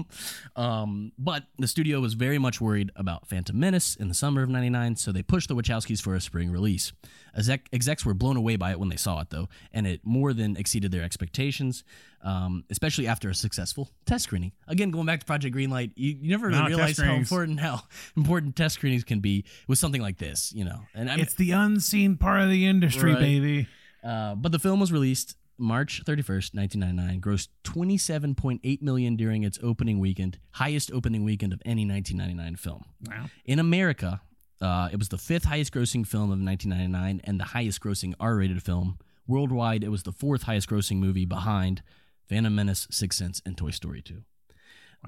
[0.56, 4.48] um, but the studio was very much worried about Phantom Menace in the summer of
[4.48, 6.92] 99, so they pushed the Wachowskis for a spring release.
[7.36, 10.32] Exec- execs were blown away by it when they saw it, though, and it more
[10.32, 11.84] than exceeded their expectations,
[12.22, 14.52] um, especially after a successful test screening.
[14.66, 17.82] Again, going back to Project Greenlight, you, you never really No, realize how important how
[18.16, 20.80] important test screenings can be with something like this, you know.
[20.94, 23.20] And I mean, It's the unseen part of the industry, Right.
[23.20, 23.68] baby.
[24.02, 29.98] uh, but the film was released March 31st, 1999, grossed 27.8 million during its opening
[29.98, 32.84] weekend, highest opening weekend of any 1999 film.
[33.06, 33.26] Wow.
[33.44, 34.20] In America,
[34.60, 38.62] uh, it was the fifth highest grossing film of 1999 and the highest grossing R-rated
[38.62, 38.98] film.
[39.26, 41.82] Worldwide, it was the fourth highest grossing movie behind
[42.28, 44.22] Phantom Menace, Sixth Sense, and Toy Story 2.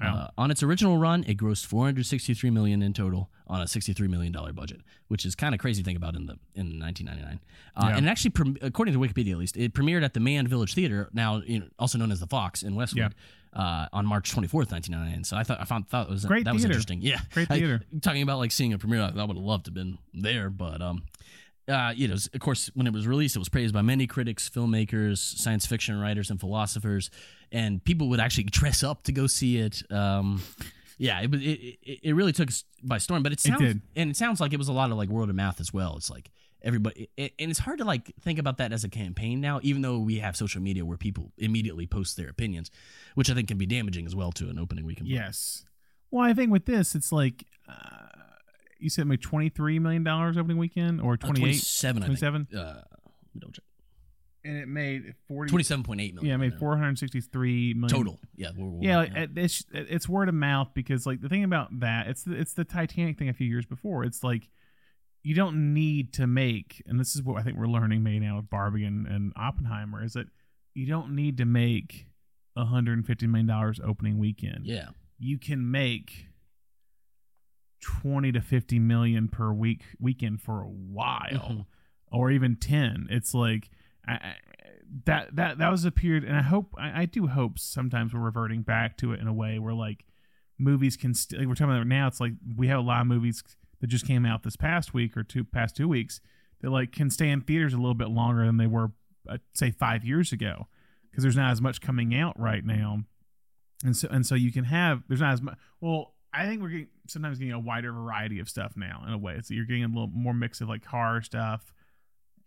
[0.01, 0.15] Wow.
[0.15, 4.31] Uh, on its original run, it grossed 463 million in total on a 63 million
[4.31, 7.41] dollar budget, which is kind of crazy to think about in the in 1999.
[7.75, 7.97] Uh, Yeah.
[7.97, 11.09] And actually, prem- according to Wikipedia at least, it premiered at the Mann Village Theater,
[11.11, 13.13] now you know, also known as the Fox in Westwood,
[13.53, 15.25] uh, on March 24th, 1999.
[15.25, 17.01] So I thought I found thought it was Great that was interesting.
[17.01, 17.81] Yeah, Great I- theater.
[18.01, 20.49] talking about like seeing a premiere, I, I would have loved to have been there,
[20.49, 21.03] but um.
[21.71, 24.49] Uh, you know, of course, when it was released, it was praised by many critics,
[24.49, 27.09] filmmakers, science fiction writers, and philosophers.
[27.51, 29.83] And people would actually dress up to go see it.
[29.91, 30.41] Um,
[30.97, 33.23] yeah, it, it it it really took us by storm.
[33.23, 33.81] But it sounds did.
[33.95, 35.95] and it sounds like it was a lot of like word of mouth as well.
[35.97, 36.29] It's like
[36.61, 39.81] everybody, it, and it's hard to like think about that as a campaign now, even
[39.81, 42.69] though we have social media where people immediately post their opinions,
[43.15, 45.07] which I think can be damaging as well to an opening weekend.
[45.07, 45.65] Yes.
[46.11, 48.20] Well, I think with this, it's like uh,
[48.81, 52.07] you said, like twenty three million dollars opening weekend or Uh, twenty eight, 27, I
[52.07, 52.19] think.
[52.19, 52.47] 27?
[52.57, 52.81] Uh,
[53.37, 53.63] double check.
[54.43, 55.51] and it made forty.
[55.53, 56.17] 27.8 million.
[56.25, 56.57] Yeah, it made yeah.
[56.59, 58.19] four hundred sixty three million total.
[58.35, 61.43] Yeah, we're, we're- Yeah, like, it- it's it's word of mouth because like the thing
[61.43, 64.03] about that it's the, it's the Titanic thing a few years before.
[64.03, 64.49] It's like
[65.23, 68.37] you don't need to make, and this is what I think we're learning maybe now
[68.37, 70.25] with Barbie and, and Oppenheimer is that
[70.73, 72.07] you don't need to make
[72.55, 74.65] 150 million dollars opening weekend.
[74.65, 74.87] yeah.
[75.19, 76.29] You can make
[77.81, 81.65] 20 to 50 million per week weekend for a while Mhm.
[82.11, 83.69] or even 10 it's like
[84.07, 84.35] I, I,
[85.05, 88.19] that that that was a period and i hope I, I do hope sometimes we're
[88.19, 90.05] reverting back to it in a way where like
[90.59, 93.07] movies can st- like we're talking about now it's like we have a lot of
[93.07, 93.43] movies
[93.79, 96.21] that just came out this past week or two past two weeks
[96.61, 98.91] that like can stay in theaters a little bit longer than they were
[99.27, 100.67] uh, say five years ago
[101.09, 102.99] because there's not as much coming out right now
[103.83, 106.69] and so and so you can have there's not as much well i think we're
[106.69, 109.39] getting sometimes getting a wider variety of stuff now in a way.
[109.43, 111.73] So you're getting a little more mix of like horror stuff.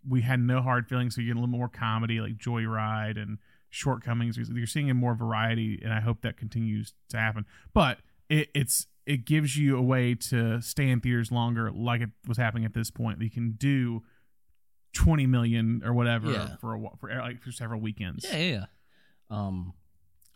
[0.09, 3.39] We had no hard feelings so you're getting a little more comedy like joyride and
[3.71, 4.37] shortcomings.
[4.39, 7.45] You're seeing a more variety and i hope that continues to happen.
[7.75, 7.99] But
[8.31, 12.39] it, it's it gives you a way to stay in theaters longer like it was
[12.39, 14.03] happening at this point you can do
[14.95, 16.57] 20 million or whatever Yeah.
[16.57, 18.25] for a for like for several weekends.
[18.25, 18.65] Yeah, yeah, yeah.
[19.31, 19.75] Um,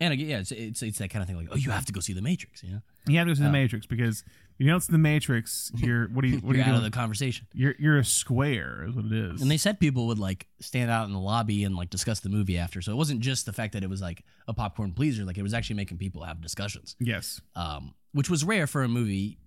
[0.01, 1.37] and again, yeah, it's, it's it's that kind of thing.
[1.37, 2.63] Like, oh, you have to go see the Matrix.
[2.63, 4.23] You know, You have to go see the Uh, Matrix because
[4.59, 6.77] if you don't see the Matrix, you're what do you what are you out doing?
[6.79, 7.47] of the conversation.
[7.53, 9.43] you're you're a square is what it is.
[9.43, 12.29] And they said people would like stand out in the lobby and like discuss the
[12.29, 12.81] movie after.
[12.81, 15.25] So it wasn't just the fact that it was like a popcorn pleaser.
[15.25, 18.89] Like it was actually making people have discussions, yes, um, which was rare for a
[18.89, 19.39] movie,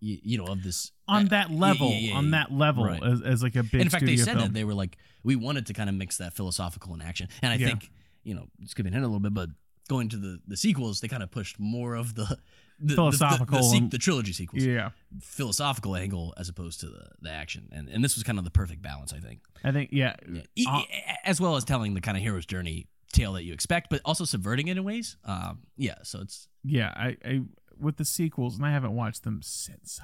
[0.00, 2.30] you, you know, of this on uh, that level, yeah, yeah, on yeah.
[2.32, 3.02] that level, Right.
[3.02, 3.80] as, as like a big.
[3.82, 4.48] in fact, they studio said film.
[4.48, 7.28] that they were like, we wanted to kind of mix that philosophical and action.
[7.42, 7.68] And I Yeah.
[7.68, 7.90] think,
[8.22, 9.48] you know, it's skipping ahead a little bit, but
[9.88, 12.38] going to the, the sequels, they kind of pushed more of the,
[12.80, 14.90] the Philosophical the, the, the, trilogy sequels, Yeah,
[15.20, 17.68] philosophical angle as opposed to the, the action.
[17.72, 19.40] And and this was kind of the perfect balance, I think.
[19.64, 20.16] I think yeah,
[20.56, 20.82] E- Uh,
[21.24, 24.24] as well as telling the kind of hero's journey tale that you expect, but also
[24.24, 25.16] subverting it in ways.
[25.24, 26.92] Um, yeah, so it's yeah.
[26.96, 27.40] I, I
[27.78, 29.98] with the sequels, and I haven't watched them since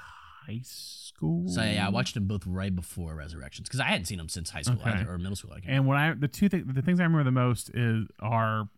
[0.46, 1.48] high school.
[1.48, 4.50] so yeah, I watched them both right before Resurrections because I hadn't seen them since
[4.50, 4.90] high school Okay.
[4.90, 5.52] either, or middle school.
[5.52, 8.06] I can't And what I the two th- the things I remember the most is
[8.20, 8.68] are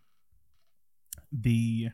[1.38, 1.88] the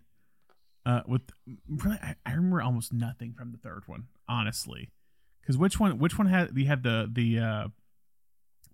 [0.87, 1.23] uh with
[1.69, 4.91] really I, I remember almost nothing from the third one honestly
[5.41, 7.69] because which one which one had you had the the uh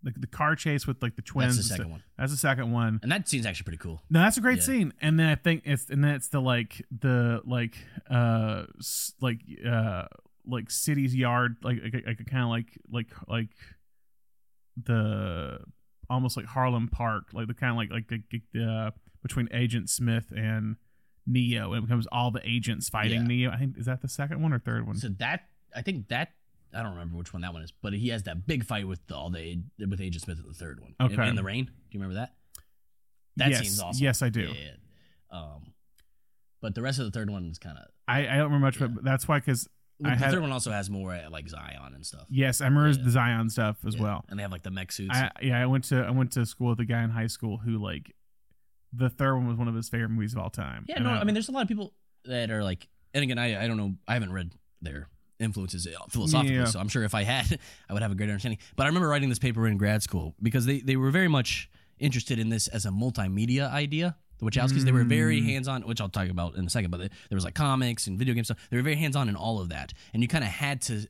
[0.02, 1.56] the, the car chase with like the twins.
[1.56, 3.01] That's the second one, That's the second one.
[3.02, 4.02] and that scene's actually pretty cool.
[4.10, 4.64] No, that's a great Yeah.
[4.64, 4.93] scene.
[5.01, 7.76] And then I think it's and then it's the like the like
[8.09, 10.05] uh s- like uh
[10.47, 13.51] like city's yard like like, like kind of like like like
[14.84, 15.59] the
[16.09, 18.22] almost like Harlem Park like the kind of like like the,
[18.52, 18.90] the uh,
[19.27, 20.77] between Agent Smith and
[21.27, 23.27] Neo and it becomes all the agents fighting Yeah.
[23.27, 23.51] Neo.
[23.51, 24.97] I think is that the second one or third one?
[24.97, 26.32] So that I think that
[26.74, 29.01] I don't remember which one that one is, but he has that big fight with
[29.11, 30.94] all the with Agent Smith in the third one.
[31.01, 31.28] In- Okay.
[31.28, 31.65] in, the rain.
[31.65, 32.35] Do you remember that?
[33.36, 34.03] That yes, scene's awesome.
[34.05, 34.40] Yes, I do.
[34.43, 35.39] Yeah, yeah.
[35.39, 35.73] Um,
[36.62, 37.85] but the rest of the third one is kind of.
[38.09, 39.69] I, I don't remember much, but that's why because
[40.01, 42.66] The I had- third one also has more uh, like Zion and stuff yes, I
[42.66, 43.05] remember Yeah.
[43.05, 44.03] the Zion stuff as Yeah.
[44.03, 44.24] well.
[44.28, 45.15] and they have like the mech suits.
[45.15, 47.59] I, yeah, I went to I went to school with a guy in high school
[47.59, 48.15] who like
[48.97, 50.85] the third one was one of his favorite movies of all time.
[50.89, 51.93] yeah, And no, I mean, there's a lot of people
[52.24, 54.52] that are like, and again, I I don't know, I haven't read
[54.82, 55.09] their
[55.39, 56.64] influences uh, philosophically, Yeah.
[56.64, 57.59] so I'm sure if I had,
[57.89, 58.59] I would have a great understanding.
[58.77, 61.68] But I remember writing this paper in grad school because they they were very much
[61.98, 64.16] interested in this as a multimedia idea.
[64.39, 65.47] The Wachowskis, they were very Mm.
[65.47, 66.90] hands on, which I'll talk about in a second.
[66.90, 68.59] But they, there was like comics and video game stuff.
[68.70, 71.06] They were very hands on in all of that, and you kind of had to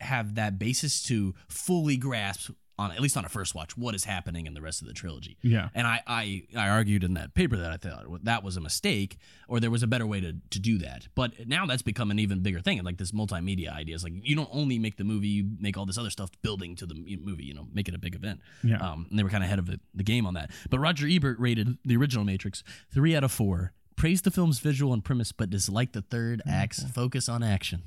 [0.00, 4.04] have that basis to fully grasp on at least on a first watch what is
[4.04, 5.36] happening in the rest of the trilogy.
[5.42, 8.60] yeah, And I, I, I argued in that paper that I thought that was a
[8.60, 11.06] mistake, or there was a better way to, to do that.
[11.14, 12.82] But now that's become an even bigger thing.
[12.82, 15.86] Like this multimedia idea is like you don't only make the movie, you make all
[15.86, 17.44] this other stuff building to the movie.
[17.44, 18.40] You know, make it a big event.
[18.64, 18.78] yeah.
[18.78, 20.50] Um, and they were kind of ahead of the, the game on that.
[20.68, 23.72] But Roger Ebert rated the original Matrix three out of four.
[23.96, 27.84] Praised the film's visual and premise, but disliked the third act's focus on action.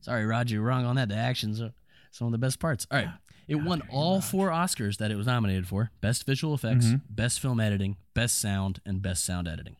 [0.00, 1.08] Sorry, Roger, you're wrong on that.
[1.08, 1.72] The actions are
[2.10, 2.86] some of the best parts.
[2.90, 3.08] All right.
[3.48, 7.02] It won all four Oscars that it was nominated for Best Visual Effects, Mhm.
[7.08, 9.76] Best Film Editing, Best Sound, and Best Sound Editing.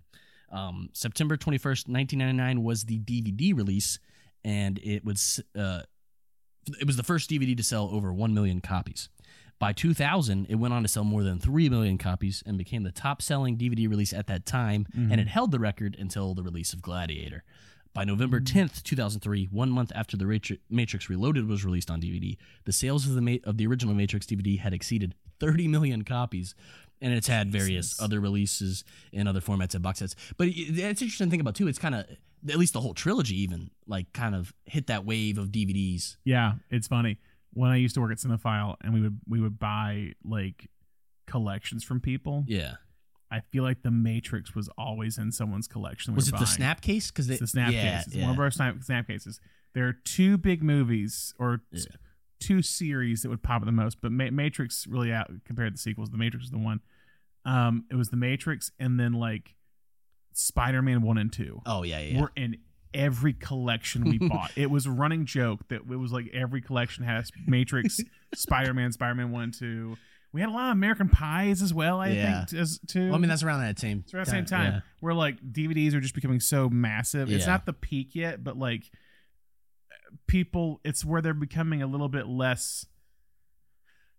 [0.50, 3.98] Um, September 21st, 1999 was the DVD release,
[4.44, 5.82] and it was uh,
[6.80, 9.08] it was the first DVD to sell over 1 million copies.
[9.58, 12.92] By 2000, it went on to sell more than 3 million copies and became the
[12.92, 15.12] top selling DVD release at that time, Mhm.
[15.12, 17.42] and it held the record until the release of Gladiator.
[17.96, 20.26] By November 10th, 2003, one month after the
[20.68, 24.26] Matrix Reloaded was released on DVD, the sales of the Ma- of the original Matrix
[24.26, 26.54] DVD had exceeded 30 million copies,
[27.00, 28.02] and it's had various Jesus.
[28.02, 30.14] other releases in other formats and box sets.
[30.36, 31.68] But it- it's interesting to think about too.
[31.68, 32.04] It's kind of
[32.50, 36.16] at least the whole trilogy even like kind of hit that wave of DVDs.
[36.22, 37.16] Yeah, it's funny.
[37.54, 40.68] When I used to work at Cinephile and we would we would buy like
[41.26, 42.44] collections from people.
[42.46, 42.74] Yeah,
[43.30, 46.12] I feel like the Matrix was always in someone's collection.
[46.14, 47.10] we was it were the snap case?
[47.10, 48.14] Because It's the snap yeah, cases.
[48.14, 48.22] Yeah.
[48.26, 49.40] One of our snap, snap cases.
[49.74, 51.82] There are two big movies or Yeah.
[52.40, 55.72] two series that would pop up the most, but Ma- Matrix really out compared to
[55.74, 56.10] the sequels.
[56.10, 56.80] The Matrix is the one.
[57.44, 59.54] Um, it was the Matrix, and then like
[60.32, 62.14] Spider Man one and two oh yeah, yeah.
[62.14, 62.20] yeah.
[62.20, 62.56] were in
[62.92, 64.50] every collection we bought.
[64.56, 68.00] It was a running joke that it was like every collection has Matrix,
[68.34, 69.96] Spider Man, Spider Man one and two.
[70.32, 72.00] We had a lot of American Pies as well.
[72.00, 72.44] I Yeah.
[72.44, 73.06] think as too.
[73.06, 74.00] Well, I mean, that's around that same.
[74.04, 74.80] It's around the same time yeah.
[75.00, 77.30] where like DVDs are just becoming so massive.
[77.30, 77.52] It's Yeah.
[77.52, 78.90] not the peak yet, but like
[80.26, 82.84] people, it's where they're becoming a little bit less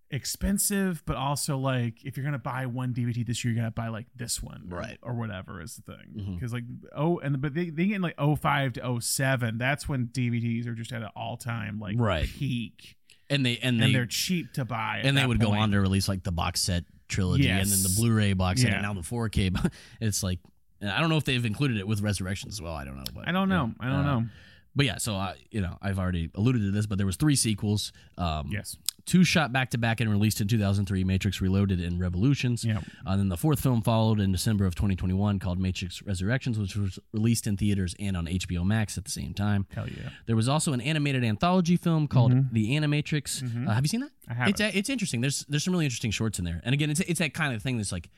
[0.09, 3.89] expensive, but also like if you're gonna buy one DVD this year, you gotta buy
[3.89, 4.97] like this one, or- Right.
[5.01, 6.13] or, whatever is the thing.
[6.15, 6.35] Mhm.
[6.35, 6.63] Because like
[6.95, 10.75] oh, and but they they get in like 05 to 07, That's when DVDs are
[10.75, 12.25] just at an all time like Right.
[12.27, 12.95] peak,
[13.29, 15.01] And they and and, they they're cheap to buy.
[15.03, 17.93] and they would go on to release like the box set trilogy and then the
[17.97, 18.75] Blu-ray box set Yeah.
[18.75, 19.51] and now the 4K.
[19.53, 19.71] But
[20.01, 20.39] it's like
[20.81, 22.73] I don't know if they've included it with Resurrections as well.
[22.73, 23.03] I don't know.
[23.13, 23.71] But I don't know.
[23.81, 23.85] yeah.
[23.87, 24.27] I don't Uh, know.
[24.75, 27.35] But yeah, so I you know I've already alluded to this, but there was three
[27.35, 27.91] sequels.
[28.17, 28.77] Um, Yes.
[29.07, 32.81] Two shot back to back and released in 2003 matrix reloaded and revolutions Yeah.
[33.05, 36.99] uh, then the fourth film followed in december of 2021 called matrix resurrections which was
[37.13, 40.09] released in theaters and on hbo max at the same time Hell yeah.
[40.27, 42.51] there was also an animated anthology film called Mhm.
[42.51, 43.67] the animatrix Mhm.
[43.67, 46.11] uh, have you seen that I have it's it's interesting there's there's some really interesting
[46.11, 48.09] shorts in there and again it's it's that kind of thing that's like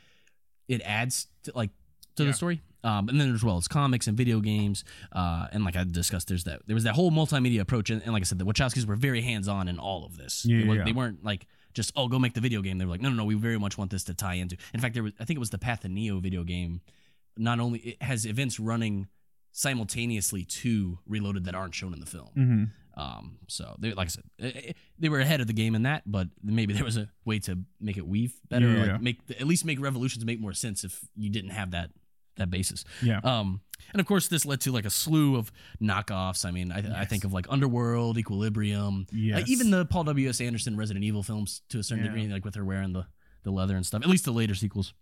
[0.68, 1.70] it adds to like
[2.20, 2.32] to Yeah.
[2.32, 5.76] the story um, and then as well as comics and video games uh, and like
[5.76, 8.40] I discussed there's that there was that whole multimedia approach and, and like I said
[8.40, 10.84] the Wachowskis were very hands on in all of this Yeah, wa- yeah.
[10.86, 13.16] they weren't like just oh go make the video game they were like no no
[13.16, 15.36] no we very much want this to tie into in fact there was I think
[15.38, 16.82] it was the Path of Neo video game
[17.38, 19.08] not only it has events running
[19.52, 23.00] simultaneously to Reloaded that aren't shown in the film Mm-hmm.
[23.02, 25.84] um, so they, like I said, eh, eh, they were ahead of the game in
[25.84, 28.92] that, but maybe there was a way to make it weave better, or Yeah.
[28.94, 31.92] like make at least make revolutions make more sense if you didn't have that
[32.40, 32.84] that basis.
[33.02, 33.20] Yeah.
[33.24, 33.62] Um,
[33.94, 35.52] and of course, this led to like a slew of
[35.82, 36.46] knockoffs.
[36.46, 40.42] I mean, I, I think of like Underworld, Equilibrium, uh, even the Paul W S
[40.42, 42.12] Anderson Resident Evil films to a certain Yeah.
[42.12, 43.06] degree, like with her wearing the
[43.44, 44.02] the leather and stuff.
[44.04, 44.94] At least the later sequels.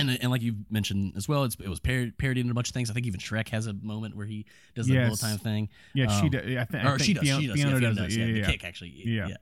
[0.00, 2.68] And, and like you mentioned as well, it's, it was par- parodied in a bunch
[2.68, 2.88] of things.
[2.88, 4.46] I think even Shrek has a moment where he
[4.76, 6.42] does the bullet time thing Yeah, she um, does.
[6.42, 7.22] I, th- I or think she does.
[7.24, 7.56] Fiona, she does.
[7.56, 8.16] Fiona yeah, Fiona does, does.
[8.16, 8.20] it.
[8.20, 8.46] Yeah, Yeah, the yeah.
[8.46, 8.92] kick actually.
[9.04, 9.28] Yeah.
[9.28, 9.34] yeah.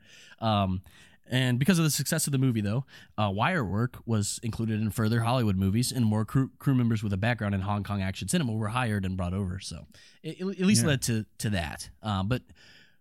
[0.62, 0.82] Um,
[1.28, 2.84] And because of the success of the movie, though,
[3.18, 7.12] uh, wire work was included in further Hollywood movies, and more crew, crew members with
[7.12, 9.58] a background in Hong Kong action cinema were hired and brought over.
[9.58, 9.86] So
[10.22, 10.88] it, it at least Yeah.
[10.88, 11.90] led to to that.
[12.02, 12.42] Uh, but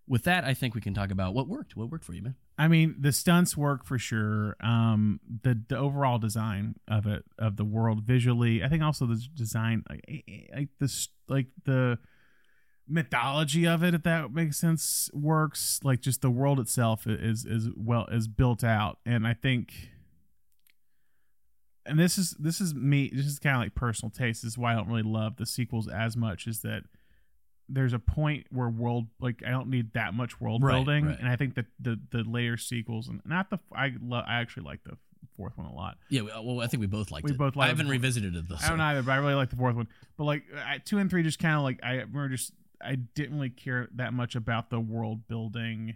[0.07, 1.75] with that, I think we can talk about what worked.
[1.75, 2.35] What worked for you, man?
[2.57, 4.55] I mean, the stunts work for sure.
[4.61, 9.21] Um, the the overall design of it, of the world visually, I think also the
[9.35, 10.23] design, like,
[10.55, 11.99] like this, like the
[12.87, 15.79] mythology of it, if that makes sense, works.
[15.83, 19.89] Like just the world itself is is well is built out, and I think,
[21.85, 23.11] and this is this is me.
[23.13, 24.41] This is kind of like personal taste.
[24.43, 26.47] This is why I don't really love the sequels as much.
[26.47, 26.83] Is that
[27.69, 31.19] there's a point where world like I don't need that much world Right, building, right.
[31.19, 34.63] and I think that the the later sequels and not the I lo- I actually
[34.63, 34.97] like the
[35.37, 35.97] fourth one a lot.
[36.09, 37.37] Yeah, well, I think we both liked We it.
[37.37, 37.89] both I haven't it.
[37.91, 38.57] revisited it though.
[38.61, 39.87] I don't either, but I really like the fourth one.
[40.17, 42.51] But like I, two and three, just kind of like I remember just
[42.83, 45.95] I didn't really care that much about the world building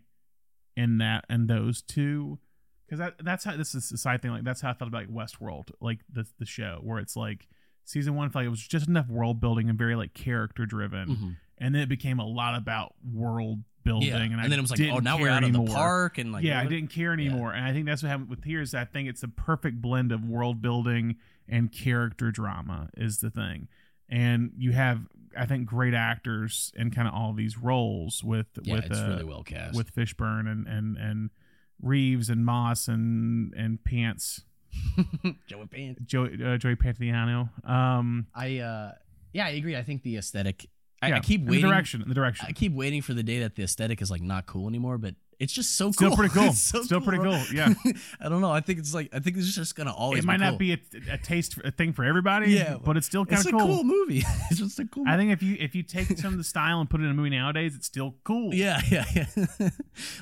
[0.78, 2.40] in that and those two
[2.86, 4.32] because that that's how this is a side thing.
[4.32, 7.48] Like that's how I felt about like Westworld, like the the show where it's like
[7.86, 10.66] season one, I felt like it was just enough world building and very like character
[10.66, 11.36] driven, Mhm.
[11.58, 14.10] and then it became a lot about world building.
[14.10, 16.32] Yeah, And, and, then it was like, oh, now we're out of the park, and
[16.32, 18.62] like, yeah, I didn't care anymore, and I think that's what happened with here.
[18.62, 21.16] Is I think it's a perfect blend of world building
[21.48, 23.68] and character drama is the thing,
[24.10, 25.02] and you have
[25.38, 29.08] I think great actors in kind of all these roles with Yeah, with it's uh,
[29.10, 29.76] really well cast.
[29.76, 31.30] with Fishburne and and and
[31.82, 34.42] Reeves and Moss and and Pants
[35.48, 36.02] Joey Pants.
[36.06, 37.50] Joey uh, Joey Pantoliano.
[37.68, 38.92] Um, I uh,
[39.34, 39.76] yeah, I agree.
[39.76, 40.68] I think the aesthetic.
[41.02, 41.62] I, yeah, I keep waiting.
[41.62, 42.46] the direction, the direction.
[42.50, 45.16] I keep waiting for the day that the aesthetic is like not cool anymore, but
[45.40, 46.18] it's just so Still cool.
[46.18, 46.44] pretty cool.
[46.50, 47.74] It's so Still pretty cool, yeah.
[48.22, 48.52] I don't know.
[48.52, 50.20] I think it's like I think it's just gonna always.
[50.20, 50.58] it might be not cool.
[50.58, 53.48] be a, a taste a thing for everybody, Yeah, but it's still kind of It's
[53.48, 53.66] a cool.
[53.78, 54.24] cool movie.
[54.52, 55.06] it's just a cool.
[55.08, 57.12] I think if you if you take some of the style and put it in
[57.12, 58.54] a movie nowadays, it's still cool.
[58.54, 59.70] Yeah, yeah, yeah.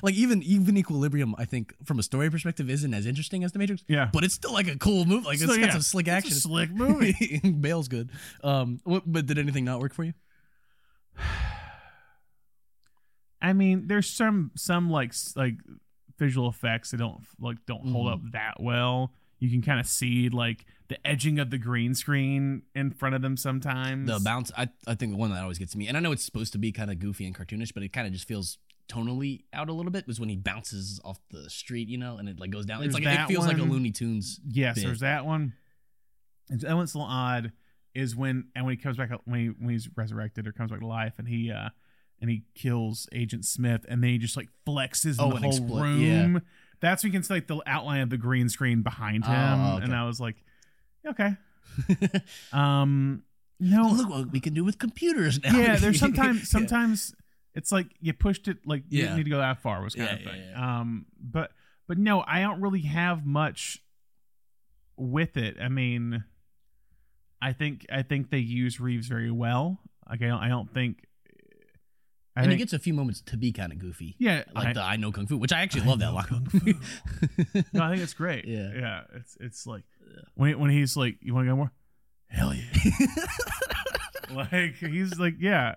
[0.02, 3.58] like even even Equilibrium, I think from a story perspective, isn't as interesting as The
[3.58, 3.82] Matrix.
[3.88, 4.08] Yeah.
[4.12, 5.26] but it's still like a cool movie.
[5.26, 6.34] Like it's got yeah, some slick it's a action.
[6.36, 7.40] slick movie.
[7.60, 8.10] Bale's good.
[8.44, 10.12] Um, what, but did anything not work for you?
[13.40, 15.54] I mean, there's some some like like
[16.18, 18.12] visual effects that don't like don't hold Mhm.
[18.12, 19.12] up that well.
[19.38, 23.22] You can kind of see like the edging of the green screen in front of
[23.22, 24.08] them sometimes.
[24.08, 26.24] The bounce, I I think the one that always gets me, and I know it's
[26.24, 28.58] supposed to be kind of goofy and cartoonish, but it kind of just feels
[28.88, 30.06] tonally out a little bit.
[30.08, 32.80] Was when he bounces off the street, you know, and it like goes down.
[32.80, 33.62] There's it's like it feels like a.
[33.62, 34.40] Looney Tunes.
[34.48, 34.84] yes, bit.
[34.84, 35.52] there's that one.
[36.50, 37.52] And that one's a little odd.
[37.94, 40.80] Is when and when he comes back when he when he's resurrected or comes back
[40.80, 41.68] to life and he uh
[42.20, 45.52] and he kills Agent Smith and then he just like flexes in Oh, the whole
[45.52, 46.42] explo- room.
[46.80, 49.74] That's when you can see like the outline of the green screen behind him, Oh,
[49.76, 49.84] okay.
[49.84, 50.36] and I was like,
[51.06, 51.36] okay.
[52.52, 53.22] Um,
[53.60, 55.56] no, Look what we can do with computers now.
[55.58, 55.76] yeah.
[55.80, 56.00] There's Yeah.
[56.00, 57.14] sometimes sometimes
[57.54, 59.04] it's like you pushed it like you Yeah.
[59.06, 60.42] didn't need to go that far was kind Yeah, of yeah, thing.
[60.52, 60.80] yeah.
[60.80, 61.50] Um, but
[61.88, 63.82] but no, I don't really have much
[64.96, 65.56] with it.
[65.60, 66.22] I mean,
[67.42, 69.80] I think I think they use Reeves very well.
[70.08, 71.04] Like I don't I don't think.
[72.38, 74.14] I and he gets a few moments to be kind of goofy.
[74.18, 76.26] yeah, like I, the I know kung fu, which I actually I love that line.
[76.26, 76.58] kung fu.
[77.72, 78.44] no, I think it's great.
[78.46, 78.70] Yeah.
[78.74, 79.00] yeah.
[79.16, 79.82] It's it's like
[80.34, 81.72] when when he's like, you want to go more?
[82.28, 83.06] Hell yeah!
[84.34, 85.74] like he's like, yeah,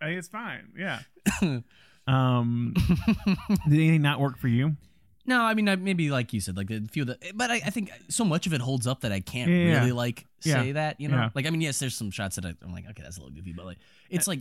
[0.00, 0.72] I think it's fine.
[0.76, 1.00] Yeah.
[2.06, 2.74] Um,
[3.68, 4.76] did anything not work for you?
[5.26, 7.56] no, I mean I, maybe like you said, like a few of the, but I,
[7.56, 9.78] I think so much of it holds up that I can't Yeah.
[9.78, 10.60] really like Yeah.
[10.62, 11.00] say that.
[11.00, 11.30] You know, Yeah.
[11.36, 13.34] like I mean, yes, there's some shots that I, I'm like, okay, that's a little
[13.36, 13.78] goofy, but like
[14.08, 14.40] it's like.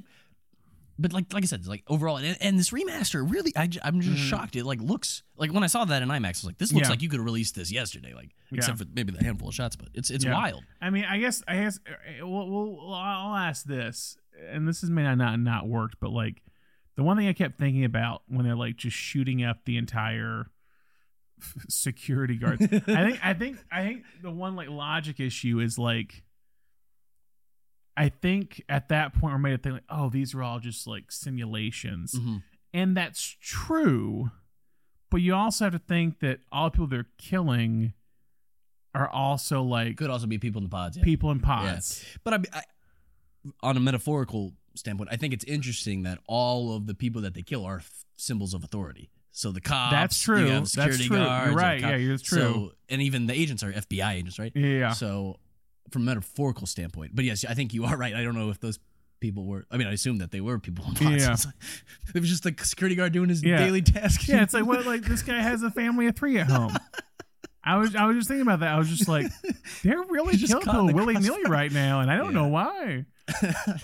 [1.01, 4.17] But like like I said, like overall, and, and this remaster really, I, am just
[4.21, 4.29] Mhm.
[4.29, 4.55] shocked.
[4.57, 6.87] It like looks like when I saw that in IMAX, I was like, this looks
[6.87, 6.91] Yeah.
[6.91, 8.57] like you could release this yesterday, like Yeah.
[8.57, 9.75] except for maybe the handful of shots.
[9.77, 10.33] But it's it's Yeah.
[10.33, 10.63] wild.
[10.81, 14.17] I mean, I guess I guess uh, well, well, I'll ask this,
[14.51, 16.43] and this is may not not not worked, but like
[16.95, 20.51] the one thing I kept thinking about when they're like just shooting up the entire
[21.69, 22.61] security guards.
[22.61, 26.23] I think I think I think the one like logic issue is like
[27.99, 30.87] I think at that point we're made to think like, oh, these are all just
[30.87, 32.13] like simulations.
[32.13, 32.43] Mhm.
[32.73, 34.31] And that's true.
[35.11, 37.93] But you also have to think that all the people they're killing
[38.95, 40.97] are also like Could also be people in the pods.
[40.97, 41.03] Yeah.
[41.03, 42.03] people in pods.
[42.23, 42.61] But I, I,
[43.61, 47.41] on a metaphorical standpoint, I think it's interesting that all of the people that they
[47.41, 49.09] kill are f- symbols of authority.
[49.31, 50.47] So the cops, That's you true.
[50.47, 51.17] have That's true.
[51.17, 51.79] Guards, you have right.
[51.81, 52.39] Yeah, that's true.
[52.39, 54.51] So, and even the agents are FBI agents, right?
[54.55, 54.67] Yeah.
[54.67, 54.91] yeah.
[54.91, 55.37] So,
[55.91, 58.13] from a metaphorical standpoint, but yes, I think you are right.
[58.15, 58.79] I don't know if those
[59.19, 59.65] people were.
[59.69, 61.07] I mean, I assume that they were people in.
[61.19, 61.31] Yeah.
[61.33, 61.55] It's like-
[62.15, 63.57] it was just the security guard doing his Yeah.
[63.57, 64.27] daily task.
[64.27, 66.75] Yeah, it's like what like this guy has a family of three at home.
[67.63, 68.73] I was I was just thinking about that.
[68.73, 69.27] I was just like,
[69.83, 72.41] they're really killing people willy nilly right now, and I don't Yeah.
[72.41, 73.05] know why.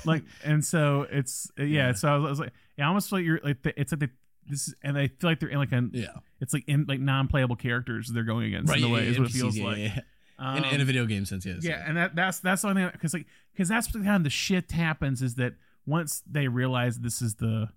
[0.06, 1.88] Like, and so it's uh, yeah.
[1.88, 1.94] Yeah.
[1.94, 3.91] So I was, I was like, yeah, I almost feel like you're like the, it's
[3.91, 4.10] like the,
[4.48, 6.07] this, is, and I feel like they're in like a yeah.
[6.40, 9.34] it's like in, like non-playable characters they're going against in a way is what it
[9.34, 9.91] feels yeah, like.
[10.40, 10.57] Yeah.
[10.57, 11.60] in, Um, in a video game sense, yes.
[11.64, 14.24] yeah, and that that's that's the only thing because like because that's the kind of
[14.24, 15.53] the shit happens is that
[15.86, 17.70] once they realize this is the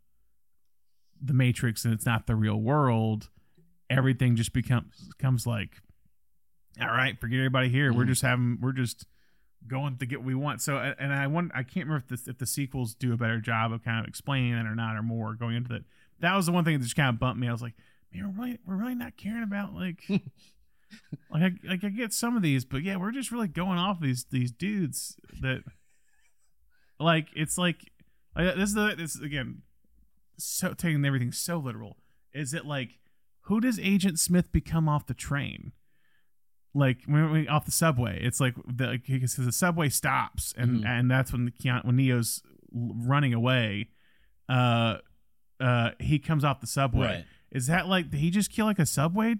[1.20, 3.28] the Matrix and it's not the real world,
[3.90, 5.76] everything just becomes becomes like,
[6.80, 7.92] all right, forget everybody here.
[7.92, 8.08] We're Mhm.
[8.08, 9.04] just having we're just
[9.66, 10.62] going to get what we want.
[10.62, 13.40] So and I want I can't remember if the if the sequels do a better
[13.40, 15.82] job of kind of explaining that or not or more going into that.
[16.20, 17.48] That was the one thing that just kind of bumped me.
[17.48, 17.74] I was like,
[18.14, 20.02] man, we're really we're really not caring about like.
[21.30, 24.00] like I, like I get some of these, but yeah, we're just really going off
[24.00, 25.62] these these dudes that
[26.98, 27.90] like it's like
[28.36, 29.62] like, this is the this is, again
[30.38, 31.96] so taking everything so literal.
[32.32, 32.98] Is it like
[33.42, 35.72] who does Agent Smith become off the train?
[36.74, 40.86] Like when we off the subway, it's like the because the subway stops and Mhm.
[40.86, 42.42] and that's when the when Neo's
[42.72, 43.88] running away.
[44.48, 44.98] Uh,
[45.60, 47.06] uh, he comes off the subway.
[47.06, 47.24] Right.
[47.50, 49.36] Is that like did he just kill like a subway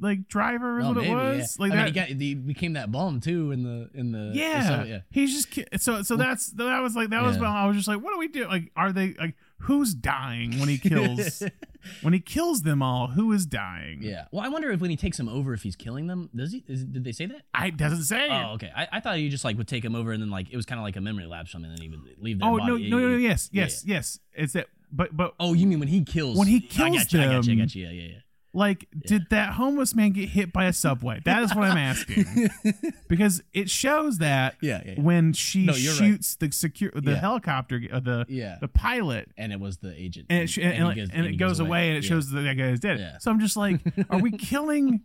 [0.00, 0.78] like driver?
[0.80, 1.36] Is Oh, what maybe, it yeah.
[1.36, 1.58] was?
[1.58, 1.84] Like I that.
[1.84, 4.84] mean, he, got, he became that bomb too in the in the yeah.
[4.84, 4.98] yeah.
[5.10, 7.42] He's just ki- so so that's that was like that was Yeah.
[7.42, 8.46] when I was just like, what do we do?
[8.48, 11.42] Like, are they like who's dying when he kills
[12.02, 13.08] when he kills them all?
[13.08, 13.98] Who is dying?
[14.02, 14.24] yeah.
[14.32, 16.64] Well, I wonder if when he takes them over, if he's killing them, does he?
[16.66, 17.42] Is, did they say that?
[17.52, 18.28] I doesn't say.
[18.30, 18.70] Oh, okay.
[18.74, 20.64] I, I thought he just like would take him over and then like it was
[20.66, 22.70] kind of like a memory lapse something, and then he would leave their oh body.
[22.70, 23.28] no Yeah, no no yeah.
[23.28, 24.18] yes Yeah, yes yes.
[24.32, 26.36] It's that but but Oh, you mean when he kills?
[26.38, 27.20] When he I kills got you.
[27.20, 27.52] I got you.
[27.52, 27.84] I them- got you.
[27.86, 28.16] Yeah, yeah, yeah.
[28.52, 31.20] Like did that homeless man get hit by a subway?
[31.24, 32.50] That is what I'm asking
[33.08, 35.00] because it shows that Yeah, yeah, yeah.
[35.00, 35.98] when she No, you're right.
[35.98, 37.20] shoots the secure the Yeah.
[37.20, 38.56] helicopter uh, the Yeah.
[38.60, 40.26] the pilot And it was the agent.
[40.30, 42.08] and it, sh- and, like- goes- and it goes away, and it Yeah.
[42.08, 42.98] shows that that guy is dead.
[42.98, 43.18] Yeah.
[43.18, 45.02] So I'm just like, are we killing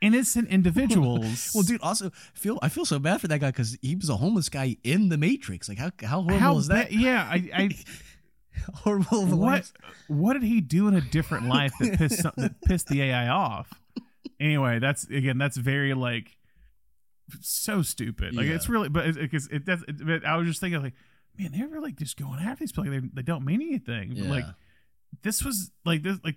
[0.00, 1.50] innocent individuals?
[1.54, 4.16] Well, dude, also feel I feel so bad for that guy because he was a
[4.16, 5.68] homeless guy in the Matrix.
[5.68, 6.88] Like how how horrible how is that?
[6.88, 7.68] ba- yeah, I, I
[8.74, 9.24] horrible.
[9.24, 9.70] of what
[10.08, 13.28] what did he do in a different life that pissed some, that pissed the AI
[13.28, 13.70] off?
[14.40, 16.36] Anyway, that's again, that's very like
[17.40, 18.34] so stupid.
[18.34, 18.54] Like Yeah.
[18.54, 19.82] it's really, but it, it, it does.
[19.86, 20.94] It, but I was just thinking like,
[21.38, 22.90] man, they're really just going after these people.
[22.90, 24.14] Like, they they don't mean anything.
[24.16, 24.44] But, like
[25.22, 26.36] this was like this like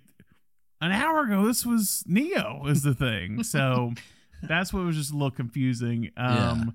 [0.80, 1.46] an hour ago.
[1.46, 3.42] This was Neo is the thing.
[3.42, 3.92] So
[4.42, 6.10] that's what was just a little confusing.
[6.16, 6.74] Um,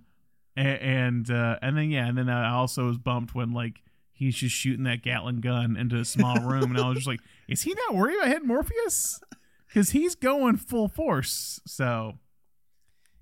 [0.56, 3.82] a- and uh, and then yeah, and then I also was bumped when like
[4.18, 7.20] he's just shooting that Gatling gun into a small room, and I was just like,
[7.48, 9.22] is he not worried about hitting Morpheus?
[9.68, 11.60] Because he's going full force.
[11.66, 12.16] So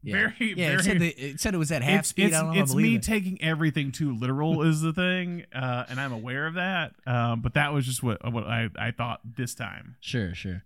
[0.04, 0.14] Yeah.
[0.38, 0.68] very yeah.
[0.68, 0.76] very.
[0.80, 2.26] It said, that, it said it was at half it's speed.
[2.28, 2.62] it's, I don't know.
[2.62, 3.04] it's how believe me it.
[3.04, 6.94] taking everything too literal is the thing, uh, and I'm aware of that.
[7.06, 9.96] Um, but that was just what what I, I thought this time.
[10.02, 10.64] Sure, sure.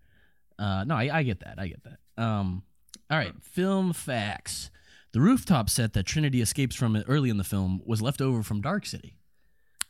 [0.58, 1.56] Uh, no, I, I get that.
[1.58, 2.22] I get that.
[2.22, 2.64] Um,
[3.10, 4.70] all right, film facts.
[5.14, 8.62] The rooftop set that Trinity escapes from early in the film was left over from
[8.62, 9.16] Dark City.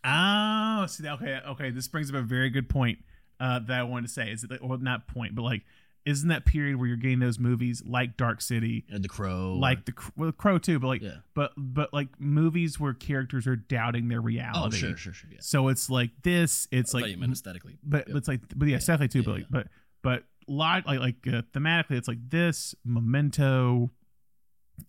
[0.03, 1.69] Oh, see, okay, okay.
[1.71, 2.99] This brings up a very good point
[3.39, 4.31] uh, that I wanted to say.
[4.31, 5.63] Is it, or not point, but like,
[6.05, 9.53] isn't that period where you're getting those movies like Dark City, and the Crow.
[9.59, 11.17] like the well, Crow too, but like, Yeah.
[11.35, 14.57] but but like movies where characters are doubting their reality.
[14.57, 14.77] oh, reality.
[14.77, 15.30] sure, sure, sure.
[15.34, 15.38] Yeah.
[15.41, 16.67] So it's like this.
[16.71, 17.77] It's I like you meant aesthetically.
[17.84, 18.17] but Yep.
[18.17, 19.47] it's like but yeah, aesthetically too yeah, but like, yeah.
[19.51, 19.67] but
[20.01, 23.91] but lot like like uh, thematically it's like this memento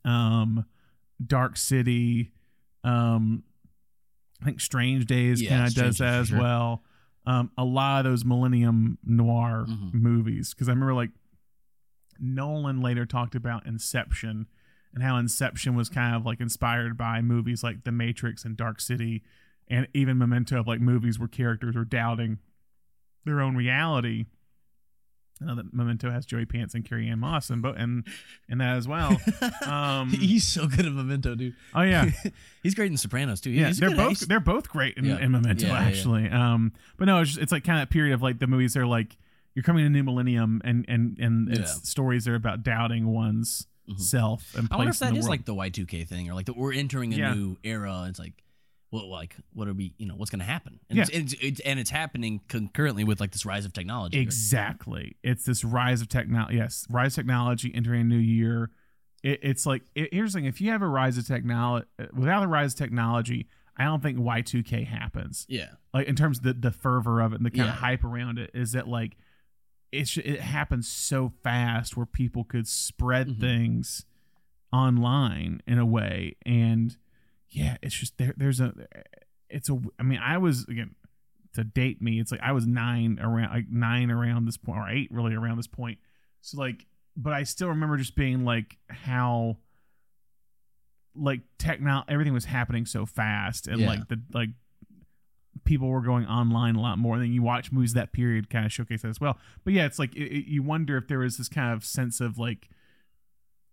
[0.06, 0.64] um
[1.26, 2.32] dark city
[2.84, 3.42] um
[4.40, 6.38] i think strange days Yeah, kind of does that as sure.
[6.40, 6.82] well
[7.26, 9.94] um a lot of those millennium noir Mhm.
[9.94, 11.10] movies because i remember like
[12.18, 14.46] nolan later talked about inception
[14.92, 18.80] and how inception was kind of like inspired by movies like the matrix and dark
[18.80, 19.22] city
[19.68, 22.38] and even memento of like movies where characters are doubting
[23.24, 24.24] their own reality.
[25.42, 28.06] I know that Memento has Joey Pants and Carrie Ann Moss and bo- and
[28.48, 29.18] and that as well.
[29.66, 31.54] Um, He's so good at Memento, dude.
[31.74, 32.10] oh yeah,
[32.62, 33.50] He's great in Sopranos too.
[33.50, 33.68] yeah.
[33.68, 34.20] He's a they're good both ace.
[34.26, 35.18] they're both great in, Yeah.
[35.18, 35.88] in Memento Yeah, yeah, yeah.
[35.88, 36.28] actually.
[36.30, 38.76] Um, but no, it's, just, it's like kind of that period of like the movies
[38.76, 39.16] are like
[39.54, 41.64] you're coming to new millennium and and and it's Yeah.
[41.82, 43.98] stories are about doubting one's Mhm.
[44.00, 45.30] self and I wonder if place in that the is world.
[45.30, 45.54] like the
[45.84, 47.34] Y2K thing, or like the, we're entering a Yeah.
[47.34, 48.06] new era.
[48.08, 48.34] It's like,
[48.92, 49.94] well, like what are we?
[49.98, 50.80] You know, what's going to happen?
[50.88, 51.02] And Yeah.
[51.10, 54.18] it's, it's, it's and it's happening concurrently with like this rise of technology.
[54.18, 54.22] right?
[54.22, 55.16] Exactly.
[55.22, 56.56] It's this rise of technology.
[56.56, 58.70] Yes, rise of technology entering a new year.
[59.22, 62.42] It, it's like it, here's the thing: if you have a rise of technology, without
[62.42, 63.46] a rise of technology,
[63.76, 65.46] I don't think Y two K happens.
[65.48, 67.72] Yeah, Like in terms of the, the fervor of it and the kind Yeah.
[67.74, 69.16] of hype around it, is that like
[69.92, 73.40] it's it happens so fast where people could spread Mhm.
[73.40, 74.04] things
[74.72, 76.96] online in a way, and
[77.50, 78.34] yeah, it's just there.
[78.36, 78.72] There's a
[79.48, 79.80] it's a.
[79.98, 80.94] I mean, I was again
[81.54, 82.20] to date me.
[82.20, 85.56] It's like I was nine around like nine around this point or eight really around
[85.56, 85.98] this point.
[86.42, 86.86] So like,
[87.16, 89.56] but I still remember just being like how
[91.16, 93.88] like techno everything was happening so fast and Yeah.
[93.88, 94.50] like the like
[95.64, 97.14] people were going online a lot more.
[97.16, 99.36] And then you watch movies that period kind of showcase that as well.
[99.64, 102.20] But yeah, it's like it, it- you wonder if there was this kind of sense
[102.20, 102.68] of like,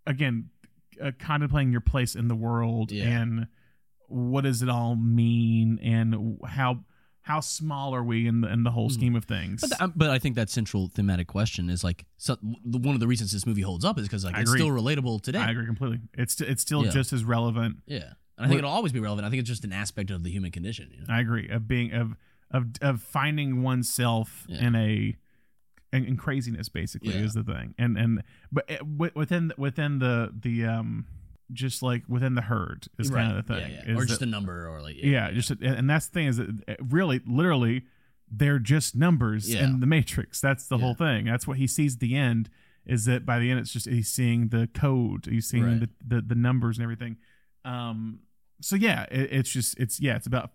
[0.06, 0.50] again,
[1.02, 3.06] uh, contemplating your place in the world Yeah.
[3.22, 3.48] and
[4.08, 6.80] what does it all mean and how
[7.22, 9.62] how small are we in the in the whole scheme of things.
[9.62, 9.68] Hmm.
[9.70, 13.08] But, th- but I think that central thematic question is like so, one of the
[13.08, 15.40] reasons this movie holds up is because like it's still relatable today.
[15.40, 16.00] I agree completely.
[16.14, 16.92] It's it's still Yeah.
[16.92, 17.78] just as relevant.
[17.86, 19.26] Yeah, and I think it'll always be relevant.
[19.28, 20.90] I think it's just an aspect of the human condition.
[20.94, 21.14] You know?
[21.14, 22.16] I agree of being of
[22.52, 24.66] of of finding oneself Yeah.
[24.66, 25.18] in a
[25.92, 27.24] in, in craziness basically Yeah.
[27.26, 28.24] is the thing and and
[28.54, 31.08] but it, wi- within within the the um
[31.54, 33.92] just like within the herd is kind of the thing Yeah, yeah.
[33.94, 36.28] is or just that- a number, or like yeah, just and and that's the thing
[36.28, 37.84] is that uh, really literally
[38.30, 40.42] they're just numbers in the matrix.
[40.42, 41.26] That's the whole thing.
[41.26, 42.50] That's what he sees at the end
[42.86, 45.80] is that by the end it's just he's seeing the code he's seeing Right.
[45.80, 47.18] the, the the numbers and everything.
[47.66, 48.20] Um
[48.62, 50.52] so yeah it, it's just it's yeah it's about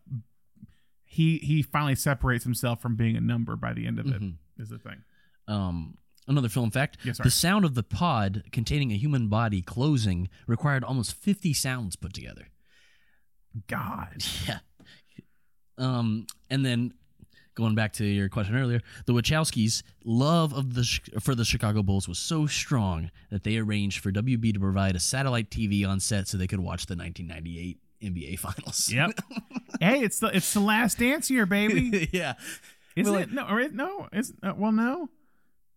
[1.05, 4.35] he he finally separates himself from being a number by the end of it Mhm.
[4.59, 5.03] is the thing.
[5.49, 5.99] Um,
[6.29, 10.85] another film fact: Yes, the sound of the pod containing a human body closing required
[10.85, 12.49] almost fifty sounds put together.
[13.67, 14.59] god Yeah.
[15.79, 16.93] Um, and then
[17.55, 20.85] going back to your question earlier, the Wachowskis' love of the
[21.21, 25.01] for the Chicago Bulls was so strong that they arranged for WB to provide a
[25.01, 28.91] satellite TV on set so they could watch the 1998 NBA Finals.
[28.93, 29.11] yep
[29.81, 32.35] hey it's the it's the last dance here, baby yeah.
[32.95, 33.33] Isn't Well, it?
[33.33, 34.09] No, or it- no.
[34.13, 35.09] Is uh, well, no.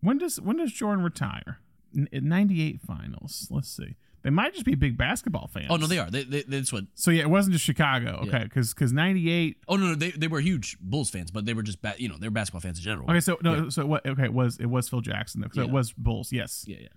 [0.00, 1.58] When does when does Jordan retire?
[1.96, 3.48] N- Ninety eight finals.
[3.50, 3.96] Let's see.
[4.22, 5.68] They might just be big basketball fans.
[5.70, 6.10] Oh no, they are.
[6.10, 6.84] They, they, that's what.
[6.94, 8.24] So yeah, it wasn't just Chicago.
[8.26, 9.58] Okay, because because ninety eight.
[9.68, 12.08] Oh no, no, they, they were huge Bulls fans, but they were just ba- you
[12.08, 13.08] know they're basketball fans in general.
[13.08, 14.04] Okay, so no, so what?
[14.04, 15.48] Okay, it was it was Phil Jackson though.
[15.52, 16.32] So it was Bulls.
[16.32, 16.64] Yes.
[16.66, 16.88] Yeah, yeah.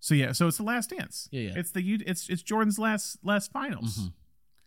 [0.00, 1.28] So yeah, so it's the last dance.
[1.30, 1.52] Yeah, yeah.
[1.56, 1.82] It's the.
[2.06, 3.98] It's it's Jordan's last last finals.
[3.98, 4.12] Mhm.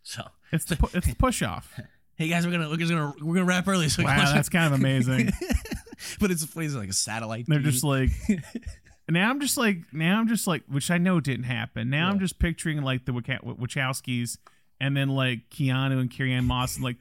[0.04, 1.74] So It's the it's the push off.
[2.14, 3.88] hey guys, we're gonna we're gonna we're gonna wrap early.
[3.88, 5.32] So wow, that's kind of amazing.
[6.20, 6.66] but it's funny.
[6.66, 7.46] It's like a satellite.
[7.48, 8.10] They're just like
[9.08, 11.90] now I'm just like now I'm just like which I know didn't happen.
[11.90, 14.38] Now I'm just picturing like the Wachowskis
[14.80, 16.96] and then like Keanu and Carrie Ann Moss in like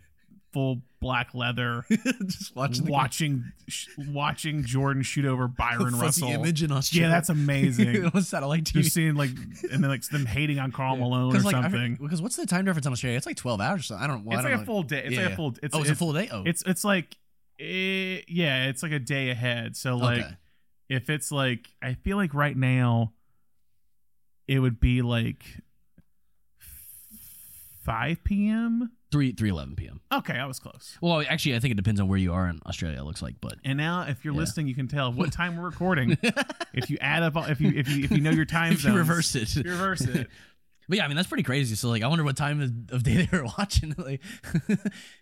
[0.54, 1.84] full black leather
[2.28, 6.30] just watching watching sh- watching Jordan shoot over Bryon Russell.
[6.30, 7.08] image in Australia.
[7.08, 8.06] Yeah, that's amazing.
[8.14, 8.82] on satellite TV.
[8.84, 9.30] just seeing like
[9.72, 11.96] and then like them hating on Karl Malone or like, something.
[12.02, 13.18] because what's the time difference in Australia?
[13.18, 13.80] It's like twelve hours.
[13.80, 14.04] or something.
[14.04, 14.26] I don't.
[14.26, 14.66] Well, it's I like don't a know.
[14.74, 15.04] full day.
[15.06, 15.34] It's Yeah, like yeah.
[15.34, 15.56] a full.
[15.64, 16.30] It's, oh, it's, a full day.
[16.32, 17.16] Oh, It's it's like
[17.62, 19.78] eh, yeah, it's like a day ahead.
[19.78, 20.36] So like okay.
[20.90, 23.14] if it's like I feel like right now
[24.48, 25.44] it would be like
[27.84, 28.92] 5 p.m.
[29.12, 30.02] three three eleven p.m.
[30.12, 30.98] Okay, I was close.
[31.02, 33.00] Well, actually, I think it depends on where you are in Australia.
[33.00, 34.40] It looks like, but And now if you're Yeah.
[34.42, 36.18] listening you can tell what time we're recording.
[36.74, 38.84] if you add up all- if you if you if you know your time if
[38.84, 40.28] you reverse it, you reverse it.
[40.90, 41.76] But yeah, I mean that's pretty crazy.
[41.76, 43.96] So like, I wonder what time of, of day they were watching.
[43.98, 44.22] like,
[44.68, 44.80] And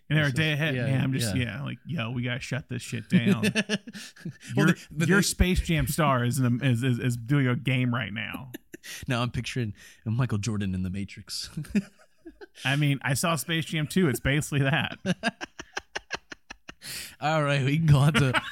[0.08, 0.74] they're a day ahead.
[0.74, 1.44] Yeah, Man, I'm just yeah.
[1.58, 1.62] yeah.
[1.62, 3.42] like yo, we gotta shut this shit down.
[4.56, 7.46] well, your they- your they- Space Jam star is, in a, is, is is doing
[7.46, 8.50] a game right now.
[9.06, 9.74] now I'm picturing
[10.04, 11.50] Michael Jordan in the Matrix.
[12.64, 14.08] I mean, I saw Space Jam 2.
[14.08, 14.98] It's basically that.
[17.20, 18.42] All right, we can go on to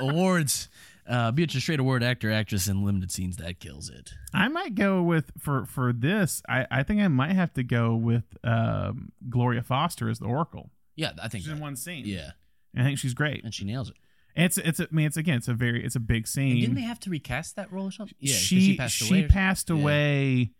[0.00, 0.68] awards.
[1.06, 3.36] Uh, Beatrice Straight Award actor, actress in limited scenes.
[3.36, 4.14] That kills it.
[4.32, 6.42] I might go with for for this.
[6.48, 10.70] I I think I might have to go with um, Gloria Foster as the Oracle.
[10.96, 11.44] Yeah, I think.
[11.44, 12.04] She's in one scene.
[12.06, 12.30] yeah,
[12.76, 13.44] I think she's great.
[13.44, 13.96] and she nails it.
[14.36, 16.60] And it's it's I mean it's again it's a very it's a big And scene.
[16.60, 18.16] didn't they have to recast that role or something?
[18.18, 19.24] Yeah, she she passed away.
[19.24, 19.76] or- passed Yeah.
[19.76, 20.50] away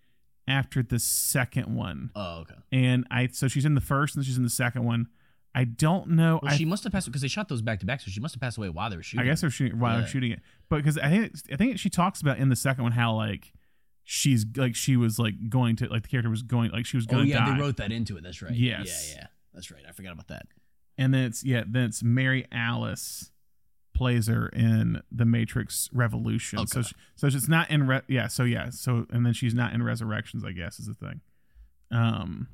[0.46, 2.54] after the second one, Oh, okay.
[2.70, 5.06] and I so she's in the first and she's in the second one.
[5.55, 6.40] I don't know.
[6.43, 8.18] Well, I, she must have passed because they shot those back to back, so she
[8.20, 9.24] must have passed away while they were shooting.
[9.24, 11.89] I guess they're shooting while they're shooting it, but because I think I think she
[11.90, 13.52] talks about in the second one how like
[14.02, 17.06] she's like she was like going to like the character was going like she was
[17.09, 17.55] Oh going to yeah, die.
[17.55, 18.22] they wrote that into it.
[18.24, 18.52] That's right.
[18.52, 19.12] Yes.
[19.14, 19.26] Yeah, yeah.
[19.52, 19.82] That's right.
[19.89, 20.47] I forgot about that.
[20.98, 23.31] and then it's yeah then it's Mary Alice
[23.94, 26.66] plays her in the Matrix Revolution.
[26.66, 26.89] So Okay.
[26.89, 29.85] she, so it's not in re- yeah so yeah so and then she's not in
[29.85, 31.20] Resurrections I guess is the thing.
[31.93, 32.48] Um,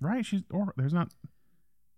[0.00, 0.24] right?
[0.24, 1.08] She's or there's not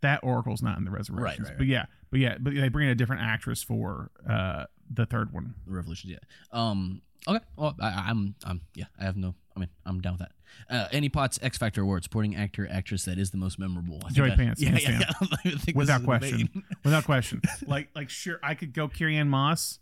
[0.02, 1.58] that Oracle's not in the Resurrections, right, Right.
[1.58, 5.32] but yeah, but yeah, but they bring in a different actress for uh the third
[5.32, 5.54] one.
[5.66, 6.10] The Revolution.
[6.10, 6.18] Yeah.
[6.52, 7.02] Um.
[7.26, 7.44] Okay.
[7.56, 8.34] Well, I, I'm.
[8.44, 8.60] I'm.
[8.74, 8.84] Yeah.
[8.98, 9.34] I have no.
[9.56, 10.32] I mean, I'm down with that.
[10.74, 13.96] Uh, Annie Potts X Factor Award supporting actor actress that is the most memorable.
[13.96, 14.78] I think Joey I- Pants, Yeah.
[14.78, 15.00] Yeah.
[15.00, 15.26] yeah.
[15.44, 16.48] I think Without question.
[16.84, 19.78] Without question, like like sure I could go Carrie Ann Moss.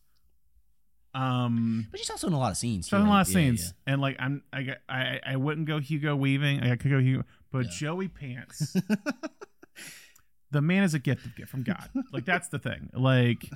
[1.14, 1.86] Um.
[1.90, 2.86] But she's also in a lot of scenes.
[2.86, 5.78] She's in a lot of yeah, scenes, and like I'm, I, I, I wouldn't go
[5.78, 6.62] Hugo Weaving.
[6.62, 7.70] I could go Hugo, but Yeah.
[7.74, 8.76] Joey Pants,
[10.56, 11.88] the man is a gift of gift from God.
[12.12, 12.90] Like that's the thing.
[12.94, 13.48] Like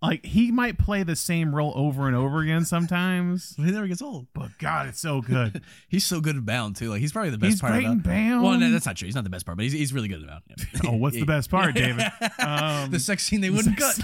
[0.00, 3.54] like he might play the same role over and over again sometimes.
[3.56, 4.26] He never gets old.
[4.34, 5.62] But God, it's so good.
[5.88, 6.90] He's so good at Bound too.
[6.90, 8.00] Like he's probably the best He's part great in.
[8.00, 8.42] Bound.
[8.42, 9.06] Well, no, that's not true.
[9.06, 10.42] He's not the best part, but he's, he's really good at Bound.
[10.48, 10.80] Yeah.
[10.90, 12.04] oh, what's the best part, David?
[12.40, 13.98] Um, the sex scene they wouldn't cut.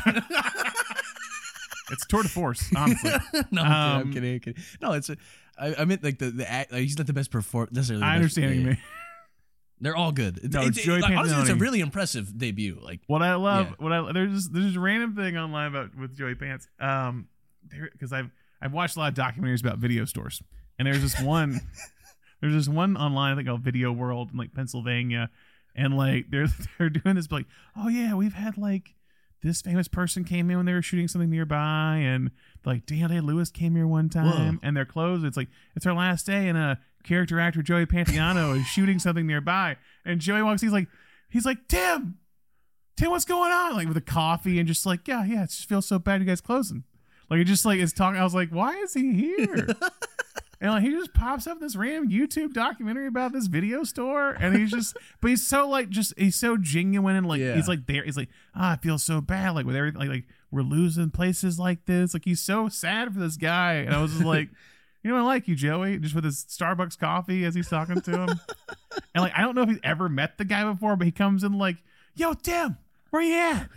[1.90, 3.10] it's tour de force, honestly.
[3.50, 4.62] no, I'm, Um, kidding, I'm kidding.
[4.80, 5.10] No, it's.
[5.10, 5.16] A,
[5.58, 6.70] I, I meant like the the act.
[6.72, 8.02] Like, he's not the best performer necessarily.
[8.02, 8.78] the I best- understand what yeah, you mean.
[9.80, 10.40] They're all good.
[10.42, 12.78] It's, No, it's, Joey like, honestly, it's a really impressive debut.
[12.82, 13.74] Like What I love, Yeah.
[13.78, 17.28] what I there's this, there's this random thing online about with Joey Pants, um,
[17.68, 18.30] because I've
[18.60, 20.42] I've watched a lot of documentaries about video stores,
[20.78, 21.60] and there's this one,
[22.40, 25.30] there's this one online I think called Video World in like Pennsylvania,
[25.76, 26.48] and like they're
[26.78, 27.46] they're doing this like,
[27.76, 28.94] oh yeah, we've had like
[29.40, 32.32] this famous person came in when they were shooting something nearby, and
[32.64, 34.58] like Daniel Day Lewis came here one time, Whoa.
[34.64, 35.24] and they're closed.
[35.24, 39.26] It's like it's our last day, and a character actor Joey Pantoliano is shooting something
[39.26, 40.60] nearby, and Joey walks.
[40.62, 40.88] He's like,
[41.28, 42.18] he's like Tim.
[42.96, 43.74] Tim, what's going on?
[43.76, 46.26] Like with a coffee and just like, yeah, yeah, it just feels so bad you
[46.26, 46.82] guys closing.
[47.30, 48.20] Like it just like is talking.
[48.20, 49.66] I was like, why is he here?
[50.60, 54.56] and like he just pops up this random YouTube documentary about this video store, and
[54.56, 57.54] he's just, but he's so like just he's so genuine and like Yeah.
[57.54, 58.02] he's like there.
[58.04, 59.50] He's like, ah, I feel so bad.
[59.54, 62.14] Like with everything, like like we're losing places like this.
[62.14, 64.48] Like he's so sad for this guy, and I was just like.
[65.02, 68.10] You know, I like you, Joey, just with his Starbucks coffee as he's talking to
[68.10, 68.28] him.
[69.14, 71.44] and like, I don't know if he's ever met the guy before, but he comes
[71.44, 71.76] in like,
[72.16, 72.76] "Yo, Tim,
[73.10, 73.68] where you at?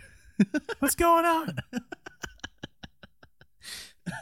[0.80, 1.56] What's going on?"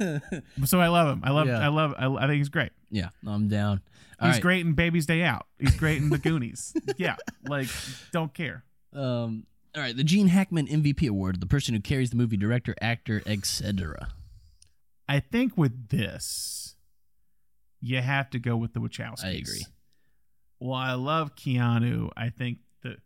[0.64, 1.22] so I love him.
[1.24, 1.47] I love.
[1.47, 1.59] Yeah.
[1.59, 1.94] I love.
[1.97, 2.70] I, I think he's great.
[2.90, 3.81] yeah, I'm down.
[4.20, 4.43] All he's right.
[4.43, 5.47] great in Baby's Day Out.
[5.59, 6.74] He's great in The Goonies.
[6.98, 7.16] yeah,
[7.48, 7.68] like
[8.12, 8.64] don't care.
[8.93, 12.74] Um, all right, the Gene Hackman MVP award, the person who carries the movie, director,
[12.82, 14.09] actor, etc.
[15.09, 16.69] I think with this,
[17.81, 19.24] you have to go with the Wachowskis.
[19.24, 19.65] I agree.
[20.59, 22.11] Well, I love Keanu.
[22.16, 22.98] I think that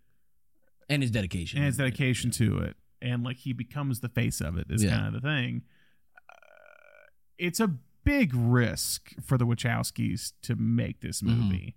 [0.88, 1.58] And his dedication.
[1.58, 4.96] and his dedication to it, and like he becomes the face of it is Yeah.
[4.96, 5.62] kind of the thing.
[6.28, 6.32] Uh,
[7.38, 7.68] it's a
[8.04, 11.26] big risk for the Wachowskis to make this Mhm.
[11.38, 11.76] movie.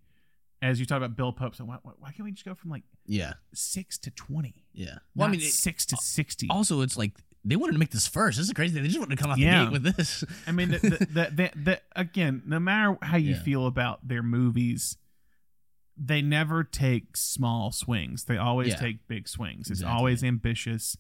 [0.62, 2.84] As you talk about Bill Pope, so why, why can't we just go from like
[3.06, 4.66] Yeah, six to twenty?
[4.74, 4.86] yeah.
[4.86, 6.48] Well, Well, I mean, it- six to sixty.
[6.50, 7.14] also it's like
[7.50, 8.38] they wanted to make this first.
[8.38, 8.80] This is crazy.
[8.80, 9.60] They just wanted to come out Yeah.
[9.60, 10.24] the gate with this.
[10.46, 13.42] I mean, the, the, the, the, again, no matter how you Yeah.
[13.44, 14.98] feel about their movies,
[15.96, 18.26] they never take small swings.
[18.26, 18.76] They always Yeah.
[18.76, 19.72] take big swings.
[19.72, 19.98] It's Exactly.
[19.98, 20.98] always ambitious.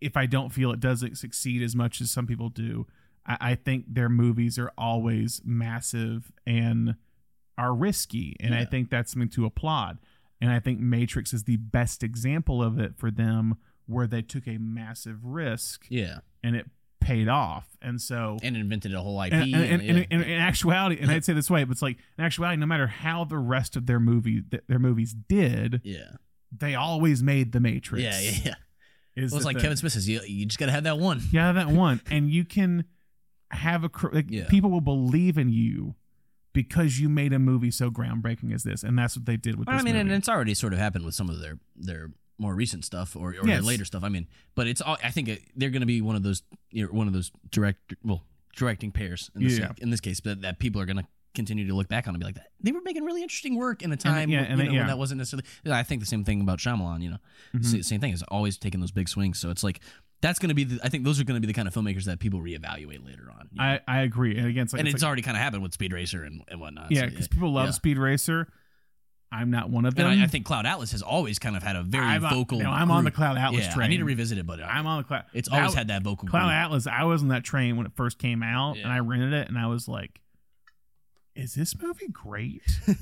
[0.00, 2.86] If I don't feel it doesn't succeed as much as some people do,
[3.24, 6.96] I, I think their movies are always massive and
[7.56, 8.36] are risky.
[8.40, 9.98] And I think that's something to applaud.
[10.42, 13.56] And I think Matrix is the best example of it for them
[13.86, 16.66] where they took a massive risk yeah, and it
[17.00, 17.68] paid off.
[17.80, 19.32] And so and invented a whole IP.
[19.32, 22.24] and, and, and, and- in actuality, and I'd say this way, but it's like in
[22.24, 26.16] actuality, no matter how the rest of their movie their movies did, yeah,
[26.56, 28.02] they always made the Matrix.
[28.02, 28.54] yeah, yeah, yeah.
[29.14, 29.62] Is Well, it's the like thing.
[29.62, 31.22] Kevin Smith says, you, you just got to have that one.
[31.32, 32.84] Yeah, that one, and you can
[33.52, 34.46] have a like Yeah.
[34.48, 35.94] people will believe in you
[36.52, 39.68] because you made a movie so groundbreaking as this, and that's what they did with
[39.68, 40.00] this I mean, movie.
[40.00, 43.30] and it's already sort of happened with some of their their more recent stuff or,
[43.30, 43.64] or Yes.
[43.64, 44.04] later stuff.
[44.04, 46.42] I mean, but it's all, I think it, they're going to be one of those
[46.70, 48.22] you know, one of those direct well
[48.56, 49.72] directing pairs in this Yeah.
[49.78, 52.20] in this case that, that people are going to continue to look back on and
[52.20, 54.64] be like that they were making really interesting work in a time yeah, and you
[54.64, 57.18] it- know, when that wasn't necessarily I think the same thing about Shyamalan you know
[57.54, 57.84] Mhm.
[57.84, 59.80] Same thing is always taking those big swings so it's like
[60.22, 61.74] that's going to be the, I think those are going to be the kind of
[61.74, 63.64] filmmakers that people reevaluate later on you know?
[63.64, 65.62] I, I agree, and again, it's like, and it's it's, like- already kind of happened
[65.62, 67.70] with Speed Racer and, and whatnot yeah, so, because people love yeah.
[67.72, 68.48] Speed Racer.
[69.32, 70.06] I'm not one of them.
[70.06, 72.32] and I, I think Cloud Atlas has always kind of had a very I'm, on-
[72.32, 72.58] vocal.
[72.60, 73.10] no, I'm on the.
[73.10, 73.86] Cloud Atlas yeah, train.
[73.86, 75.24] I need to revisit it, but uh, I'm on the cloud.
[75.34, 76.28] it's That- always had that vocal.
[76.28, 76.52] Cloud group.
[76.54, 76.86] Atlas.
[76.86, 79.58] I was on that train when it first came out, and I rented it, and
[79.58, 80.20] I was like,
[81.34, 82.62] "Is this movie great?"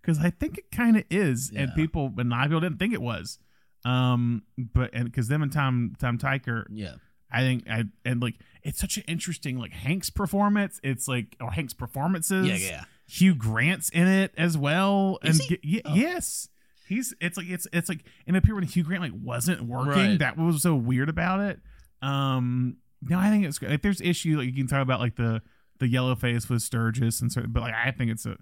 [0.00, 2.78] Because I think it kind of is, and people, but a lot of people didn't
[2.78, 3.38] think it was.
[3.84, 6.94] Um, but and because them and Tom Tom Tykwer, Yeah,
[7.30, 10.80] I think I and like it's such an interesting like Hank's performance.
[10.82, 12.46] It's like or Hank's performances.
[12.48, 12.84] yeah, yeah.
[13.08, 15.18] Hugh Grant's in it as well.
[15.22, 15.76] Is and he?
[15.76, 15.94] y- Oh.
[15.94, 16.48] yes.
[16.86, 19.92] He's it's like it's it's like in a period when Hugh Grant like wasn't working.
[19.92, 20.18] Right.
[20.18, 21.60] That was so weird about it.
[22.02, 23.70] Um no, I think it's good.
[23.70, 25.42] Like there's issue like you can talk about like the
[25.78, 28.36] the yellow face with Sturgess and certain but like I think it's a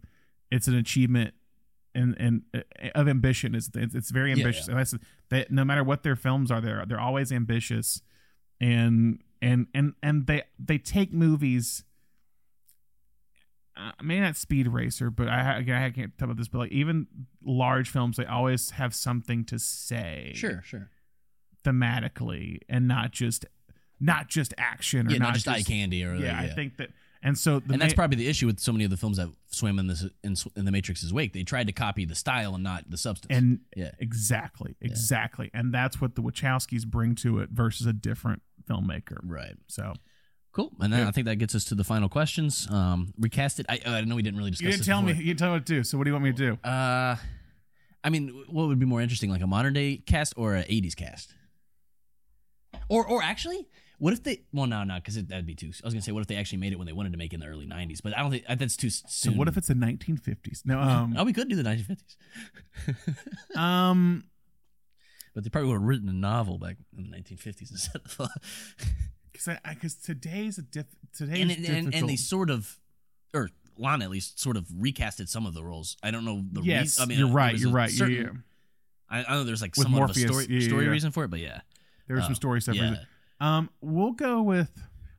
[0.51, 1.35] it's an achievement
[1.95, 2.61] and and uh,
[2.95, 4.69] of ambition is it's, it's very Yeah, ambitious.
[4.69, 4.95] And that's
[5.31, 8.01] that no matter what their films are, they're they're always ambitious
[8.61, 11.85] and and and and they they take movies
[13.77, 16.73] uh, maybe not Speed Racer, but I again I can't talk about this, but like
[16.73, 17.07] even
[17.44, 20.90] large films, they always have something to say, Sure, sure.
[21.65, 23.44] thematically, and not just
[24.01, 26.77] not just action or Yeah, not, not just eye candy or Yeah, like, I think
[26.77, 26.90] that,
[27.23, 29.16] and so the and that's ma- probably the issue with so many of the films
[29.16, 31.32] that swim in this in, in the Matrix's wake.
[31.32, 33.35] They tried to copy the style and not the substance.
[33.36, 38.43] and yeah, exactly, exactly, and that's what the Wachowskis bring to it versus a different
[38.69, 39.19] filmmaker.
[39.23, 39.57] Right.
[39.66, 39.94] So
[40.57, 40.73] Cool.
[40.81, 41.09] And then Yeah.
[41.09, 42.66] I think that gets us to the final questions.
[42.70, 43.66] Um, recast it.
[43.69, 44.65] I, I know we didn't really discuss.
[44.65, 44.70] It.
[44.70, 45.12] You didn't tell me.
[45.12, 45.85] You didn't tell me what to do.
[45.85, 46.53] So what do you want me to do?
[46.66, 47.16] Uh,
[48.03, 50.97] I mean, what would be more interesting, like a modern day cast or a '80s
[50.97, 51.35] cast?
[52.89, 53.69] Or, or actually,
[53.99, 54.45] what if they?
[54.51, 55.73] Well, no, no, because that'd be too.
[55.83, 57.35] I was gonna say, what if they actually made it when they wanted to make
[57.35, 58.03] it in the early '90s?
[58.03, 59.11] But I don't think that's too soon.
[59.11, 60.62] So what if it's the 1950s?
[60.65, 60.81] No.
[60.81, 61.16] Um.
[61.19, 62.16] Oh, we could do the 1950s,
[63.59, 64.24] um.
[65.35, 68.28] but they probably would have written a novel back in the 1950s instead of.
[69.45, 70.87] Because because today's a diff.
[71.17, 72.79] Today's and, and, and they sort of,
[73.35, 73.49] or
[73.79, 75.97] Lana at least, sort of recasted some of the roles.
[76.03, 77.03] I don't know the yes, reason.
[77.03, 77.57] I mean, you're uh, right.
[77.59, 77.91] You're right.
[77.91, 78.31] Yeah, certain- yeah.
[79.09, 80.25] I, I know there's like Morpheus.
[80.25, 80.91] of a story, Yeah, yeah, story yeah.
[80.91, 81.61] reason for it, but yeah.
[82.07, 82.75] There was some Oh, story stuff.
[82.77, 82.97] Yeah.
[83.41, 83.71] Um.
[83.81, 84.71] We'll go with.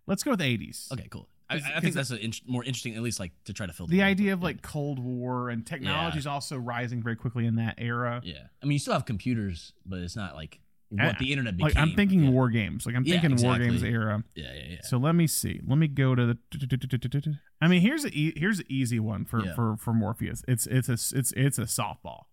[0.08, 0.92] Let's go with 80s.
[0.92, 1.28] Okay, cool.
[1.50, 3.88] I, I think that's a in- more interesting, at least like to try to fill
[3.88, 7.76] The idea of like Cold War and technology is also rising very quickly in that
[7.78, 8.22] era.
[8.24, 8.48] yeah.
[8.62, 11.68] I mean, you still have computers, but it's not like what Uh, the internet became.
[11.68, 12.30] Like I'm thinking yeah.
[12.30, 12.86] war games.
[12.86, 14.24] Like I'm Yeah, thinking war games era.
[14.36, 14.78] Yeah, yeah, yeah.
[14.84, 15.60] So let me see.
[15.68, 17.40] Let me go to the.
[17.62, 19.56] I mean, here's a e- here's an easy one for Yeah.
[19.56, 20.44] for for Morpheus.
[20.48, 22.24] It's it's a it's it's a softball.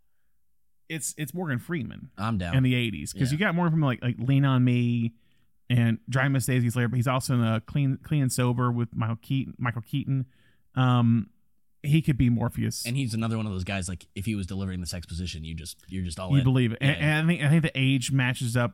[0.89, 2.55] It's it's Morgan Freeman I'm down.
[2.57, 5.15] in the '80s because you got more from like like Lean on Me
[5.71, 8.95] and Drive Miss Daisy's Lair, but he's also in a Clean Clean and Sober with
[8.95, 9.55] Michael Keaton.
[9.59, 10.27] Michael Keaton.
[10.75, 11.31] Um,
[11.85, 12.85] he could be Morpheus.
[12.87, 13.89] and he's another one of those guys.
[13.89, 16.45] Like if he was delivering this exposition, you just you're just all you in.
[16.45, 17.19] believe it, and, Yeah, yeah.
[17.19, 18.73] and I think I think the age matches up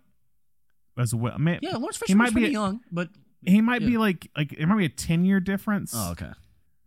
[0.99, 1.33] as well.
[1.35, 3.09] I mean, yeah, Laurence he might be pretty a- young, but
[3.45, 5.93] he might be like like it might be a ten year difference.
[5.95, 6.31] oh okay.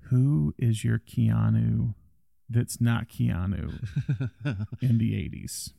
[0.10, 1.96] Who is your Keanu
[2.50, 3.80] that's not Keanu
[4.82, 5.74] in the eighties?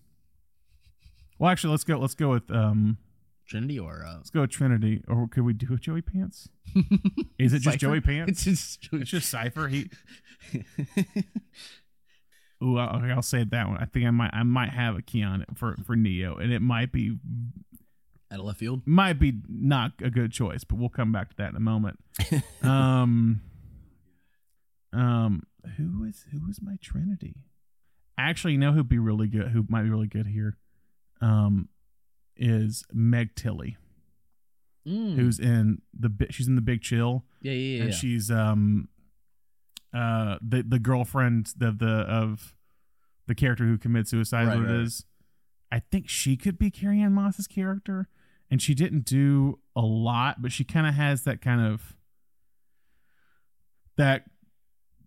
[1.38, 1.98] Well, actually, let's go.
[1.98, 2.98] Let's go with um.
[3.46, 6.48] Trinity or uh, Let's go with Trinity, or could we do a Joey Pants?
[7.38, 7.78] Is it just Cypher?
[7.78, 8.32] Joey Pants?
[8.32, 9.68] It's just It's just Cypher.
[9.68, 9.90] He.
[12.62, 13.76] Ooh, I- okay, I'll say that one.
[13.78, 16.92] I think I might, I might have a Keanu for for Neo, and it might
[16.92, 17.18] be,
[18.30, 18.82] out of left field.
[18.86, 21.98] might be not a good choice, but we'll come back to that in a moment.
[22.62, 23.42] um,
[24.92, 25.42] um,
[25.76, 27.34] who is who is my Trinity?
[28.16, 29.48] Actually, you know who'd be really good?
[29.48, 30.56] Who might be really good here?
[31.20, 31.68] Um,
[32.36, 33.76] is Meg Tilly,
[34.86, 35.16] Mm.
[35.16, 37.24] who's in the she's in the Big Chill.
[37.40, 37.82] yeah, yeah, yeah.
[37.84, 37.96] and yeah.
[37.96, 38.88] she's um
[39.94, 42.54] uh the the girlfriend the the of
[43.26, 44.74] the character who commits suicide Right, what right.
[44.74, 45.04] it is
[45.72, 48.08] i think she could be Carrie-Anne Moss's character
[48.50, 51.94] and she didn't do a lot but she kind of has that kind of
[53.96, 54.24] that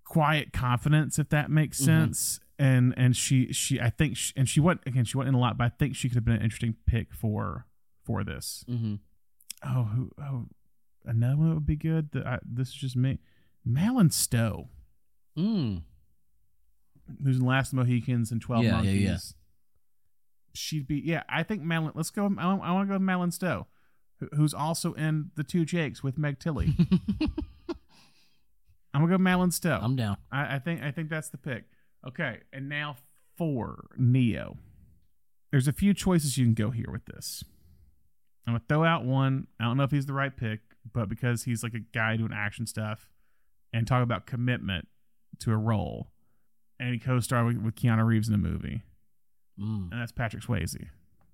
[0.05, 1.85] quiet confidence if that makes Mhm.
[1.85, 5.35] sense and and she she i think she, and she went again she went in
[5.35, 7.65] a lot but i think she could have been an interesting pick for
[8.03, 8.95] for this mm-hmm.
[9.65, 10.45] oh who oh
[11.05, 13.19] another one that would be good that I, this is just me
[13.65, 14.69] Malin Stowe
[15.38, 15.81] mm.
[17.23, 19.17] who's in Last Mohicans and Twelve Yeah, yeah, Monkeys yeah.
[20.53, 23.01] she'd be yeah I think Malin let's go I want, I want to go with
[23.01, 23.67] Malin Stowe
[24.19, 26.75] who, who's also in The Two Jakes with Meg Tilly
[28.93, 30.17] I'm gonna go Malin Stowe I'm down.
[30.31, 31.65] I, I think I think that's the pick
[32.07, 32.95] okay and now
[33.38, 34.57] for Neo
[35.51, 37.43] there's a few choices you can go here with this
[38.45, 39.47] I'm gonna throw out one.
[39.59, 40.61] I don't know if he's the right pick,
[40.93, 43.09] but because he's like a guy doing action stuff
[43.73, 44.88] and talk about commitment
[45.39, 46.07] to a role,
[46.79, 48.84] and he co-starred with, with Keanu Reeves in a movie,
[49.59, 49.91] Mm.
[49.91, 50.88] and that's Patrick Swayze.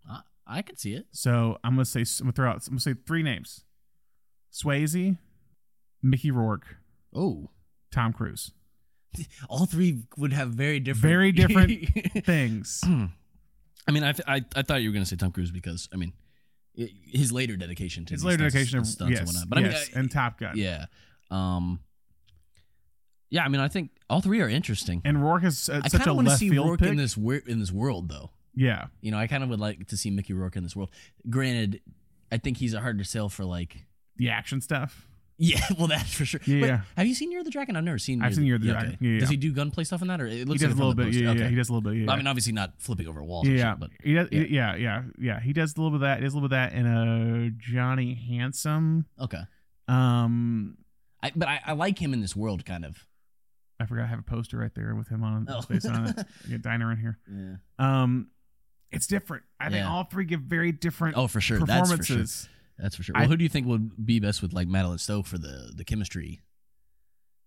[0.10, 1.06] I, I can see it.
[1.12, 2.56] So I'm gonna say I'm gonna throw out.
[2.66, 3.64] I'm gonna say three names:
[4.52, 5.18] Swayze,
[6.02, 6.78] Mickey Rourke,
[7.16, 7.52] Oh,
[7.92, 8.52] Tom Cruise.
[9.50, 11.72] All three would have very different, Very different
[12.26, 12.82] Things.
[13.88, 15.98] I mean, I, I I thought you were going to say Tom Cruise because I
[15.98, 16.14] mean,
[16.76, 19.50] his later dedication to His later stunts- dedication of stunts and whatnot.
[19.50, 20.58] But yes, I mean, I- and Top Gun.
[20.58, 20.86] yeah,
[21.32, 21.80] um,
[23.30, 23.44] yeah.
[23.44, 25.02] I mean, I think all three are interesting.
[25.04, 26.80] And Rourke is uh, I such kind a of want to left see field Rourke
[26.80, 26.90] pick.
[26.90, 28.32] in this in this world, though.
[28.56, 30.92] yeah, You know, I kind of would like to see Mickey Rourke in this world.
[31.30, 31.82] Granted,
[32.32, 33.86] I think he's a hard sell for like.
[34.16, 35.08] the action stuff.
[35.38, 36.40] Yeah, well, that's for sure.
[36.46, 36.82] Yeah, yeah.
[36.96, 37.76] Have you seen Year of the Dragon?
[37.76, 38.22] I've never seen.
[38.22, 38.94] I've seen Year of the yeah, Dragon.
[38.96, 39.06] okay.
[39.06, 40.86] Yeah, Does he do gunplay stuff in that, or it He looks does like a
[40.86, 41.08] little bit.
[41.08, 41.24] Yeah, poster.
[41.24, 41.50] yeah, Okay.
[41.50, 41.98] he does a little bit.
[42.00, 43.48] Yeah, I mean, obviously not flipping over walls.
[43.48, 44.28] or yeah, shit, but he does.
[44.32, 44.42] yeah.
[44.50, 44.76] Yeah.
[44.76, 46.18] yeah, yeah, He does a little bit of that.
[46.20, 49.06] He does a little bit of that in a Johnny Handsome.
[49.20, 49.42] okay.
[49.88, 50.78] Um,
[51.22, 53.06] I, but I, I like him in this world, kind of.
[53.80, 55.58] I forgot I have a poster right there with him on Oh.
[55.58, 56.14] his face on
[56.48, 56.62] it.
[56.62, 57.18] Diner in here.
[57.30, 57.56] Yeah.
[58.04, 58.30] Um,
[58.92, 59.44] it's different.
[59.60, 59.90] I think Yeah.
[59.90, 61.60] all three give very different Oh, for sure.
[61.60, 62.24] That's for sure.
[62.76, 62.84] Performances.
[62.84, 63.16] That's for sure.
[63.18, 65.72] I- Well, who do you think would be best with like Madeleine Stowe for the
[65.76, 66.42] the chemistry?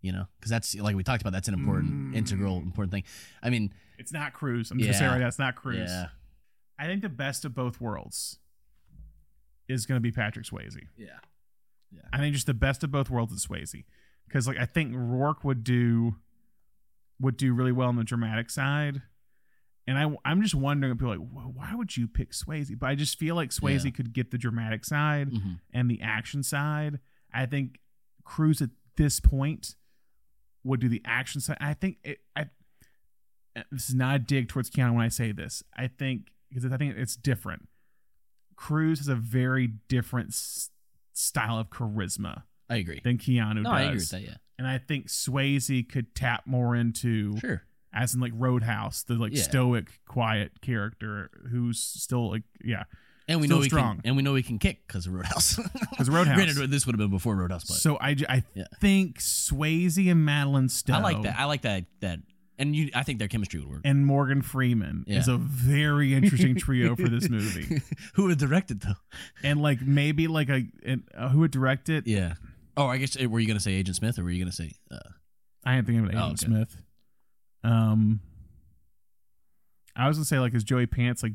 [0.02, 1.32] You know, because that's like we talked about.
[1.32, 2.16] That's an important, Mm.
[2.16, 3.04] integral, important thing.
[3.42, 4.70] I mean, It's not Cruise.
[4.70, 5.88] I'm just gonna say right now, it's not Cruise.
[5.90, 6.08] yeah,
[6.78, 8.38] I think the best of both worlds
[9.68, 10.76] is going to be Patrick Swayze.
[10.96, 11.18] Yeah.
[11.90, 13.84] Yeah, I think just the best of both worlds is Swayze,
[14.28, 16.16] because like I think Rourke would do
[17.18, 19.02] would do really well on the dramatic side,
[19.86, 22.76] and I I'm just wondering if people are like "Wh- why would you pick Swayze?
[22.78, 23.90] But I just feel like Swayze Yeah.
[23.92, 25.60] could get the dramatic side Mhm.
[25.72, 27.00] and the action side.
[27.32, 27.80] I think
[28.24, 29.76] Cruise at this point
[30.64, 31.58] would do the action side.
[31.60, 32.46] I think it, I
[33.70, 35.62] this is not a dig towards Keanu when I say this.
[35.74, 37.68] I think because I think it's different.
[38.56, 40.70] Cruise has a very different s-
[41.12, 43.00] style of charisma I agree.
[43.02, 43.72] than Keanu No, does.
[43.72, 44.22] I agree with that.
[44.22, 47.62] Yeah, And I think Swayze could tap more into sure.
[47.94, 49.42] As in like Roadhouse, the like Yeah.
[49.42, 52.84] stoic, quiet character who's still like yeah.
[53.28, 53.96] And we Still know he strong.
[53.96, 55.56] can, and we know he can kick because of Roadhouse.
[55.96, 56.36] 'Cause of Roadhouse.
[56.36, 58.64] Granted, this would have been before Roadhouse, but so I, j- I Yeah.
[58.80, 61.36] think Swayze and Madeleine Stowe I like that.
[61.38, 61.86] I like that.
[62.02, 62.20] That,
[62.58, 63.80] and you, I think their chemistry would work.
[63.84, 67.80] and Morgan Freeman is a very interesting trio for this movie.
[68.14, 68.94] Who would have directed though?
[69.42, 70.64] And like maybe like a
[71.16, 72.06] uh, who would direct it?
[72.06, 72.34] Yeah.
[72.76, 74.72] Oh, I guess uh, were you gonna say Agent Smith or were you gonna say?
[74.88, 74.98] Uh,
[75.64, 76.36] I am thinking of Agent Oh, okay.
[76.36, 76.76] Smith.
[77.66, 78.20] Um,
[79.96, 81.32] I was gonna say like is Joey Pants like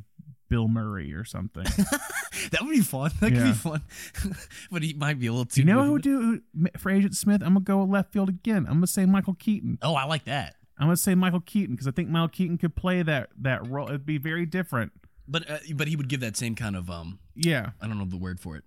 [0.49, 1.63] Bill Murray or something.
[2.51, 3.11] that would be fun.
[3.19, 3.81] That could be fun.
[4.71, 5.61] but he might be a little too.
[5.61, 6.41] you know who would do
[6.77, 7.41] for Agent Smith?
[7.41, 8.65] I'm gonna go left field again.
[8.67, 9.77] I'm gonna say Michael Keaton.
[9.81, 10.55] Oh, I like that.
[10.77, 13.87] I'm gonna say Michael Keaton because I think Michael Keaton could play that that role.
[13.87, 14.93] It'd be very different.
[15.27, 17.19] But uh, but he would give that same kind of um.
[17.35, 18.63] Yeah, I don't know the word for it.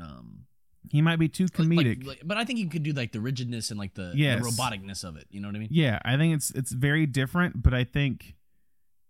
[0.00, 0.46] Um,
[0.90, 2.04] he might be too comedic.
[2.06, 5.04] like- but I think he could do like the rigidness and like the, the roboticness
[5.04, 5.26] of it.
[5.30, 5.68] You know what I mean?
[5.70, 8.34] yeah, I think it's it's very different, but I think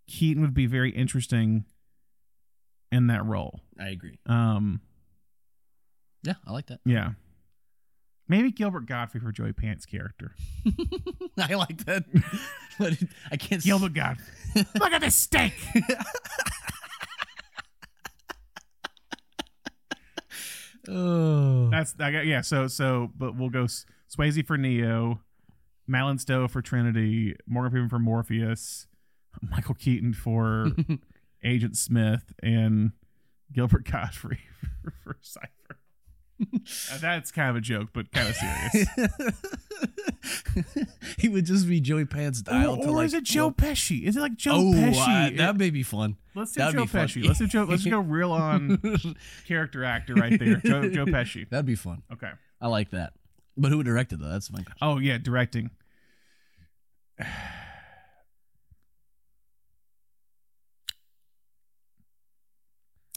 [0.08, 1.64] Keaton would be very interesting
[2.90, 3.60] in that role.
[3.80, 4.18] I agree.
[4.26, 4.80] Um,
[6.22, 6.80] Yeah, I like that.
[6.84, 7.12] yeah,
[8.28, 10.34] maybe Gilbert Gottfried for Joey Pants' character.
[11.38, 12.04] I like that.
[12.78, 12.98] but
[13.30, 13.62] I can't.
[13.62, 15.54] Gilbert Gottfried, look at this steak.
[20.88, 21.68] Oh.
[21.70, 22.40] That's I got yeah.
[22.40, 25.20] So so, but we'll go Swayze for Neo,
[25.86, 28.86] Malin Stowe for Trinity, Morgan Freeman for Morpheus,
[29.42, 30.68] Michael Keaton for
[31.44, 32.92] Agent Smith, and
[33.52, 34.38] Gilbert Gottfried
[34.82, 35.78] for, for Cypher.
[37.00, 38.88] That's kind of a joke, but kind of serious.
[41.18, 43.06] he would just be Joey Pants or dialed or to like.
[43.06, 44.02] is it Joe Pesci?
[44.04, 45.34] Is it like Joe Oh, Pesci?
[45.34, 46.16] uh, that may be fun.
[46.34, 46.84] let's do that'd Joe.
[46.86, 47.24] Pesci.
[47.24, 47.64] Let's do Joe.
[47.64, 48.80] Let's go real on
[49.46, 50.56] character actor right there.
[50.56, 51.48] Joe Joe Pesci.
[51.50, 52.02] That'd be fun.
[52.12, 52.30] Okay.
[52.60, 53.12] I like that.
[53.56, 54.28] But who would directed though?
[54.30, 54.78] That's my question.
[54.80, 55.70] Oh yeah, directing.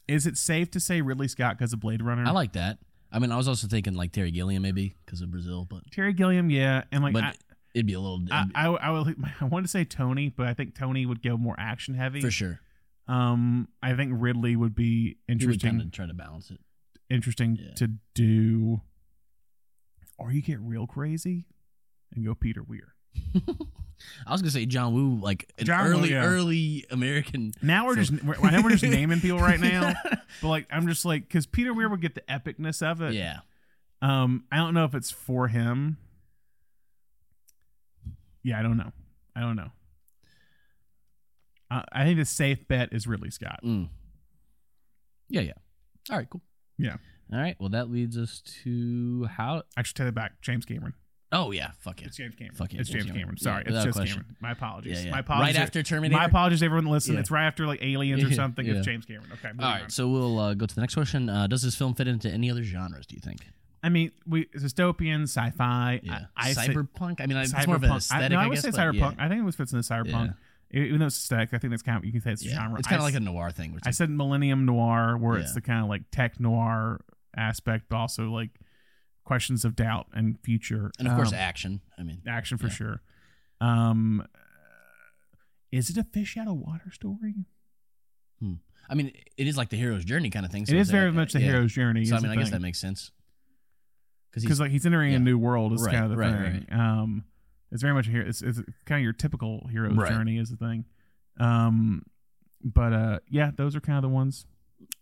[0.08, 2.24] Is it safe to say Ridley Scott because of Blade Runner?
[2.26, 2.78] I like that.
[3.16, 6.12] I mean, I was also thinking like Terry Gilliam maybe because of Brazil, but Terry
[6.12, 7.34] Gilliam, yeah, and like but I,
[7.74, 10.54] it'd be a little I, I, I, would, I wanted to say Tony, but I
[10.54, 12.20] think Tony would go more action heavy.
[12.20, 12.60] for sure.
[13.08, 15.80] Um, I think Ridley would be would interesting.
[15.80, 16.60] of try to balance it.
[17.10, 17.74] interesting Yeah.
[17.76, 18.82] to do.
[20.18, 21.46] Or you get real crazy
[22.14, 22.95] and go Peter Weir.
[24.28, 26.24] I was gonna say John Woo, like an John Woo, early, yeah.
[26.26, 27.54] early American.
[27.62, 29.94] Now we're just we're, I know we're just naming people right now,
[30.42, 33.14] but like I'm just like because Peter Weir would get the epicness of it.
[33.14, 33.40] yeah,
[34.02, 35.98] Um, I don't know if it's for him.
[38.44, 38.92] Yeah, I don't know.
[39.36, 39.72] I don't know.
[41.72, 43.60] Uh, I think the safe bet is Ridley Scott.
[43.64, 43.90] Mm.
[45.30, 45.54] yeah, yeah.
[46.12, 46.42] All right, cool.
[46.78, 46.98] Yeah.
[47.34, 47.56] All right.
[47.60, 49.64] Well, that leads us to how.
[49.76, 50.42] I should take it back.
[50.42, 50.94] James Cameron.
[51.38, 52.06] Oh yeah, fuck it.
[52.08, 52.56] It's James Cameron.
[52.56, 53.36] Fuck yeah, it's James James Cameron.
[53.36, 53.38] Cameron.
[53.38, 54.16] Sorry, Yeah, it's just question.
[54.22, 54.36] Cameron.
[54.40, 55.00] My apologies.
[55.00, 55.12] Yeah, yeah.
[55.12, 55.56] My apologies.
[55.56, 56.18] Right after Terminator.
[56.20, 57.16] My apologies, to everyone listening.
[57.16, 57.20] Yeah.
[57.22, 58.66] It's right after like Aliens or something.
[58.66, 59.32] It's James Cameron.
[59.34, 59.50] Okay.
[59.60, 59.84] All right.
[59.84, 59.90] On.
[59.90, 61.30] so we'll uh, go to the next question.
[61.30, 63.06] Uh, does this film fit into any other genres?
[63.06, 63.42] Do you think?
[63.84, 66.02] I mean, we dystopian, sci-fi.
[66.10, 67.22] I, I say- cyberpunk.
[67.22, 67.98] I mean, it's more of an cyberpunk.
[67.98, 68.26] aesthetic.
[68.26, 69.16] I, no, I I would guess, say cyberpunk.
[69.20, 70.36] I think it was fits in the cyberpunk.
[70.72, 72.80] Even though it's aesthetic, I think that's kind of you can say it's genre.
[72.80, 73.74] It's kind of like a noir thing.
[73.74, 77.02] Which I said Millennium Noir, where it's the kind of like tech noir
[77.38, 78.50] aspect, but also like
[79.26, 80.92] questions of doubt and future.
[80.98, 81.82] and of course, um, action.
[82.00, 82.74] I mean, action for yeah.
[82.74, 83.02] sure.
[83.60, 84.26] Um,
[85.72, 87.34] is it a fish out of water story?
[88.88, 90.68] I mean, it is like the hero's journey kind of thing.
[90.68, 91.48] So it's is very like- much the yeah.
[91.54, 92.06] hero's journey.
[92.06, 92.52] So I mean, I guess thing.
[92.52, 93.12] that makes sense.
[94.36, 95.18] because like he's entering yeah.
[95.18, 96.68] a new world is Right, kind of the right, thing.
[96.72, 97.24] Um,
[97.72, 98.26] it's very much a hero.
[98.28, 100.12] It's, it's kind of your typical hero's Right.
[100.12, 100.86] journey is the thing.
[101.40, 102.06] Um,
[102.64, 104.46] but uh, yeah, those are kind of the ones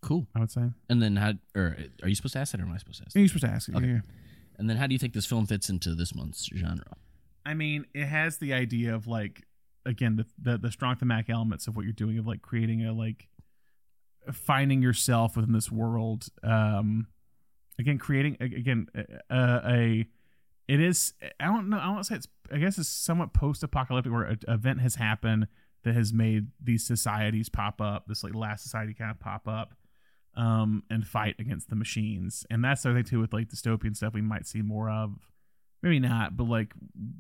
[0.02, 0.28] cool.
[0.36, 0.70] I would say.
[0.90, 1.34] And then how?
[1.56, 3.16] Or are you supposed to ask that, or am I supposed to ask?
[3.16, 3.70] You're supposed to ask.
[3.70, 3.88] it, Okay.
[3.88, 4.00] yeah.
[4.58, 6.86] And then how do you think this film fits into this month's genre?
[7.46, 9.44] I mean, it has the idea of like
[9.86, 12.94] again the, the the strong thematic elements of what you're doing of like creating a
[12.94, 13.28] like
[14.32, 16.28] finding yourself within this world.
[16.44, 17.08] Um,
[17.80, 18.88] again, creating a- again
[19.30, 20.06] a, a
[20.68, 24.12] it is I don't know I don't say it's I guess it's somewhat post apocalyptic
[24.14, 25.48] where an event has happened
[25.84, 28.06] that has made these societies pop up.
[28.08, 29.74] This like last society kind of pop up.
[30.36, 33.96] Um, and fight against the machines, and that's the other thing too with like dystopian
[33.96, 35.12] stuff we might see more of
[35.84, 36.74] maybe not, but like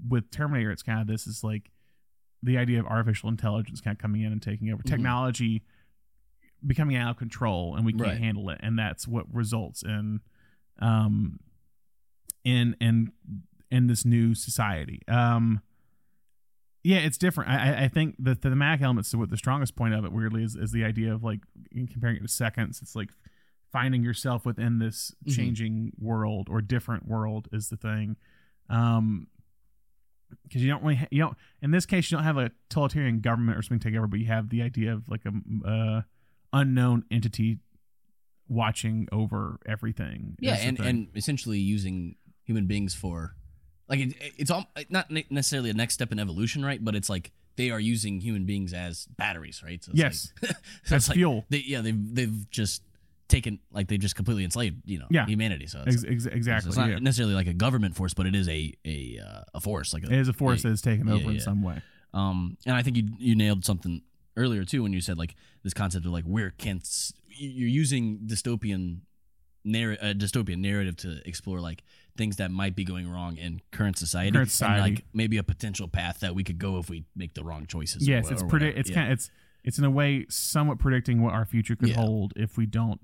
[0.09, 1.69] with Terminator, it's kind of this is like
[2.41, 5.61] the idea of artificial intelligence kind of coming in and taking over technology
[6.65, 8.17] becoming out of control and we can't Right.
[8.17, 10.21] handle it and that's what results in
[10.79, 11.39] um
[12.43, 13.11] in in
[13.69, 15.61] in this new society um
[16.83, 17.49] yeah it's different.
[17.49, 20.55] I I- think the thematic elements to what the strongest point of it weirdly is,
[20.55, 21.39] is the idea of like
[21.71, 23.09] in comparing it to seconds it's like
[23.71, 25.35] finding yourself within this Mhm.
[25.35, 28.15] changing world or different world is the thing.
[28.69, 29.27] Um
[30.43, 33.19] because you don't really ha- you don't in this case you don't have a totalitarian
[33.19, 36.01] government or something take over but you have the idea of like a uh,
[36.51, 37.59] unknown entity
[38.47, 40.35] watching over everything.
[40.39, 43.35] Yeah, and and essentially using human beings for
[43.89, 46.83] like it, it's all not necessarily a next step in evolution, right?
[46.83, 49.83] But it's like they are using human beings as batteries, right?
[49.83, 50.33] So it's Yes.
[50.41, 50.51] like,
[50.85, 51.45] so As like fuel.
[51.49, 52.81] They, yeah, they've they've just
[53.29, 55.25] taken like they just completely enslaved you know Yeah.
[55.25, 55.67] humanity.
[55.67, 56.99] So it's, Ex- ex- exactly it's not yeah.
[56.99, 60.11] necessarily like a government force, but it is a a uh, a force like it
[60.11, 61.81] is a force a- that is taken yeah, over in some way
[62.13, 64.01] Um, and I think you you nailed something
[64.37, 66.83] earlier too when you said like this concept of like where can't
[67.29, 68.99] you're using dystopian
[69.63, 71.83] narr- uh, dystopian narrative to explore like
[72.15, 74.81] things that might be going wrong in current society, Current society.
[74.81, 77.65] and like maybe a potential path that we could go if we make the wrong
[77.65, 78.07] choices.
[78.07, 78.95] yes wha- it's or it's Yeah.
[78.95, 79.29] kind of it's
[79.63, 81.95] it's in a way somewhat predicting what our future could Yeah.
[81.95, 82.99] hold if we don't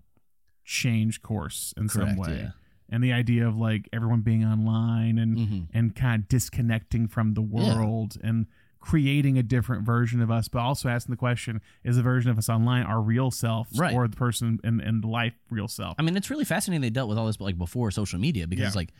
[0.63, 2.51] change course in some way yeah.
[2.89, 5.67] and the idea of like everyone being online and Mhm.
[5.73, 8.45] and kind of disconnecting from the world and
[8.79, 12.37] creating a different version of us but also asking the question is the version of
[12.37, 13.93] us online our real self Right.
[13.93, 17.09] or the person in, in life real self I mean, it's really fascinating they dealt
[17.09, 18.79] with all this, but like before social media, because Yeah.
[18.79, 18.93] like,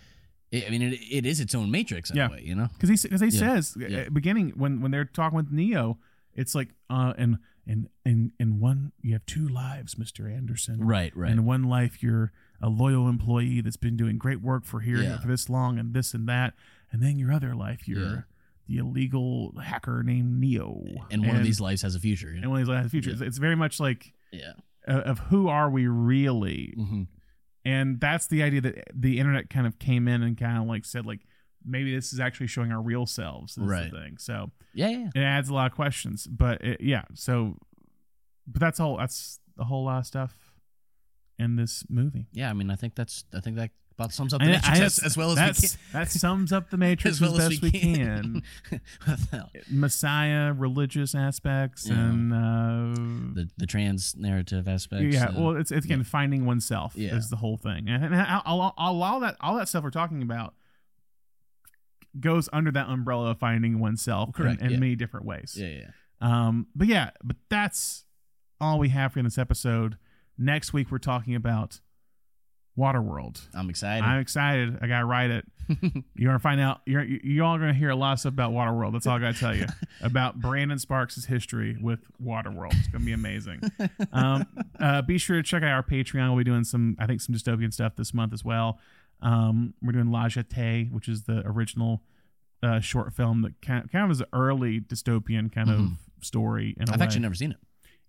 [0.52, 2.28] it, I mean, it, it is its own matrix in Yeah.
[2.28, 2.68] a way, you know.
[2.74, 3.40] because he because he Yeah.
[3.40, 4.10] says Yeah.
[4.10, 5.98] beginning when when they're talking with Neo,
[6.36, 10.80] it's like uh and in in in one you have two lives, Mister Anderson.
[10.84, 11.32] Right, right.
[11.32, 12.32] In one life, you're
[12.62, 16.14] a loyal employee that's been doing great work for here for this long and this
[16.14, 16.54] and that,
[16.92, 18.26] and then your other life, you're.
[18.70, 20.82] The illegal hacker named Neo.
[21.12, 22.32] and one of these lives has a future.
[22.32, 23.10] You and one of these lives has a future.
[23.10, 23.14] Yeah.
[23.16, 24.54] It's, it's very much like Yeah.
[24.88, 27.04] uh, of who are we really hmm
[27.66, 30.86] and that's the idea that the internet kind of came in and kind of like
[30.86, 31.20] said like
[31.66, 33.92] maybe this is actually showing our real selves Right.
[33.92, 35.10] thing so Yeah, yeah.
[35.14, 37.58] it adds a lot of questions but it, yeah so
[38.48, 40.54] but that's all that's the whole lot of stuff
[41.38, 44.40] in this movie Yeah, I mean, I think that's I think that about sums up
[44.42, 45.78] the I- Matrix as, as well as we can.
[45.94, 48.82] that sums up the matrix as, well best as we, we can, can.
[49.70, 51.96] Messiah religious aspects Yeah.
[52.00, 55.14] and uh the the trans narrative aspects.
[55.16, 56.04] yeah, uh, well, it's it's again yeah.
[56.06, 57.16] finding oneself Yeah.
[57.16, 59.90] is the whole thing, and, and I'll, I'll, I'll allow that all that stuff we're
[59.92, 60.54] talking about
[62.20, 64.80] goes under that umbrella of finding oneself Correct, in, in yeah.
[64.80, 65.56] many different ways.
[65.60, 65.88] yeah, yeah.
[66.22, 68.04] Um, but yeah, but that's
[68.60, 69.98] all we have for this episode.
[70.38, 71.80] Next week we're talking about
[72.80, 73.42] Waterworld.
[73.54, 74.04] I'm excited.
[74.06, 74.78] I'm excited.
[74.82, 75.46] I gotta write it.
[76.16, 76.82] You're gonna find out.
[76.86, 78.94] You're you all gonna hear a lot of stuff about Waterworld.
[78.94, 79.66] That's all I gotta tell you
[80.02, 82.74] about Brandon Sparks' history with Waterworld.
[82.74, 83.62] It's gonna be amazing.
[84.14, 84.46] Um,
[84.80, 86.30] uh, be sure to check out our Patreon.
[86.30, 88.80] We'll be doing some, I think, some dystopian stuff this month as well.
[89.22, 92.02] Um, we're doing La Jetée, which is the original
[92.64, 95.80] uh, short film that kind kind of is an early dystopian kind Mhm.
[95.92, 96.76] of story.
[96.80, 97.04] In I've way.
[97.06, 97.58] actually never seen it.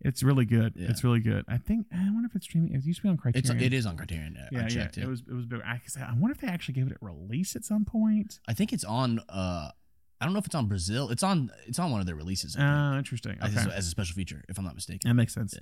[0.02, 0.72] It's really good.
[0.76, 0.88] Yeah.
[0.90, 1.44] It's really good.
[1.48, 1.86] I think.
[1.92, 2.72] I wonder if it's streaming.
[2.74, 3.62] It used to be on It's Criterion.
[3.62, 4.36] it is on Criterion.
[4.36, 4.82] uh, I Yeah, yeah.
[4.84, 5.06] It it.
[5.06, 5.20] was.
[5.28, 5.60] It was big.
[5.62, 8.40] I, I wonder if they actually gave it a release at some point.
[8.48, 9.20] I think it's on.
[9.28, 9.70] uh
[10.22, 11.08] I don't know if it's on Brazil.
[11.10, 11.50] It's on.
[11.66, 12.56] It's on one of their releases.
[12.58, 13.36] Oh, interesting.
[13.40, 13.74] as, Okay.
[13.74, 15.08] as a special feature, if I'm not mistaken.
[15.08, 15.54] That makes sense.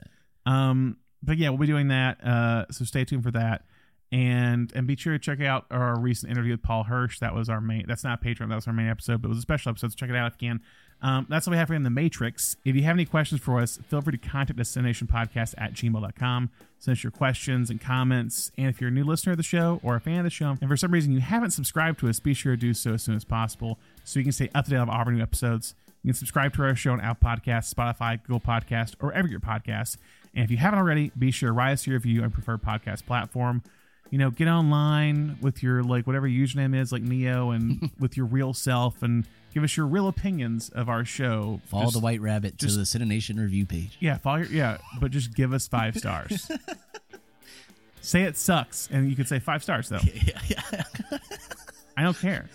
[0.47, 2.25] Um, but yeah, we'll be doing that.
[2.25, 3.65] Uh, so stay tuned for that.
[4.11, 7.19] And and be sure to check out our recent interview with Paul Hirsch.
[7.19, 7.85] That was our main.
[7.87, 8.49] That's not Patreon.
[8.49, 9.91] That was our main episode, but it was a special episode.
[9.91, 10.61] So check it out if you can.
[11.01, 12.57] Um, that's all we have for you in the Matrix.
[12.65, 16.51] If you have any questions for us, feel free to contact cinenationpodcast at gmail.com.
[16.81, 18.51] Send us your questions and comments.
[18.59, 20.57] And if you're a new listener of the show or a fan of the show,
[20.61, 23.03] and for some reason you haven't subscribed to us, be sure to do so as
[23.03, 25.75] soon as possible so you can stay up to date on all our new episodes.
[26.03, 29.41] You can subscribe to our show on Apple Podcasts, Spotify, Google Podcast, or wherever your
[29.41, 29.97] podcasts.
[30.35, 33.07] And if you haven't already, be sure to write us your review on preferred podcast
[33.07, 33.63] platform.
[34.11, 38.17] You know, get online with your like whatever your username is, like Neo, and with
[38.17, 41.61] your real self, and give us your real opinions of our show.
[41.67, 43.97] Follow Just- the White Rabbit just- to the CineNation review page.
[44.01, 46.51] yeah, follow your yeah, but just give us five stars.
[48.01, 49.99] say it sucks, and you could say five stars though.
[50.27, 51.19] Yeah, yeah.
[51.97, 52.49] I don't care.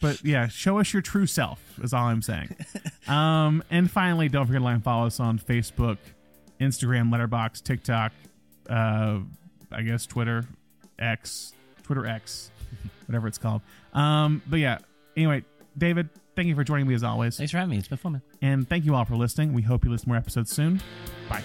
[0.00, 2.54] But yeah, show us your true self is all I'm saying.
[3.08, 5.98] Um, and finally, don't forget to like follow us on Facebook,
[6.60, 8.12] Instagram, Letterboxd, TikTok,
[8.70, 9.18] uh,
[9.72, 10.44] I guess Twitter,
[11.00, 11.52] X,
[11.82, 12.52] Twitter X,
[13.06, 13.60] whatever it's called.
[13.92, 14.78] Um, but yeah,
[15.16, 15.42] anyway,
[15.76, 17.78] David, thank you for joining me as always, Thanks for having me.
[17.78, 18.22] It's been fun, man.
[18.40, 19.52] and thank you all for listening.
[19.52, 20.80] We hope you listen to more episodes soon.
[21.28, 21.42] Bye.